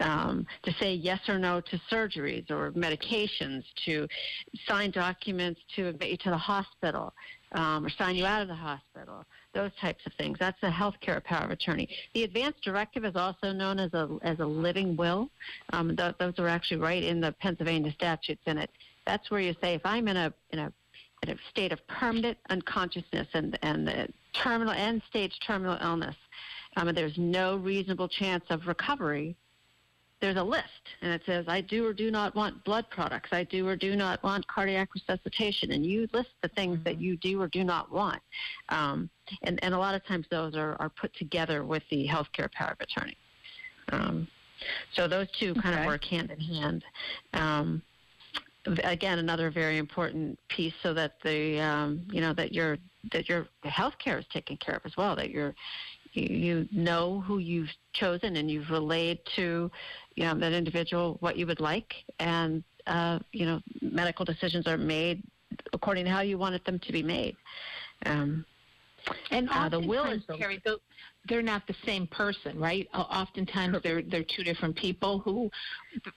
um, 0.00 0.46
to 0.62 0.72
say 0.74 0.94
yes 0.94 1.28
or 1.28 1.38
no 1.38 1.60
to 1.60 1.80
surgeries 1.90 2.50
or 2.50 2.72
medications, 2.72 3.64
to 3.84 4.06
sign 4.66 4.90
documents 4.90 5.60
to 5.76 5.88
admit 5.88 6.10
you 6.10 6.16
to 6.18 6.30
the 6.30 6.38
hospital, 6.38 7.12
um, 7.52 7.84
or 7.84 7.88
sign 7.90 8.14
you 8.16 8.26
out 8.26 8.42
of 8.42 8.48
the 8.48 8.54
hospital 8.54 9.24
those 9.58 9.70
types 9.80 10.04
of 10.06 10.12
things. 10.14 10.38
That's 10.38 10.62
a 10.62 10.70
healthcare 10.70 11.22
power 11.22 11.44
of 11.44 11.50
attorney. 11.50 11.88
The 12.14 12.24
advanced 12.24 12.62
directive 12.62 13.04
is 13.04 13.16
also 13.16 13.52
known 13.52 13.78
as 13.78 13.92
a 13.94 14.18
as 14.22 14.38
a 14.38 14.46
living 14.46 14.96
will. 14.96 15.30
Um, 15.72 15.96
th- 15.96 16.14
those 16.18 16.38
are 16.38 16.48
actually 16.48 16.78
right 16.78 17.02
in 17.02 17.20
the 17.20 17.32
Pennsylvania 17.32 17.92
statutes, 17.92 18.42
and 18.46 18.58
it 18.58 18.70
that's 19.06 19.30
where 19.30 19.40
you 19.40 19.54
say 19.60 19.74
if 19.74 19.84
I'm 19.84 20.06
in 20.08 20.16
a 20.16 20.32
in 20.50 20.58
a 20.60 20.72
in 21.22 21.30
a 21.30 21.36
state 21.50 21.72
of 21.72 21.84
permanent 21.88 22.38
unconsciousness 22.50 23.28
and 23.34 23.58
and 23.62 23.88
the 23.88 24.08
terminal 24.32 24.72
end 24.72 25.02
stage 25.08 25.38
terminal 25.40 25.78
illness, 25.80 26.16
um, 26.76 26.88
and 26.88 26.96
there's 26.96 27.18
no 27.18 27.56
reasonable 27.56 28.08
chance 28.08 28.44
of 28.50 28.66
recovery. 28.66 29.36
There's 30.20 30.36
a 30.36 30.42
list, 30.42 30.64
and 31.00 31.12
it 31.12 31.22
says 31.24 31.44
I 31.46 31.60
do 31.60 31.86
or 31.86 31.92
do 31.92 32.10
not 32.10 32.34
want 32.34 32.64
blood 32.64 32.86
products. 32.90 33.28
I 33.32 33.44
do 33.44 33.66
or 33.68 33.76
do 33.76 33.94
not 33.94 34.22
want 34.24 34.46
cardiac 34.48 34.92
resuscitation, 34.94 35.72
and 35.72 35.86
you 35.86 36.08
list 36.12 36.30
the 36.42 36.48
things 36.48 36.82
that 36.84 37.00
you 37.00 37.16
do 37.18 37.40
or 37.40 37.46
do 37.46 37.62
not 37.62 37.92
want. 37.92 38.20
Um, 38.68 39.08
and, 39.42 39.62
and 39.62 39.74
a 39.74 39.78
lot 39.78 39.94
of 39.94 40.04
times 40.06 40.26
those 40.30 40.56
are, 40.56 40.76
are 40.80 40.88
put 40.88 41.14
together 41.14 41.64
with 41.64 41.82
the 41.90 42.08
healthcare 42.08 42.50
power 42.50 42.72
of 42.72 42.80
attorney. 42.80 43.16
Um, 43.92 44.26
so 44.94 45.06
those 45.06 45.28
two 45.38 45.54
kind 45.54 45.78
of 45.78 45.86
work 45.86 46.04
hand 46.04 46.30
in 46.30 46.40
hand. 46.40 46.84
Um, 47.34 47.82
again, 48.84 49.18
another 49.18 49.50
very 49.50 49.78
important 49.78 50.38
piece, 50.48 50.74
so 50.82 50.92
that 50.94 51.14
the 51.22 51.60
um, 51.60 52.02
you 52.10 52.20
know 52.20 52.32
that 52.34 52.52
your 52.52 52.78
that 53.12 53.28
your 53.28 53.46
healthcare 53.64 54.18
is 54.18 54.26
taken 54.32 54.56
care 54.56 54.74
of 54.74 54.82
as 54.84 54.96
well. 54.96 55.14
That 55.16 55.30
you're 55.30 55.54
you, 56.18 56.36
you 56.36 56.68
know 56.72 57.20
who 57.26 57.38
you've 57.38 57.70
chosen 57.92 58.36
and 58.36 58.50
you've 58.50 58.70
relayed 58.70 59.18
to 59.36 59.70
you 60.14 60.24
know 60.24 60.34
that 60.34 60.52
individual 60.52 61.16
what 61.20 61.36
you 61.36 61.46
would 61.46 61.60
like, 61.60 61.94
and 62.18 62.62
uh, 62.86 63.18
you 63.32 63.46
know 63.46 63.60
medical 63.80 64.24
decisions 64.24 64.66
are 64.66 64.78
made 64.78 65.22
according 65.72 66.04
to 66.04 66.10
how 66.10 66.20
you 66.20 66.38
wanted 66.38 66.64
them 66.64 66.78
to 66.80 66.92
be 66.92 67.02
made. 67.02 67.36
Um, 68.06 68.44
And 69.30 69.48
Uh, 69.50 69.68
the 69.68 69.80
will 69.80 70.06
is 70.10 70.22
Terry, 70.26 70.60
they're 71.28 71.42
not 71.42 71.66
the 71.66 71.76
same 71.86 72.06
person, 72.06 72.58
right? 72.58 72.88
Oftentimes, 72.94 73.78
they're 73.82 74.02
they're 74.02 74.24
two 74.36 74.44
different 74.44 74.76
people 74.76 75.18
who 75.20 75.50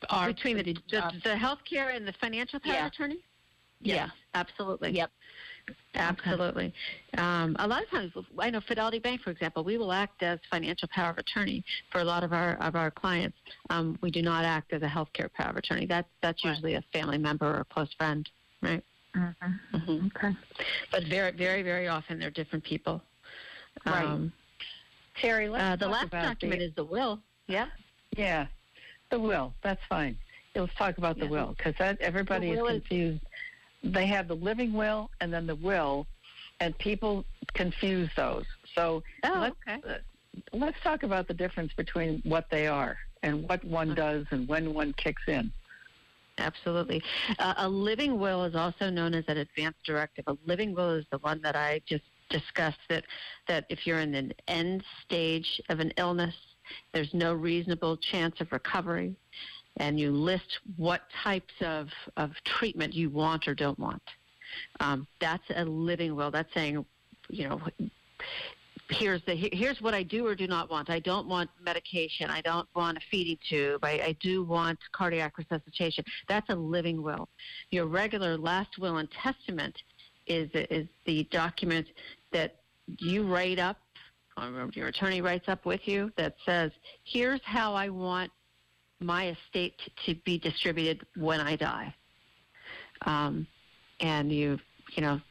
are 0.10 0.28
between 0.28 0.58
the 0.58 0.76
the, 0.90 1.06
uh, 1.06 1.12
the 1.24 1.36
healthcare 1.36 1.96
and 1.96 2.08
the 2.08 2.14
financial 2.14 2.60
power 2.60 2.74
Yeah. 2.74 2.88
attorney. 2.88 3.20
Yeah. 3.82 3.96
Yes, 3.96 4.12
absolutely. 4.36 4.92
Yep. 4.92 5.12
Absolutely. 5.96 6.74
Um, 7.18 7.56
a 7.60 7.68
lot 7.68 7.84
of 7.84 7.90
times, 7.90 8.12
I 8.40 8.50
know 8.50 8.62
Fidelity 8.62 9.00
Bank, 9.00 9.22
for 9.22 9.30
example, 9.32 9.64
we 9.64 9.78
will 9.78 9.92
act 9.92 10.24
as 10.24 10.40
financial 10.50 10.88
power 10.94 11.12
of 11.12 11.18
attorney 11.18 11.64
for 11.92 12.00
a 12.02 12.04
lot 12.04 12.24
of 12.24 12.34
our 12.34 12.56
of 12.62 12.76
our 12.76 12.90
clients. 12.92 13.38
Um, 13.70 13.98
we 14.02 14.10
do 14.12 14.22
not 14.22 14.46
act 14.46 14.74
as 14.74 14.82
a 14.82 14.88
healthcare 14.88 15.32
power 15.34 15.50
of 15.52 15.58
attorney. 15.58 15.86
That's 15.86 16.08
that's 16.22 16.44
Right. 16.44 16.52
usually 16.52 16.76
a 16.76 16.82
family 16.94 17.18
member 17.18 17.46
or 17.48 17.60
a 17.62 17.66
close 17.66 17.94
friend, 17.98 18.28
right? 18.62 18.84
hmm 19.14 20.08
Okay. 20.16 20.36
But 20.92 21.04
very, 21.10 21.32
very, 21.32 21.64
very 21.64 21.88
often 21.88 22.20
they're 22.20 22.32
different 22.32 22.64
people. 22.64 23.02
Right. 23.86 24.06
Um, 24.06 24.32
Terry, 25.20 25.50
let's 25.50 25.64
uh, 25.64 25.76
the 25.76 25.88
last 25.92 26.10
document 26.12 26.60
the, 26.62 26.66
is 26.68 26.76
the 26.76 26.86
will. 26.86 27.20
Yeah. 27.48 27.68
yeah, 28.16 28.48
the 29.10 29.20
will. 29.20 29.54
That's 29.64 29.82
fine. 29.90 30.18
Let's 30.56 30.74
talk 30.76 30.98
about 30.98 31.18
the 31.18 31.26
Yeah. 31.26 31.32
will 31.32 31.56
because 31.58 31.76
everybody 32.00 32.48
The 32.48 32.54
is 32.54 32.60
is- 32.62 32.68
confused. 32.82 33.24
They 33.84 34.06
have 34.08 34.28
the 34.28 34.36
living 34.36 34.74
will 34.74 35.10
and 35.22 35.34
then 35.34 35.48
the 35.48 35.56
will, 35.56 36.08
and 36.60 36.78
people 36.78 37.26
confuse 37.54 38.10
those. 38.16 38.46
So 38.76 39.04
Oh, 39.24 39.40
let's 39.40 39.56
okay. 39.68 40.00
let's 40.54 40.80
talk 40.82 41.04
about 41.04 41.28
the 41.28 41.34
difference 41.34 41.74
between 41.74 42.22
what 42.24 42.50
they 42.50 42.68
are 42.68 42.98
and 43.24 43.48
what 43.48 43.64
one 43.64 43.94
does 43.96 44.26
and 44.32 44.48
when 44.48 44.74
one 44.74 44.94
kicks 44.94 45.24
in. 45.28 45.52
Absolutely. 46.38 47.04
Uh, 47.40 47.54
a 47.58 47.70
living 47.70 48.20
will 48.20 48.44
is 48.46 48.56
also 48.56 48.90
known 48.90 49.14
as 49.14 49.26
an 49.28 49.38
advance 49.38 49.76
directive. 49.86 50.24
A 50.28 50.38
living 50.46 50.74
will 50.74 50.92
is 50.92 51.06
the 51.12 51.20
one 51.20 51.42
that 51.42 51.56
I 51.56 51.82
just 51.86 52.04
discussed 52.30 52.80
that, 52.90 53.04
that 53.48 53.66
if 53.70 53.86
you're 53.86 54.00
in 54.00 54.16
an 54.16 54.34
end 54.48 54.84
stage 55.04 55.62
of 55.70 55.80
an 55.80 55.92
illness, 55.98 56.36
there's 56.94 57.14
no 57.14 57.34
reasonable 57.34 57.98
chance 57.98 58.40
of 58.40 58.52
recovery, 58.52 59.14
and 59.78 60.00
you 60.00 60.12
list 60.12 60.60
what 60.78 61.02
types 61.24 61.54
of, 61.62 61.90
of 62.18 62.32
treatment 62.46 62.94
you 62.94 63.10
want 63.10 63.48
or 63.48 63.56
don't 63.56 63.80
want. 63.80 64.02
Um, 64.80 65.08
that's 65.20 65.44
a 65.56 65.64
living 65.66 66.16
will. 66.16 66.32
That's 66.32 66.54
saying, 66.54 66.86
you 67.30 67.48
know, 67.48 67.62
here's 68.90 69.24
the 69.26 69.50
here's 69.54 69.82
what 69.82 69.94
I 69.94 70.04
do 70.04 70.28
or 70.28 70.36
do 70.36 70.48
not 70.48 70.70
want. 70.70 70.90
I 70.90 71.00
don't 71.00 71.28
want 71.28 71.50
medication. 71.62 72.30
I 72.30 72.42
don't 72.42 72.68
want 72.76 72.98
a 72.98 73.02
feeding 73.10 73.38
tube. 73.48 73.84
I, 73.84 73.92
I 73.92 74.18
do 74.20 74.44
want 74.44 74.78
cardiac 74.92 75.38
resuscitation. 75.38 76.04
That's 76.28 76.50
a 76.50 76.56
living 76.56 77.02
will. 77.02 77.30
Your 77.70 77.86
regular 77.86 78.38
last 78.38 78.78
will 78.78 78.98
and 78.98 79.10
testament 79.12 79.76
is 80.28 80.50
is 80.54 80.88
the 81.06 81.24
document 81.32 81.88
that 82.32 82.58
you 83.00 83.24
write 83.24 83.60
up, 83.60 83.78
or 84.38 84.70
your 84.74 84.90
attorney 84.90 85.22
writes 85.22 85.48
up 85.48 85.66
with 85.66 85.88
you 85.88 86.12
that 86.18 86.36
says, 86.46 86.72
here's 87.04 87.42
how 87.44 87.74
I 87.74 87.90
want 87.90 88.32
my 89.02 89.30
estate 89.30 89.76
to 90.06 90.16
be 90.26 90.38
distributed 90.38 91.06
when 91.16 91.42
I 91.42 91.56
die. 91.56 91.94
Um, 93.06 93.48
and 94.00 94.32
you 94.32 94.60
you 94.96 95.02
know 95.02 95.22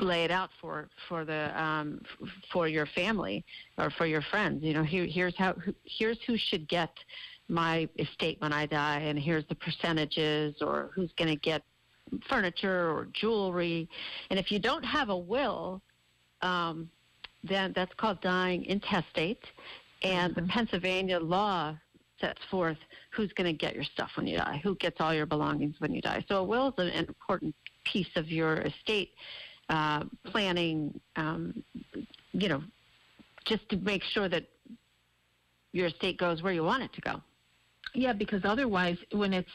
lay 0.00 0.24
it 0.24 0.30
out 0.30 0.50
for 0.60 0.88
for 1.08 1.24
the 1.24 1.60
um, 1.60 2.00
for 2.52 2.68
your 2.68 2.86
family 2.86 3.44
or 3.76 3.90
for 3.90 4.06
your 4.06 4.22
friends. 4.22 4.62
You 4.62 4.74
know, 4.74 4.82
here, 4.82 5.06
here's 5.06 5.36
how 5.36 5.54
here's 5.84 6.18
who 6.26 6.36
should 6.36 6.68
get 6.68 6.90
my 7.48 7.88
estate 7.98 8.40
when 8.40 8.52
I 8.52 8.66
die, 8.66 8.98
and 9.00 9.18
here's 9.18 9.46
the 9.46 9.54
percentages, 9.54 10.56
or 10.60 10.90
who's 10.94 11.12
going 11.16 11.30
to 11.30 11.36
get 11.36 11.62
furniture 12.28 12.90
or 12.90 13.08
jewelry. 13.12 13.88
And 14.30 14.38
if 14.38 14.50
you 14.50 14.58
don't 14.58 14.84
have 14.84 15.08
a 15.08 15.16
will, 15.16 15.80
um, 16.42 16.90
then 17.44 17.72
that's 17.74 17.92
called 17.94 18.20
dying 18.20 18.64
intestate, 18.64 19.44
and 20.02 20.34
the 20.34 20.42
Pennsylvania 20.42 21.18
law 21.18 21.76
sets 22.20 22.40
forth 22.50 22.78
who's 23.10 23.32
going 23.32 23.46
to 23.46 23.56
get 23.56 23.74
your 23.74 23.84
stuff 23.84 24.10
when 24.16 24.26
you 24.26 24.38
die, 24.38 24.60
who 24.62 24.74
gets 24.76 25.00
all 25.00 25.14
your 25.14 25.26
belongings 25.26 25.76
when 25.78 25.92
you 25.92 26.00
die. 26.00 26.24
So 26.28 26.36
a 26.36 26.44
will 26.44 26.68
is 26.68 26.74
an 26.78 26.88
an 26.88 27.04
important 27.06 27.54
piece 27.84 28.08
of 28.16 28.28
your 28.28 28.58
estate 28.62 29.12
uh, 29.68 30.04
planning, 30.24 30.98
um, 31.16 31.62
you 32.32 32.48
know, 32.48 32.62
just 33.44 33.68
to 33.68 33.76
make 33.76 34.02
sure 34.02 34.28
that 34.28 34.44
your 35.72 35.86
estate 35.86 36.18
goes 36.18 36.42
where 36.42 36.52
you 36.52 36.64
want 36.64 36.82
it 36.82 36.92
to 36.94 37.00
go. 37.00 37.22
Yeah, 37.94 38.12
because 38.12 38.42
otherwise, 38.44 38.98
when 39.12 39.32
it's 39.32 39.50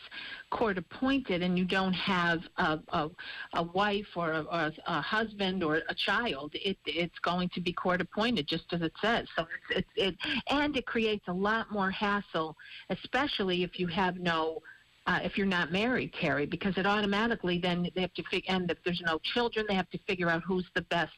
court 0.50 0.78
appointed 0.78 1.42
and 1.42 1.58
you 1.58 1.66
don't 1.66 1.94
have 1.94 2.42
a, 2.58 2.80
a, 2.90 3.10
a 3.54 3.64
wife 3.64 4.08
or 4.16 4.32
a, 4.32 4.42
or 4.42 4.72
a 4.88 5.02
husband 5.02 5.64
or 5.64 5.82
a 5.88 5.96
child, 5.96 6.52
it, 6.54 6.78
it's 6.86 7.20
going 7.20 7.50
to 7.50 7.62
be 7.62 7.72
court 7.74 8.02
appointed, 8.02 8.48
just 8.48 8.66
as 8.72 8.82
it 8.82 8.94
says. 9.02 9.28
So 9.36 9.46
it's, 9.70 9.88
it's 9.96 10.20
it, 10.24 10.44
and 10.50 10.76
it 10.76 10.86
creates 10.86 11.28
a 11.28 11.34
lot 11.34 11.72
more 11.72 11.92
hassle, 11.92 12.58
especially 12.90 13.64
if 13.64 13.80
you 13.80 13.88
have 13.88 14.18
no 14.18 14.62
uh, 15.06 15.20
if 15.24 15.38
you're 15.38 15.48
not 15.48 15.72
married, 15.72 16.14
Terry, 16.14 16.46
because 16.46 16.78
it 16.78 16.86
automatically 16.86 17.60
then 17.60 17.90
they 17.96 18.02
have 18.02 18.14
to 18.14 18.24
figure, 18.24 18.54
and 18.54 18.72
if 18.72 18.78
there's 18.86 19.02
no 19.06 19.20
children, 19.34 19.66
they 19.68 19.76
have 19.76 19.90
to 19.90 19.98
figure 20.08 20.30
out 20.30 20.42
who's 20.44 20.66
the 20.76 20.82
best 20.84 21.12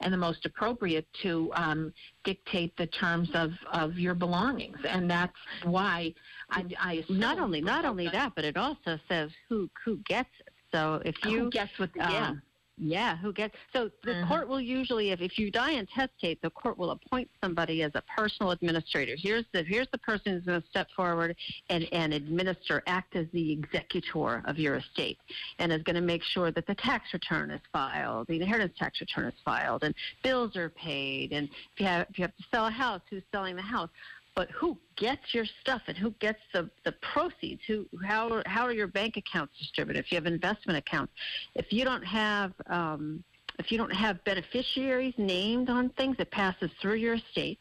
and 0.00 0.12
the 0.12 0.16
most 0.16 0.46
appropriate 0.46 1.06
to 1.22 1.50
um, 1.54 1.92
dictate 2.24 2.76
the 2.76 2.86
terms 2.86 3.28
of, 3.34 3.52
of 3.72 3.98
your 3.98 4.14
belongings, 4.14 4.78
and 4.88 5.10
that's 5.10 5.36
why 5.64 6.14
I, 6.50 6.64
I 6.80 6.92
assume 6.94 7.18
Not 7.18 7.38
only 7.38 7.60
not 7.60 7.84
only 7.84 8.08
that, 8.08 8.32
but 8.34 8.44
it 8.44 8.56
also 8.56 8.98
says 9.08 9.30
who 9.48 9.68
who 9.84 9.98
gets 10.06 10.30
it. 10.40 10.52
So 10.72 11.00
if 11.04 11.16
you 11.24 11.44
who 11.44 11.50
gets 11.50 11.78
what, 11.78 11.90
um, 12.00 12.12
yeah, 12.12 12.32
who 12.78 13.32
gets 13.32 13.56
so 13.72 13.90
the 14.04 14.12
Mhm. 14.12 14.28
court 14.28 14.48
will 14.48 14.60
usually 14.60 15.10
if, 15.10 15.20
if 15.20 15.38
you 15.38 15.50
die 15.50 15.72
intestate, 15.72 16.40
the 16.42 16.50
court 16.50 16.76
will 16.76 16.90
appoint 16.90 17.30
somebody 17.42 17.82
as 17.82 17.92
a 17.94 18.02
personal 18.02 18.52
administrator. 18.52 19.16
Here's 19.16 19.44
the 19.52 19.62
here's 19.62 19.88
the 19.92 19.98
person 19.98 20.32
who's 20.32 20.44
going 20.44 20.60
to 20.60 20.68
step 20.68 20.90
forward 20.90 21.36
and, 21.70 21.88
and 21.92 22.12
administer, 22.12 22.82
act 22.86 23.16
as 23.16 23.26
the 23.32 23.52
executor 23.52 24.42
of 24.44 24.58
your 24.58 24.76
estate 24.76 25.18
and 25.58 25.72
is 25.72 25.82
going 25.82 25.96
to 25.96 26.02
make 26.02 26.22
sure 26.22 26.50
that 26.50 26.66
the 26.66 26.74
tax 26.74 27.12
return 27.12 27.50
is 27.50 27.60
filed, 27.72 28.26
the 28.28 28.40
inheritance 28.40 28.76
tax 28.78 29.00
return 29.00 29.26
is 29.26 29.40
filed, 29.44 29.82
and 29.84 29.94
bills 30.22 30.56
are 30.56 30.70
paid, 30.70 31.32
and 31.32 31.48
if 31.72 31.80
you 31.80 31.86
have 31.86 32.06
if 32.10 32.18
you 32.18 32.22
have 32.22 32.36
to 32.36 32.44
sell 32.52 32.66
a 32.66 32.70
house, 32.70 33.00
who's 33.08 33.22
selling 33.32 33.56
the 33.56 33.62
house. 33.62 33.90
But 34.36 34.50
who 34.50 34.78
gets 34.96 35.34
your 35.34 35.46
stuff 35.62 35.82
and 35.88 35.96
who 35.96 36.10
gets 36.20 36.40
the, 36.52 36.70
the 36.84 36.92
proceeds? 36.92 37.62
Who 37.66 37.88
how 38.04 38.42
how 38.44 38.64
are 38.64 38.72
your 38.72 38.86
bank 38.86 39.16
accounts 39.16 39.58
distributed? 39.58 39.98
If 39.98 40.12
you 40.12 40.16
have 40.16 40.26
investment 40.26 40.78
accounts, 40.78 41.14
if 41.54 41.72
you 41.72 41.84
don't 41.84 42.04
have 42.04 42.52
um, 42.66 43.24
if 43.58 43.72
you 43.72 43.78
don't 43.78 43.94
have 43.94 44.22
beneficiaries 44.24 45.14
named 45.16 45.70
on 45.70 45.88
things, 45.90 46.16
it 46.18 46.30
passes 46.30 46.70
through 46.80 46.96
your 46.96 47.14
estate. 47.14 47.58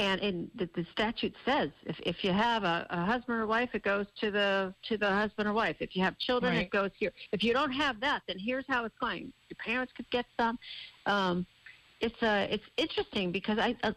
And 0.00 0.20
in 0.20 0.50
the, 0.56 0.68
the 0.74 0.84
statute 0.90 1.36
says 1.44 1.70
if, 1.84 1.96
if 2.00 2.24
you 2.24 2.32
have 2.32 2.64
a, 2.64 2.84
a 2.90 3.04
husband 3.04 3.38
or 3.38 3.46
wife, 3.46 3.70
it 3.74 3.84
goes 3.84 4.06
to 4.20 4.32
the 4.32 4.74
to 4.88 4.98
the 4.98 5.08
husband 5.08 5.48
or 5.48 5.52
wife. 5.52 5.76
If 5.78 5.94
you 5.94 6.02
have 6.02 6.18
children, 6.18 6.54
Right. 6.54 6.66
it 6.66 6.70
goes 6.70 6.90
here. 6.98 7.12
If 7.30 7.44
you 7.44 7.52
don't 7.52 7.70
have 7.70 8.00
that, 8.00 8.22
then 8.26 8.36
here's 8.36 8.64
how 8.68 8.84
it's 8.84 8.98
going. 8.98 9.32
Your 9.48 9.58
parents 9.64 9.92
could 9.96 10.10
get 10.10 10.26
some. 10.36 10.58
Um, 11.06 11.46
it's 12.00 12.20
uh, 12.20 12.48
it's 12.50 12.64
interesting 12.76 13.30
because 13.30 13.58
I 13.58 13.76
uh, 13.84 13.92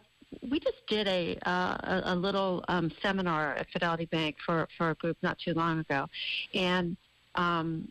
we 0.50 0.60
just 0.60 0.86
did 0.88 1.08
a 1.08 1.36
uh, 1.46 1.76
a, 1.82 2.02
a 2.06 2.16
little 2.16 2.64
um, 2.68 2.90
seminar 3.02 3.54
at 3.54 3.68
Fidelity 3.70 4.06
Bank 4.06 4.36
for 4.44 4.68
for 4.76 4.90
a 4.90 4.94
group 4.94 5.16
not 5.22 5.38
too 5.38 5.54
long 5.54 5.78
ago, 5.78 6.06
and 6.54 6.96
um, 7.34 7.90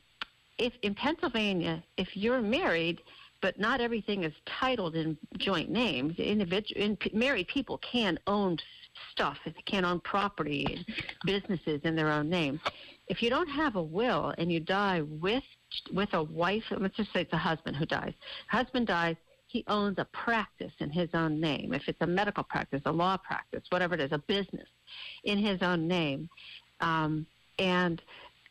if 0.57 0.73
in 0.81 0.95
Pennsylvania, 0.95 1.83
if 1.97 2.15
you're 2.15 2.41
married, 2.41 3.01
but 3.41 3.59
not 3.59 3.81
everything 3.81 4.23
is 4.23 4.33
titled 4.45 4.95
in 4.95 5.17
joint 5.37 5.69
names, 5.69 6.17
individual 6.17 6.81
in, 6.81 6.97
married 7.13 7.47
people 7.47 7.77
can 7.79 8.17
own 8.27 8.57
stuff, 9.11 9.37
they 9.45 9.53
can 9.65 9.85
own 9.85 9.99
property 9.99 10.65
and 10.69 10.85
businesses 11.25 11.81
in 11.83 11.95
their 11.95 12.09
own 12.09 12.29
name. 12.29 12.59
If 13.07 13.21
you 13.21 13.29
don't 13.29 13.47
have 13.47 13.75
a 13.75 13.83
will 13.83 14.33
and 14.37 14.51
you 14.51 14.59
die 14.59 15.01
with 15.01 15.43
with 15.93 16.13
a 16.13 16.23
wife, 16.23 16.63
let's 16.71 16.95
just 16.95 17.11
say 17.13 17.21
it's 17.21 17.33
a 17.33 17.37
husband 17.37 17.75
who 17.75 17.85
dies. 17.85 18.13
Husband 18.47 18.87
dies, 18.87 19.15
he 19.47 19.63
owns 19.67 19.97
a 19.97 20.05
practice 20.05 20.73
in 20.79 20.89
his 20.89 21.09
own 21.13 21.39
name. 21.39 21.73
If 21.73 21.87
it's 21.87 22.01
a 22.01 22.07
medical 22.07 22.43
practice, 22.43 22.81
a 22.85 22.91
law 22.91 23.17
practice, 23.17 23.63
whatever 23.69 23.95
it 23.95 24.01
is, 24.01 24.11
a 24.11 24.19
business 24.19 24.67
in 25.23 25.37
his 25.37 25.61
own 25.61 25.87
name, 25.87 26.29
um, 26.81 27.25
and 27.57 28.01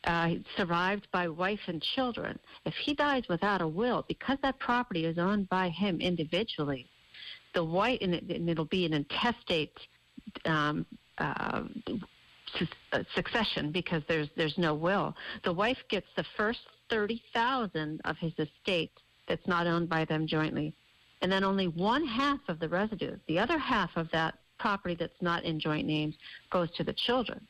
uh, 0.04 0.30
survived 0.56 1.06
by 1.12 1.28
wife 1.28 1.60
and 1.66 1.82
children. 1.82 2.38
If 2.64 2.74
he 2.74 2.94
dies 2.94 3.24
without 3.28 3.60
a 3.60 3.68
will, 3.68 4.04
because 4.08 4.38
that 4.42 4.58
property 4.58 5.04
is 5.04 5.18
owned 5.18 5.48
by 5.48 5.68
him 5.68 6.00
individually, 6.00 6.86
the 7.54 7.64
wife 7.64 7.98
and, 8.00 8.14
it, 8.14 8.24
and 8.30 8.48
it'll 8.48 8.64
be 8.64 8.86
an 8.86 8.94
intestate 8.94 9.78
um, 10.44 10.86
uh, 11.18 11.62
uh, 12.92 13.02
succession 13.14 13.70
because 13.70 14.02
there's 14.08 14.28
there's 14.36 14.56
no 14.56 14.74
will. 14.74 15.14
The 15.44 15.52
wife 15.52 15.78
gets 15.88 16.06
the 16.16 16.24
first 16.36 16.60
thirty 16.88 17.22
thousand 17.34 18.00
of 18.04 18.16
his 18.18 18.32
estate 18.38 18.92
that's 19.28 19.46
not 19.46 19.66
owned 19.66 19.88
by 19.88 20.04
them 20.04 20.26
jointly, 20.26 20.74
and 21.22 21.30
then 21.30 21.44
only 21.44 21.68
one 21.68 22.04
half 22.06 22.40
of 22.48 22.58
the 22.58 22.68
residue, 22.68 23.16
the 23.26 23.38
other 23.38 23.58
half 23.58 23.90
of 23.96 24.10
that 24.12 24.34
property 24.58 24.94
that's 24.94 25.20
not 25.20 25.44
in 25.44 25.58
joint 25.60 25.86
names, 25.86 26.14
goes 26.50 26.70
to 26.72 26.84
the 26.84 26.92
children. 26.92 27.46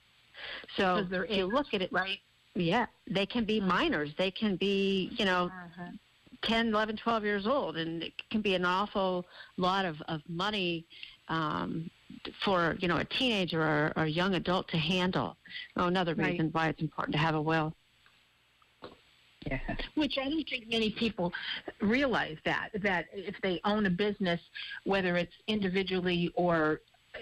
So 0.77 1.07
if 1.11 1.31
you 1.31 1.47
look 1.47 1.73
at 1.73 1.83
it, 1.83 1.93
right? 1.93 2.19
yeah, 2.55 2.87
they 3.09 3.27
can 3.27 3.45
be 3.45 3.61
minors. 3.61 4.11
They 4.19 4.31
can 4.31 4.57
be, 4.57 5.11
you 5.19 5.25
know, 5.25 5.47
Uh-huh. 5.47 5.91
10, 6.43 6.69
11, 6.69 6.97
12 6.99 7.25
years 7.25 7.47
old, 7.47 7.77
and 7.77 8.03
it 8.03 8.13
can 8.31 8.43
be 8.43 8.55
an 8.55 8.65
awful 8.65 9.25
lot 9.57 9.85
of, 9.85 9.97
of 10.09 10.21
money 10.29 10.85
um, 11.29 11.91
for, 12.45 12.77
you 12.81 12.89
know, 12.89 12.99
a 12.99 13.05
teenager 13.05 13.61
or, 13.63 13.93
or 13.97 14.05
a 14.05 14.09
young 14.09 14.35
adult 14.35 14.69
to 14.69 14.77
handle. 14.77 15.37
Oh, 15.77 15.87
another 15.87 16.15
Right. 16.15 16.33
reason 16.33 16.51
why 16.53 16.69
it's 16.69 16.83
important 16.83 17.13
to 17.15 17.19
have 17.19 17.35
a 17.35 17.41
will. 17.43 17.75
Yeah. 19.47 19.59
Which 19.95 20.19
I 20.19 20.29
don't 20.29 20.49
think 20.49 20.69
many 20.69 20.91
people 20.91 21.33
realize 21.81 22.37
that 22.45 22.71
that 22.83 23.07
if 23.13 23.35
they 23.43 23.61
own 23.65 23.87
a 23.87 23.91
business, 23.91 24.41
whether 24.85 25.17
it's 25.17 25.35
individually 25.47 26.33
or 26.35 26.81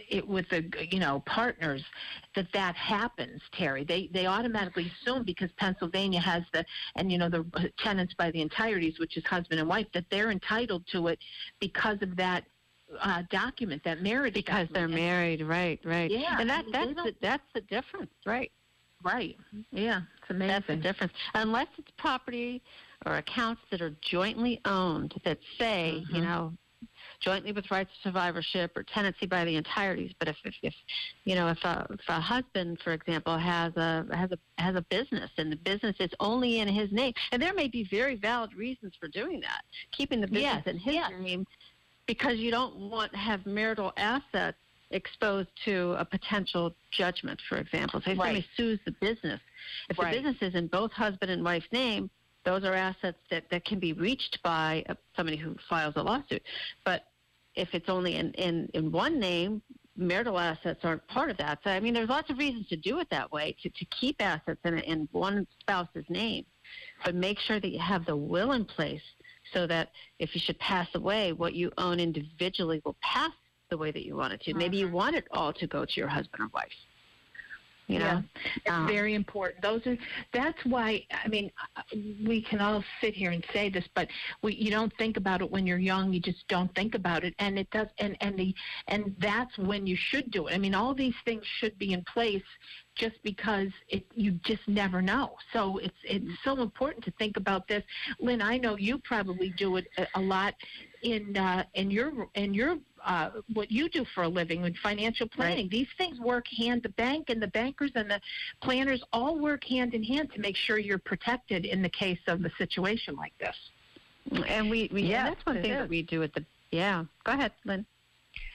it 0.08 0.26
with 0.26 0.48
the 0.48 0.64
you 0.90 0.98
know 0.98 1.22
partners, 1.26 1.84
that 2.34 2.46
that 2.52 2.74
happens. 2.76 3.40
Terry, 3.52 3.84
they 3.84 4.08
they 4.12 4.26
automatically 4.26 4.90
assume 4.90 5.24
because 5.24 5.50
Pennsylvania 5.56 6.20
has 6.20 6.42
the 6.52 6.64
and 6.96 7.10
you 7.10 7.18
know 7.18 7.28
the 7.28 7.72
tenants 7.78 8.14
by 8.14 8.30
the 8.30 8.40
entireties, 8.40 8.98
which 8.98 9.16
is 9.16 9.24
husband 9.24 9.60
and 9.60 9.68
wife, 9.68 9.86
that 9.94 10.04
they're 10.10 10.30
entitled 10.30 10.86
to 10.92 11.08
it 11.08 11.18
because 11.60 11.98
of 12.02 12.16
that 12.16 12.44
uh, 13.00 13.22
document, 13.30 13.82
that 13.84 14.02
marriage. 14.02 14.34
Because 14.34 14.68
they're 14.72 14.88
married, 14.88 15.42
right, 15.42 15.80
right. 15.84 16.10
Yeah, 16.10 16.40
and 16.40 16.48
that 16.50 16.64
that's 16.72 16.94
the, 16.94 17.14
that's 17.20 17.46
the 17.54 17.60
difference, 17.62 18.12
right? 18.26 18.50
Right. 19.04 19.36
Yeah, 19.70 20.00
it's 20.20 20.30
amazing. 20.30 20.48
That's 20.48 20.66
the 20.66 20.76
difference. 20.76 21.12
Unless 21.34 21.68
it's 21.76 21.90
property 21.98 22.62
or 23.04 23.16
accounts 23.16 23.60
that 23.70 23.82
are 23.82 23.94
jointly 24.00 24.60
owned 24.64 25.14
that 25.24 25.38
say, 25.58 26.04
you 26.08 26.20
Mhm. 26.20 26.24
know, 26.24 26.56
jointly 27.20 27.52
with 27.52 27.70
rights 27.70 27.90
of 27.96 28.02
survivorship 28.02 28.76
or 28.76 28.82
tenancy 28.82 29.26
by 29.26 29.44
the 29.44 29.56
entireties. 29.56 30.12
But 30.18 30.28
if, 30.28 30.36
if, 30.44 30.54
if 30.62 30.74
you 31.24 31.34
know, 31.34 31.48
if 31.48 31.62
a, 31.64 31.86
if 31.90 32.08
a 32.08 32.20
husband, 32.20 32.80
for 32.80 32.92
example, 32.92 33.36
has 33.36 33.76
a 33.76 34.06
has 34.12 34.30
a 34.32 34.38
has 34.60 34.74
a 34.74 34.82
business 34.82 35.30
and 35.36 35.52
the 35.52 35.56
business 35.56 35.96
is 36.00 36.10
only 36.20 36.60
in 36.60 36.68
his 36.68 36.90
name, 36.90 37.12
and 37.32 37.42
there 37.42 37.54
may 37.54 37.68
be 37.68 37.84
very 37.90 38.16
valid 38.16 38.54
reasons 38.54 38.94
for 38.98 39.08
doing 39.08 39.40
that, 39.40 39.62
keeping 39.92 40.20
the 40.20 40.26
business 40.26 40.64
Yes, 40.64 40.66
in 40.66 40.78
his 40.78 40.94
yes. 40.94 41.12
name, 41.20 41.46
because 42.06 42.38
you 42.38 42.50
don't 42.50 42.76
want 42.76 43.12
to 43.12 43.18
have 43.18 43.44
marital 43.44 43.92
assets 43.96 44.58
exposed 44.94 45.48
to 45.64 45.94
a 45.98 46.04
potential 46.04 46.74
judgment, 46.90 47.40
for 47.48 47.58
example. 47.58 48.00
So 48.00 48.12
if 48.12 48.18
somebody 48.18 48.46
sues 48.56 48.78
the 48.84 48.92
business, 48.92 49.40
if 49.90 49.98
Right. 49.98 50.10
the 50.10 50.22
business 50.22 50.48
is 50.48 50.54
in 50.54 50.68
both 50.68 50.92
husband 50.92 51.30
and 51.30 51.44
wife's 51.44 51.70
name, 51.72 52.10
those 52.44 52.64
are 52.64 52.74
assets 52.74 53.18
that, 53.30 53.48
that 53.50 53.64
can 53.64 53.78
be 53.78 53.92
reached 53.92 54.42
by 54.42 54.84
uh, 54.88 54.94
somebody 55.16 55.36
who 55.36 55.56
files 55.68 55.94
a 55.96 56.02
lawsuit. 56.02 56.42
But 56.84 57.06
if 57.54 57.74
it's 57.74 57.88
only 57.88 58.16
in, 58.16 58.32
in, 58.34 58.68
in 58.74 58.92
one 58.92 59.18
name, 59.18 59.62
marital 59.96 60.38
assets 60.38 60.80
aren't 60.84 61.06
part 61.08 61.30
of 61.30 61.36
that. 61.38 61.60
So, 61.64 61.70
I 61.70 61.80
mean, 61.80 61.94
there's 61.94 62.08
lots 62.08 62.30
of 62.30 62.38
reasons 62.38 62.68
to 62.68 62.76
do 62.76 62.98
it 63.00 63.08
that 63.10 63.30
way, 63.32 63.56
to, 63.62 63.70
to 63.70 63.84
keep 63.86 64.20
assets 64.20 64.60
in, 64.64 64.78
in 64.80 65.08
one 65.12 65.46
spouse's 65.60 66.04
name. 66.08 66.44
But 67.04 67.14
make 67.14 67.38
sure 67.38 67.60
that 67.60 67.68
you 67.68 67.78
have 67.78 68.04
the 68.04 68.16
will 68.16 68.52
in 68.52 68.64
place 68.64 69.02
so 69.52 69.66
that 69.66 69.90
if 70.18 70.34
you 70.34 70.40
should 70.40 70.58
pass 70.58 70.88
away, 70.94 71.32
what 71.32 71.54
you 71.54 71.70
own 71.78 72.00
individually 72.00 72.80
will 72.84 72.96
pass 73.00 73.32
the 73.74 73.78
way 73.84 73.90
that 73.90 74.04
you 74.08 74.14
want 74.14 74.32
it 74.32 74.40
to. 74.42 74.54
Maybe 74.54 74.76
you 74.76 74.88
want 74.88 75.16
it 75.16 75.26
all 75.32 75.52
to 75.52 75.66
go 75.66 75.84
to 75.84 75.94
your 75.96 76.10
husband 76.18 76.40
or 76.44 76.48
wife. 76.54 76.78
You 77.86 77.98
know? 77.98 78.04
Yeah, 78.04 78.22
it's 78.56 78.70
Um, 78.70 78.86
very 78.86 79.14
important. 79.22 79.60
Those 79.60 79.82
are 79.86 79.98
that's 80.32 80.62
why 80.64 80.88
I 81.24 81.28
mean 81.28 81.50
we 82.30 82.40
can 82.40 82.60
all 82.64 82.82
sit 83.02 83.12
here 83.14 83.32
and 83.36 83.44
say 83.52 83.68
this, 83.68 83.86
but 83.94 84.06
we 84.42 84.54
you 84.64 84.70
don't 84.70 84.92
think 84.96 85.18
about 85.18 85.42
it 85.42 85.50
when 85.50 85.66
you're 85.66 85.84
young. 85.92 86.04
You 86.14 86.20
just 86.20 86.48
don't 86.48 86.72
think 86.74 86.94
about 86.94 87.24
it, 87.24 87.34
and 87.44 87.58
it 87.58 87.68
does. 87.76 87.88
And 87.98 88.16
and 88.24 88.38
the 88.38 88.54
and 88.88 89.14
that's 89.18 89.54
when 89.58 89.86
you 89.86 89.96
should 90.08 90.30
do 90.30 90.46
it. 90.46 90.54
I 90.54 90.58
mean, 90.64 90.74
all 90.74 90.94
these 90.94 91.18
things 91.26 91.44
should 91.58 91.76
be 91.78 91.92
in 91.92 92.02
place 92.04 92.48
just 93.02 93.16
because 93.22 93.70
it 93.88 94.02
you 94.14 94.30
just 94.50 94.66
never 94.66 95.02
know. 95.02 95.26
So 95.52 95.60
it's 95.86 96.00
it's 96.04 96.32
so 96.42 96.52
important 96.68 97.04
to 97.04 97.10
think 97.20 97.36
about 97.36 97.68
this. 97.68 97.84
Lynn, 98.18 98.40
I 98.40 98.56
know 98.56 98.74
you 98.78 98.94
probably 99.12 99.50
do 99.64 99.76
it 99.76 99.86
a, 99.98 100.06
a 100.14 100.22
lot 100.34 100.54
in 101.02 101.36
uh, 101.36 101.64
in 101.74 101.90
your 101.90 102.28
in 102.34 102.54
your 102.54 102.78
uh, 103.04 103.30
what 103.52 103.70
you 103.70 103.88
do 103.88 104.04
for 104.14 104.24
a 104.24 104.28
living 104.28 104.62
with 104.62 104.76
financial 104.78 105.28
planning. 105.28 105.68
These 105.68 105.88
things 105.98 106.18
work 106.18 106.46
hand. 106.48 106.82
The 106.82 106.88
bank 106.90 107.30
and 107.30 107.42
the 107.42 107.48
bankers 107.48 107.92
and 107.94 108.10
the 108.10 108.20
planners 108.62 109.02
all 109.12 109.38
work 109.38 109.64
hand 109.64 109.94
in 109.94 110.02
hand 110.02 110.32
to 110.34 110.40
make 110.40 110.56
sure 110.56 110.78
you're 110.78 110.98
protected 110.98 111.64
in 111.64 111.82
the 111.82 111.88
case 111.88 112.20
of 112.26 112.44
a 112.44 112.50
situation 112.56 113.14
like 113.16 113.36
this. 113.38 113.56
And 114.46 114.70
we, 114.70 114.88
we 114.92 115.02
Yes, 115.02 115.26
and 115.26 115.36
that's 115.36 115.46
one 115.46 115.62
thing 115.62 115.70
is. 115.72 115.78
that 115.78 115.88
we 115.88 116.02
do 116.02 116.22
at 116.22 116.32
the 116.32 116.44
yeah. 116.70 117.04
Go 117.24 117.32
ahead, 117.32 117.52
Lynn. 117.64 117.86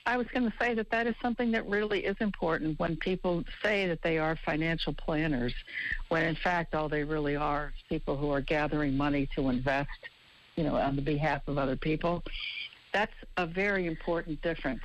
I 0.06 0.18
was 0.18 0.28
going 0.34 0.50
to 0.50 0.54
say 0.60 0.74
that 0.74 0.90
that 0.92 1.08
is 1.08 1.16
something 1.22 1.52
that 1.52 1.66
really 1.68 2.06
is 2.06 2.18
important 2.20 2.80
when 2.80 2.98
people 2.98 3.44
say 3.64 3.88
that 3.88 4.02
they 4.02 4.18
are 4.18 4.36
financial 4.46 4.94
planners, 4.94 5.54
when 6.10 6.26
in 6.26 6.36
fact 6.36 6.74
all 6.74 6.90
they 6.90 7.04
really 7.04 7.36
are 7.36 7.72
is 7.78 7.84
people 7.88 8.18
who 8.18 8.30
are 8.32 8.42
gathering 8.42 8.98
money 8.98 9.30
to 9.36 9.50
invest, 9.50 9.90
you 10.56 10.64
know, 10.64 10.76
on 10.76 10.96
the 10.96 11.02
behalf 11.02 11.48
of 11.48 11.58
other 11.58 11.76
people. 11.76 12.24
That's 12.94 13.14
a 13.38 13.46
very 13.46 13.86
important 13.86 14.42
difference, 14.42 14.84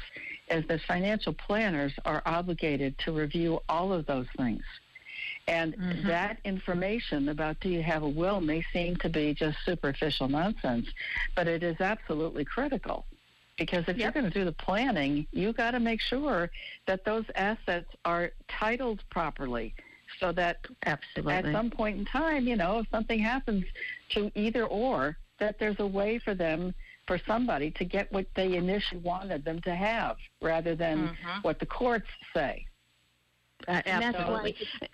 as 0.49 0.67
the 0.67 0.79
financial 0.79 1.33
planners 1.33 1.93
are 2.05 2.23
obligated 2.27 2.99
to 2.99 3.13
review 3.13 3.61
all 3.69 3.93
of 3.93 4.07
those 4.07 4.27
things. 4.37 4.63
And 5.47 5.77
mm-hmm. 5.77 6.09
that 6.09 6.39
information 6.45 7.29
about 7.29 7.61
do 7.61 7.69
you 7.69 7.83
have 7.83 8.03
a 8.03 8.09
will 8.09 8.41
may 8.41 8.65
seem 8.73 8.97
to 8.97 9.09
be 9.09 9.35
just 9.35 9.59
superficial 9.65 10.29
nonsense, 10.29 10.89
but 11.37 11.49
it 11.49 11.63
is 11.63 11.81
absolutely 11.81 12.45
critical. 12.45 13.05
Because 13.59 13.85
if 13.87 13.97
you're 13.97 14.11
going 14.11 14.25
to 14.25 14.31
do 14.31 14.45
the 14.45 14.53
planning, 14.53 15.27
you 15.31 15.53
got 15.53 15.73
to 15.73 15.81
make 15.81 16.01
sure 16.01 16.51
that 16.87 17.05
those 17.05 17.25
assets 17.37 17.87
are 18.05 18.33
titled 18.49 19.03
properly 19.11 19.75
so 20.19 20.33
that 20.33 20.59
Absolutely. 20.87 21.33
at 21.33 21.45
some 21.53 21.71
point 21.71 21.99
in 21.99 22.05
time, 22.05 22.47
you 22.47 22.57
know, 22.57 22.81
if 22.81 22.87
something 22.91 23.19
happens 23.19 23.65
to 24.11 24.31
either 24.35 24.65
or, 24.65 25.17
that 25.39 25.59
there's 25.59 25.79
a 25.81 25.87
way 25.87 26.19
for 26.19 26.35
them, 26.35 26.75
for 27.07 27.21
somebody 27.27 27.71
to 27.73 27.85
get 27.85 28.11
what 28.13 28.27
they 28.35 28.57
initially 28.57 29.01
wanted 29.01 29.45
them 29.45 29.61
to 29.63 29.75
have 29.75 30.17
rather 30.41 30.75
than 30.75 31.09
Mm-hmm. 31.09 31.41
what 31.43 31.59
the 31.59 31.67
courts 31.67 32.09
say. 32.35 32.65
Uh, 33.69 33.83
And 33.87 34.03
that's 34.03 34.17
why 34.17 34.21
absolutely. 34.25 34.57
it's 34.81 34.94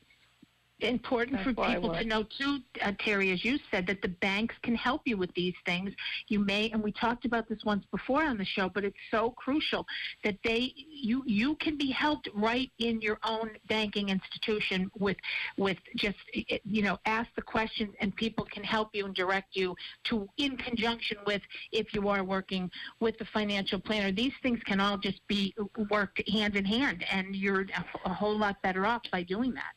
important 0.82 1.38
That's 1.38 1.56
for 1.56 1.66
people 1.66 1.94
to 1.94 2.04
know 2.04 2.22
too, 2.22 2.58
uh, 2.82 2.92
Terry, 2.98 3.30
as 3.32 3.44
you 3.44 3.58
said, 3.70 3.86
that 3.86 4.02
the 4.02 4.08
banks 4.08 4.54
can 4.62 4.74
help 4.74 5.02
you 5.04 5.16
with 5.16 5.32
these 5.34 5.54
things. 5.64 5.92
You 6.28 6.38
may, 6.38 6.70
and 6.70 6.82
we 6.82 6.92
talked 6.92 7.24
about 7.24 7.48
this 7.48 7.64
once 7.64 7.84
before 7.90 8.22
on 8.22 8.36
the 8.36 8.44
show, 8.44 8.68
but 8.68 8.84
it's 8.84 8.96
so 9.10 9.30
crucial 9.30 9.86
that 10.24 10.36
they, 10.44 10.72
you, 10.76 11.22
you 11.26 11.56
can 11.56 11.76
be 11.76 11.90
helped 11.90 12.28
right 12.34 12.70
in 12.78 13.00
your 13.00 13.18
own 13.24 13.50
banking 13.68 14.08
institution 14.08 14.90
with, 14.98 15.16
with 15.56 15.78
just, 15.96 16.18
you 16.64 16.82
know, 16.82 16.98
ask 17.06 17.28
the 17.36 17.42
questions, 17.42 17.94
and 18.00 18.14
people 18.16 18.44
can 18.44 18.62
help 18.64 18.90
you 18.94 19.06
and 19.06 19.14
direct 19.14 19.56
you 19.56 19.74
to, 20.04 20.28
in 20.36 20.56
conjunction 20.56 21.18
with, 21.26 21.42
if 21.72 21.92
you 21.94 22.08
are 22.08 22.24
working 22.24 22.70
with 23.00 23.18
the 23.18 23.24
financial 23.26 23.80
planner. 23.80 24.12
These 24.12 24.34
things 24.42 24.60
can 24.64 24.80
all 24.80 24.98
just 24.98 25.26
be 25.26 25.54
worked 25.90 26.28
hand 26.28 26.56
in 26.56 26.64
hand, 26.64 27.04
and 27.10 27.34
you're 27.34 27.66
a 28.04 28.12
whole 28.12 28.38
lot 28.38 28.60
better 28.62 28.86
off 28.86 29.02
by 29.10 29.22
doing 29.22 29.52
that. 29.54 29.74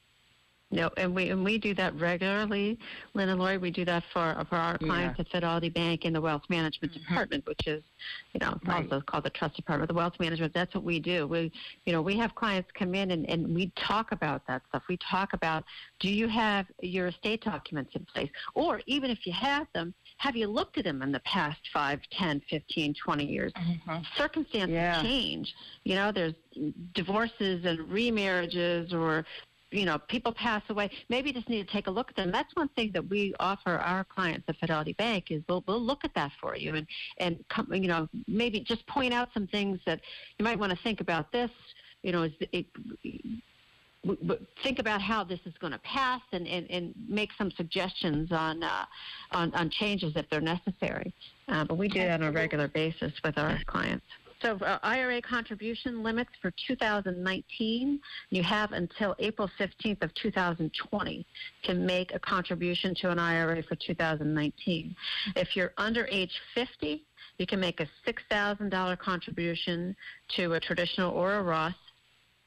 No, 0.73 0.89
and 0.97 1.13
we 1.13 1.29
and 1.29 1.43
we 1.43 1.59
do 1.59 1.75
that 1.75 1.93
regularly, 1.99 2.79
Lynn 3.13 3.29
and 3.29 3.39
Laurie. 3.39 3.59
We 3.59 3.69
do 3.69 3.85
that 3.85 4.03
for 4.11 4.43
for 4.49 4.55
our 4.55 4.77
clients 4.79 5.19
at 5.19 5.29
Fidelity 5.29 5.69
Bank 5.69 6.03
in 6.03 6.13
the 6.13 6.21
Wealth 6.21 6.41
Management 6.49 6.93
mm-hmm. 6.93 7.13
Department, 7.13 7.45
which 7.45 7.67
is, 7.67 7.83
you 8.33 8.39
know, 8.39 8.57
Right. 8.65 8.83
also 8.83 9.01
called 9.01 9.25
the 9.25 9.29
Trust 9.29 9.55
Department. 9.55 9.87
The 9.87 9.93
Wealth 9.93 10.19
Management. 10.19 10.51
That's 10.53 10.73
what 10.73 10.83
we 10.83 10.99
do. 10.99 11.27
We, 11.27 11.51
you 11.85 11.93
know, 11.93 12.01
we 12.01 12.17
have 12.17 12.33
clients 12.33 12.71
come 12.73 12.95
in 12.95 13.11
and 13.11 13.29
and 13.29 13.53
we 13.53 13.71
talk 13.75 14.11
about 14.11 14.47
that 14.47 14.63
stuff. 14.69 14.83
We 14.89 14.97
talk 14.97 15.33
about 15.33 15.63
do 15.99 16.09
you 16.09 16.27
have 16.27 16.65
your 16.81 17.07
estate 17.07 17.43
documents 17.43 17.91
in 17.95 18.05
place, 18.05 18.31
or 18.55 18.81
even 18.87 19.11
if 19.11 19.27
you 19.27 19.33
have 19.33 19.67
them, 19.73 19.93
have 20.17 20.35
you 20.35 20.47
looked 20.47 20.79
at 20.79 20.85
them 20.85 21.03
in 21.03 21.11
the 21.11 21.19
past 21.19 21.59
5, 21.71 21.99
10, 22.11 22.41
15, 22.49 22.95
20 22.95 23.25
years? 23.25 23.53
Mm-hmm. 23.53 24.03
circumstances 24.17 24.73
Yeah. 24.73 25.01
change. 25.03 25.53
You 25.83 25.95
know, 25.95 26.11
there's 26.11 26.33
divorces 26.93 27.65
and 27.65 27.79
remarriages 27.89 28.91
or 28.93 29.25
you 29.73 29.85
know, 29.85 29.97
people 30.07 30.31
pass 30.31 30.61
away. 30.69 30.89
Maybe 31.09 31.29
you 31.29 31.33
just 31.33 31.49
need 31.49 31.65
to 31.65 31.73
take 31.73 31.87
a 31.87 31.91
look 31.91 32.09
at 32.09 32.15
them. 32.15 32.31
That's 32.31 32.55
one 32.55 32.69
thing 32.69 32.91
that 32.93 33.09
we 33.09 33.33
offer 33.39 33.71
our 33.71 34.03
clients 34.03 34.45
at 34.47 34.57
Fidelity 34.57 34.93
Bank 34.93 35.31
is 35.31 35.41
we'll, 35.49 35.63
we'll 35.67 35.81
look 35.81 36.03
at 36.03 36.13
that 36.15 36.31
for 36.39 36.55
you 36.55 36.75
and 36.75 36.87
and 37.17 37.43
come, 37.49 37.73
you 37.73 37.87
know 37.87 38.07
maybe 38.27 38.59
just 38.59 38.85
point 38.87 39.13
out 39.13 39.29
some 39.33 39.47
things 39.47 39.79
that 39.85 39.99
you 40.37 40.45
might 40.45 40.59
want 40.59 40.71
to 40.71 40.77
think 40.83 41.01
about. 41.01 41.31
This, 41.31 41.51
you 42.03 42.11
know, 42.11 42.23
is 42.23 42.31
it, 42.51 42.65
think 44.63 44.79
about 44.79 45.01
how 45.01 45.23
this 45.23 45.39
is 45.45 45.53
going 45.59 45.71
to 45.71 45.79
pass 45.79 46.21
and, 46.33 46.45
and, 46.47 46.69
and 46.69 46.93
make 47.07 47.29
some 47.37 47.49
suggestions 47.51 48.31
on, 48.31 48.61
uh, 48.61 48.85
on 49.31 49.53
on 49.55 49.69
changes 49.69 50.13
if 50.15 50.29
they're 50.29 50.41
necessary. 50.41 51.13
Uh, 51.47 51.63
but 51.63 51.77
we 51.77 51.87
do 51.87 51.99
that 51.99 52.21
on 52.21 52.27
a 52.27 52.31
regular 52.31 52.67
basis 52.67 53.13
with 53.23 53.37
our 53.37 53.57
clients. 53.65 54.05
So 54.43 54.57
uh, 54.57 54.77
IRA 54.83 55.21
contribution 55.21 56.03
limits 56.03 56.31
for 56.41 56.51
2019, 56.67 57.99
you 58.29 58.43
have 58.43 58.73
until 58.73 59.15
April 59.19 59.49
15th 59.57 60.03
of 60.03 60.13
2020 60.15 61.25
to 61.63 61.73
make 61.73 62.13
a 62.13 62.19
contribution 62.19 62.93
to 62.95 63.09
an 63.09 63.19
IRA 63.19 63.63
for 63.63 63.75
2019. 63.75 64.95
If 65.37 65.55
you're 65.55 65.71
under 65.77 66.07
age 66.11 66.33
50, 66.55 67.05
you 67.37 67.47
can 67.47 67.61
make 67.61 67.79
a 67.79 67.87
$6,000 68.05 68.99
contribution 68.99 69.95
to 70.35 70.53
a 70.53 70.59
traditional 70.59 71.13
or 71.13 71.35
a 71.35 71.43
Roth. 71.43 71.73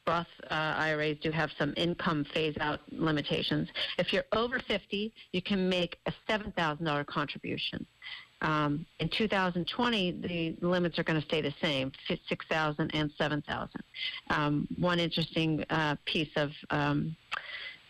Roth 0.06 0.26
uh, 0.50 0.54
IRAs 0.76 1.16
do 1.22 1.30
have 1.30 1.50
some 1.58 1.72
income 1.78 2.26
phase 2.32 2.56
out 2.60 2.80
limitations. 2.92 3.70
If 3.98 4.12
you're 4.12 4.26
over 4.32 4.60
50, 4.60 5.12
you 5.32 5.42
can 5.42 5.68
make 5.68 5.98
a 6.06 6.12
$7,000 6.28 7.06
contribution. 7.06 7.86
Um, 8.42 8.86
in 9.00 9.08
2020, 9.08 10.12
the 10.12 10.66
limits 10.66 10.98
are 10.98 11.02
going 11.02 11.20
to 11.20 11.26
stay 11.26 11.40
the 11.40 11.54
same, 11.62 11.92
6,000 12.28 12.90
and 12.94 13.10
7,000. 13.16 13.70
Um, 14.30 14.68
one 14.78 15.00
interesting 15.00 15.64
uh, 15.70 15.96
piece 16.04 16.30
of 16.36 16.50
um, 16.70 17.16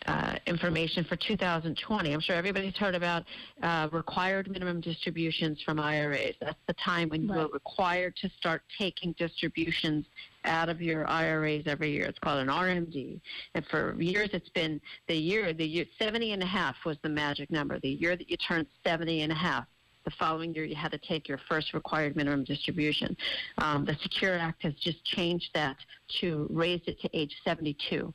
uh, 0.07 0.37
information 0.47 1.05
for 1.05 1.17
2020. 1.17 2.13
I'm 2.13 2.21
sure 2.21 2.37
everybody's 2.37 2.77
heard 2.77 2.95
about 2.95 3.25
uh, 3.63 3.89
required 3.91 4.49
minimum 4.49 4.81
distributions 4.81 5.61
from 5.63 5.81
IRAs. 5.81 6.35
That's 6.41 6.61
the 6.67 6.75
time 6.75 7.09
when 7.09 7.27
you're 7.27 7.49
required 7.49 8.15
to 8.23 8.31
start 8.39 8.63
taking 8.79 9.13
distributions 9.19 10.07
out 10.45 10.69
of 10.69 10.81
your 10.81 11.09
IRAs 11.09 11.65
every 11.67 11.91
year. 11.91 12.05
It's 12.05 12.21
called 12.21 12.39
an 12.39 12.49
RMD. 12.49 13.21
And 13.55 13.67
for 13.67 14.01
years, 14.01 14.31
it's 14.33 14.49
been 14.51 14.81
the 15.09 15.17
year, 15.17 15.53
the 15.53 15.67
year 15.67 15.87
70 15.99 16.33
and 16.33 16.43
a 16.43 16.47
half 16.47 16.77
was 16.85 16.99
the 17.03 17.09
magic 17.09 17.51
number. 17.51 17.81
The 17.81 17.91
year 17.91 18.17
that 18.17 18.31
you 18.31 18.37
turned 18.37 18.67
70 18.85 19.23
and 19.23 19.33
a 19.33 19.37
half, 19.37 19.67
the 20.07 20.13
following 20.19 20.55
year 20.55 20.65
you 20.65 20.77
had 20.77 20.93
to 20.93 20.99
take 20.99 21.29
your 21.29 21.39
first 21.49 21.75
required 21.75 22.17
minimum 22.17 22.45
distribution. 22.45 23.15
Um, 23.59 23.85
the 23.85 23.97
Secure 24.03 24.39
Act 24.39 24.63
has 24.63 24.73
just 24.75 25.05
changed 25.05 25.51
that 25.53 25.77
to 26.21 26.47
raised 26.51 26.89
it 26.89 26.99
to 27.01 27.11
age 27.13 27.35
72. 27.45 28.15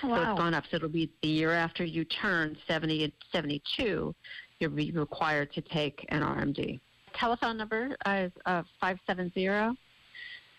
So 0.00 0.14
it's 0.14 0.38
gone 0.38 0.54
up. 0.54 0.64
So 0.70 0.76
it'll 0.76 0.88
be 0.88 1.10
the 1.22 1.28
year 1.28 1.52
after 1.52 1.84
you 1.84 2.04
turn 2.04 2.56
70 2.66 3.04
and 3.04 3.12
72, 3.32 4.14
you'll 4.58 4.70
be 4.70 4.90
required 4.92 5.52
to 5.52 5.60
take 5.60 6.04
an 6.08 6.22
RMD. 6.22 6.80
Telephone 7.14 7.56
number 7.56 7.96
is 8.06 8.32
uh, 8.46 8.62
570 8.80 9.76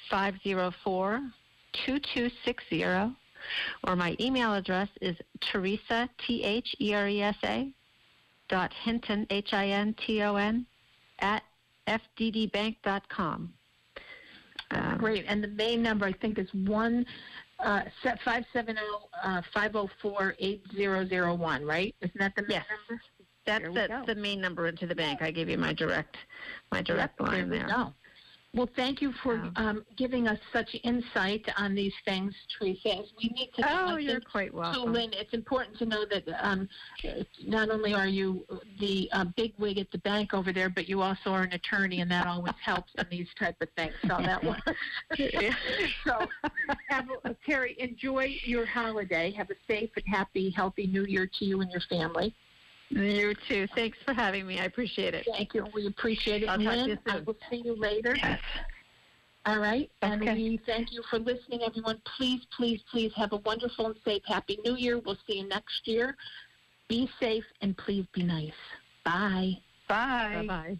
504 0.10 1.22
2260. 1.86 2.84
Or 3.84 3.96
my 3.96 4.16
email 4.20 4.54
address 4.54 4.90
is 5.02 5.18
Teresa, 5.42 6.10
T 6.26 6.44
H 6.44 6.76
E 6.80 6.94
R 6.94 7.08
E 7.08 7.22
S 7.22 7.36
A, 7.44 7.72
dot 8.50 8.72
Hinton, 8.84 9.26
H 9.30 9.54
I 9.54 9.68
N 9.70 9.96
T 10.06 10.22
O 10.22 10.36
N, 10.36 10.66
at 11.20 11.44
fddbank.com. 11.88 13.54
Um, 14.72 14.98
Great. 14.98 15.26
And 15.28 15.44
the 15.44 15.48
main 15.50 15.82
number, 15.82 16.06
I 16.06 16.14
think, 16.14 16.40
is 16.40 16.48
one 16.54 17.06
uh, 17.60 17.82
set 18.04 18.20
five 18.24 18.44
seven 18.52 18.76
zero 18.76 19.10
uh, 19.24 19.42
five 19.54 19.72
zero 19.74 19.90
four 20.02 20.36
eight 20.40 20.64
zero 20.76 21.08
zero 21.08 21.34
one. 21.36 21.66
Right? 21.66 21.96
Isn't 22.02 22.18
that 22.20 22.36
the 22.36 22.42
main 22.44 22.52
Yes. 22.52 22.66
number? 22.90 23.02
That's 23.46 23.62
There 23.76 24.06
the, 24.06 24.14
the 24.16 24.20
main 24.20 24.42
number 24.42 24.68
into 24.68 24.88
the 24.88 24.96
bank. 24.96 25.22
I 25.22 25.30
gave 25.30 25.50
you 25.50 25.58
my 25.58 25.72
direct 25.72 26.18
my 26.72 26.82
direct 26.82 27.20
Yep, 27.20 27.30
line 27.30 27.50
there. 27.50 27.68
there. 27.68 27.94
Well, 28.56 28.70
thank 28.78 29.02
you 29.02 29.12
for 29.22 29.36
Wow. 29.36 29.52
um, 29.58 29.86
giving 29.98 30.30
us 30.30 30.40
such 30.54 30.76
insight 30.84 31.46
on 31.58 31.76
these 31.76 31.94
things, 32.06 32.34
Teresa. 32.58 33.00
As 33.00 33.12
we 33.22 33.28
need 33.30 33.52
to 33.56 33.62
know, 33.62 33.68
Oh, 33.70 33.96
I 33.96 34.00
you're 34.00 34.14
think, 34.14 34.32
quite 34.32 34.52
So, 34.52 34.58
welcome. 34.58 34.94
Lynn, 34.94 35.10
it's 35.14 35.34
important 35.34 35.78
to 35.80 35.86
know 35.86 36.06
that 36.06 36.24
um, 36.40 36.70
not 37.46 37.70
only 37.70 37.94
are 37.94 38.08
you 38.08 38.46
the 38.80 39.10
uh, 39.12 39.26
big 39.36 39.54
wig 39.58 39.78
at 39.78 39.92
the 39.92 39.98
bank 40.00 40.34
over 40.34 40.54
there, 40.54 40.70
but 40.70 40.88
you 40.88 41.02
also 41.02 41.32
are 41.32 41.44
an 41.44 41.52
attorney, 41.52 42.00
and 42.00 42.10
that 42.12 42.28
always 42.28 42.54
helps 42.64 42.94
in 42.98 43.06
these 43.12 43.28
type 43.38 43.58
of 43.62 43.68
things. 43.76 43.94
So 44.08 44.18
that 44.20 44.42
was. 44.42 44.58
so, 46.08 46.30
have, 46.88 47.08
a- 47.26 47.36
Terry, 47.46 47.76
enjoy 47.78 48.38
your 48.44 48.66
holiday. 48.66 49.32
Have 49.32 49.50
a 49.50 49.56
safe 49.68 49.90
and 49.98 50.06
happy, 50.08 50.50
healthy 50.50 50.88
New 50.88 51.04
Year 51.06 51.30
to 51.40 51.46
you 51.46 51.60
and 51.60 51.70
your 51.70 51.82
family. 51.90 52.34
You 52.90 53.34
too. 53.48 53.68
Thanks 53.76 53.98
for 54.06 54.14
having 54.14 54.46
me. 54.48 54.60
I 54.60 54.66
appreciate 54.66 55.14
it. 55.14 55.28
Thank 55.32 55.54
you. 55.54 55.66
We 55.74 55.88
appreciate 55.88 56.44
it. 56.44 56.50
I'll 56.50 56.58
talk 56.58 56.66
to 56.66 56.78
Lynn, 56.78 56.90
you 56.90 56.98
I 57.08 57.16
soon. 57.16 57.26
will 57.26 57.38
see 57.50 57.62
you 57.66 57.76
later. 57.76 58.16
Yes. 58.16 58.40
All 59.46 59.60
right. 59.60 59.90
And 60.02 60.22
Okay. 60.22 60.34
we 60.34 60.60
thank 60.66 60.92
you 60.92 61.04
for 61.10 61.20
listening, 61.20 61.62
everyone. 61.64 62.02
Please, 62.18 62.42
please, 62.56 62.82
please 62.90 63.12
have 63.16 63.32
a 63.34 63.38
wonderful 63.38 63.88
and 63.88 63.96
safe 64.04 64.24
Happy 64.26 64.58
New 64.66 64.76
Year. 64.76 65.00
We'll 65.00 65.18
see 65.28 65.40
you 65.40 65.48
next 65.48 65.88
year. 65.88 66.16
Be 66.88 67.10
safe 67.20 67.44
and 67.62 67.78
please 67.78 68.06
be 68.14 68.24
nice. 68.24 68.52
Bye. 69.04 69.54
Bye. 69.88 70.32
Bye 70.34 70.48
bye. 70.48 70.80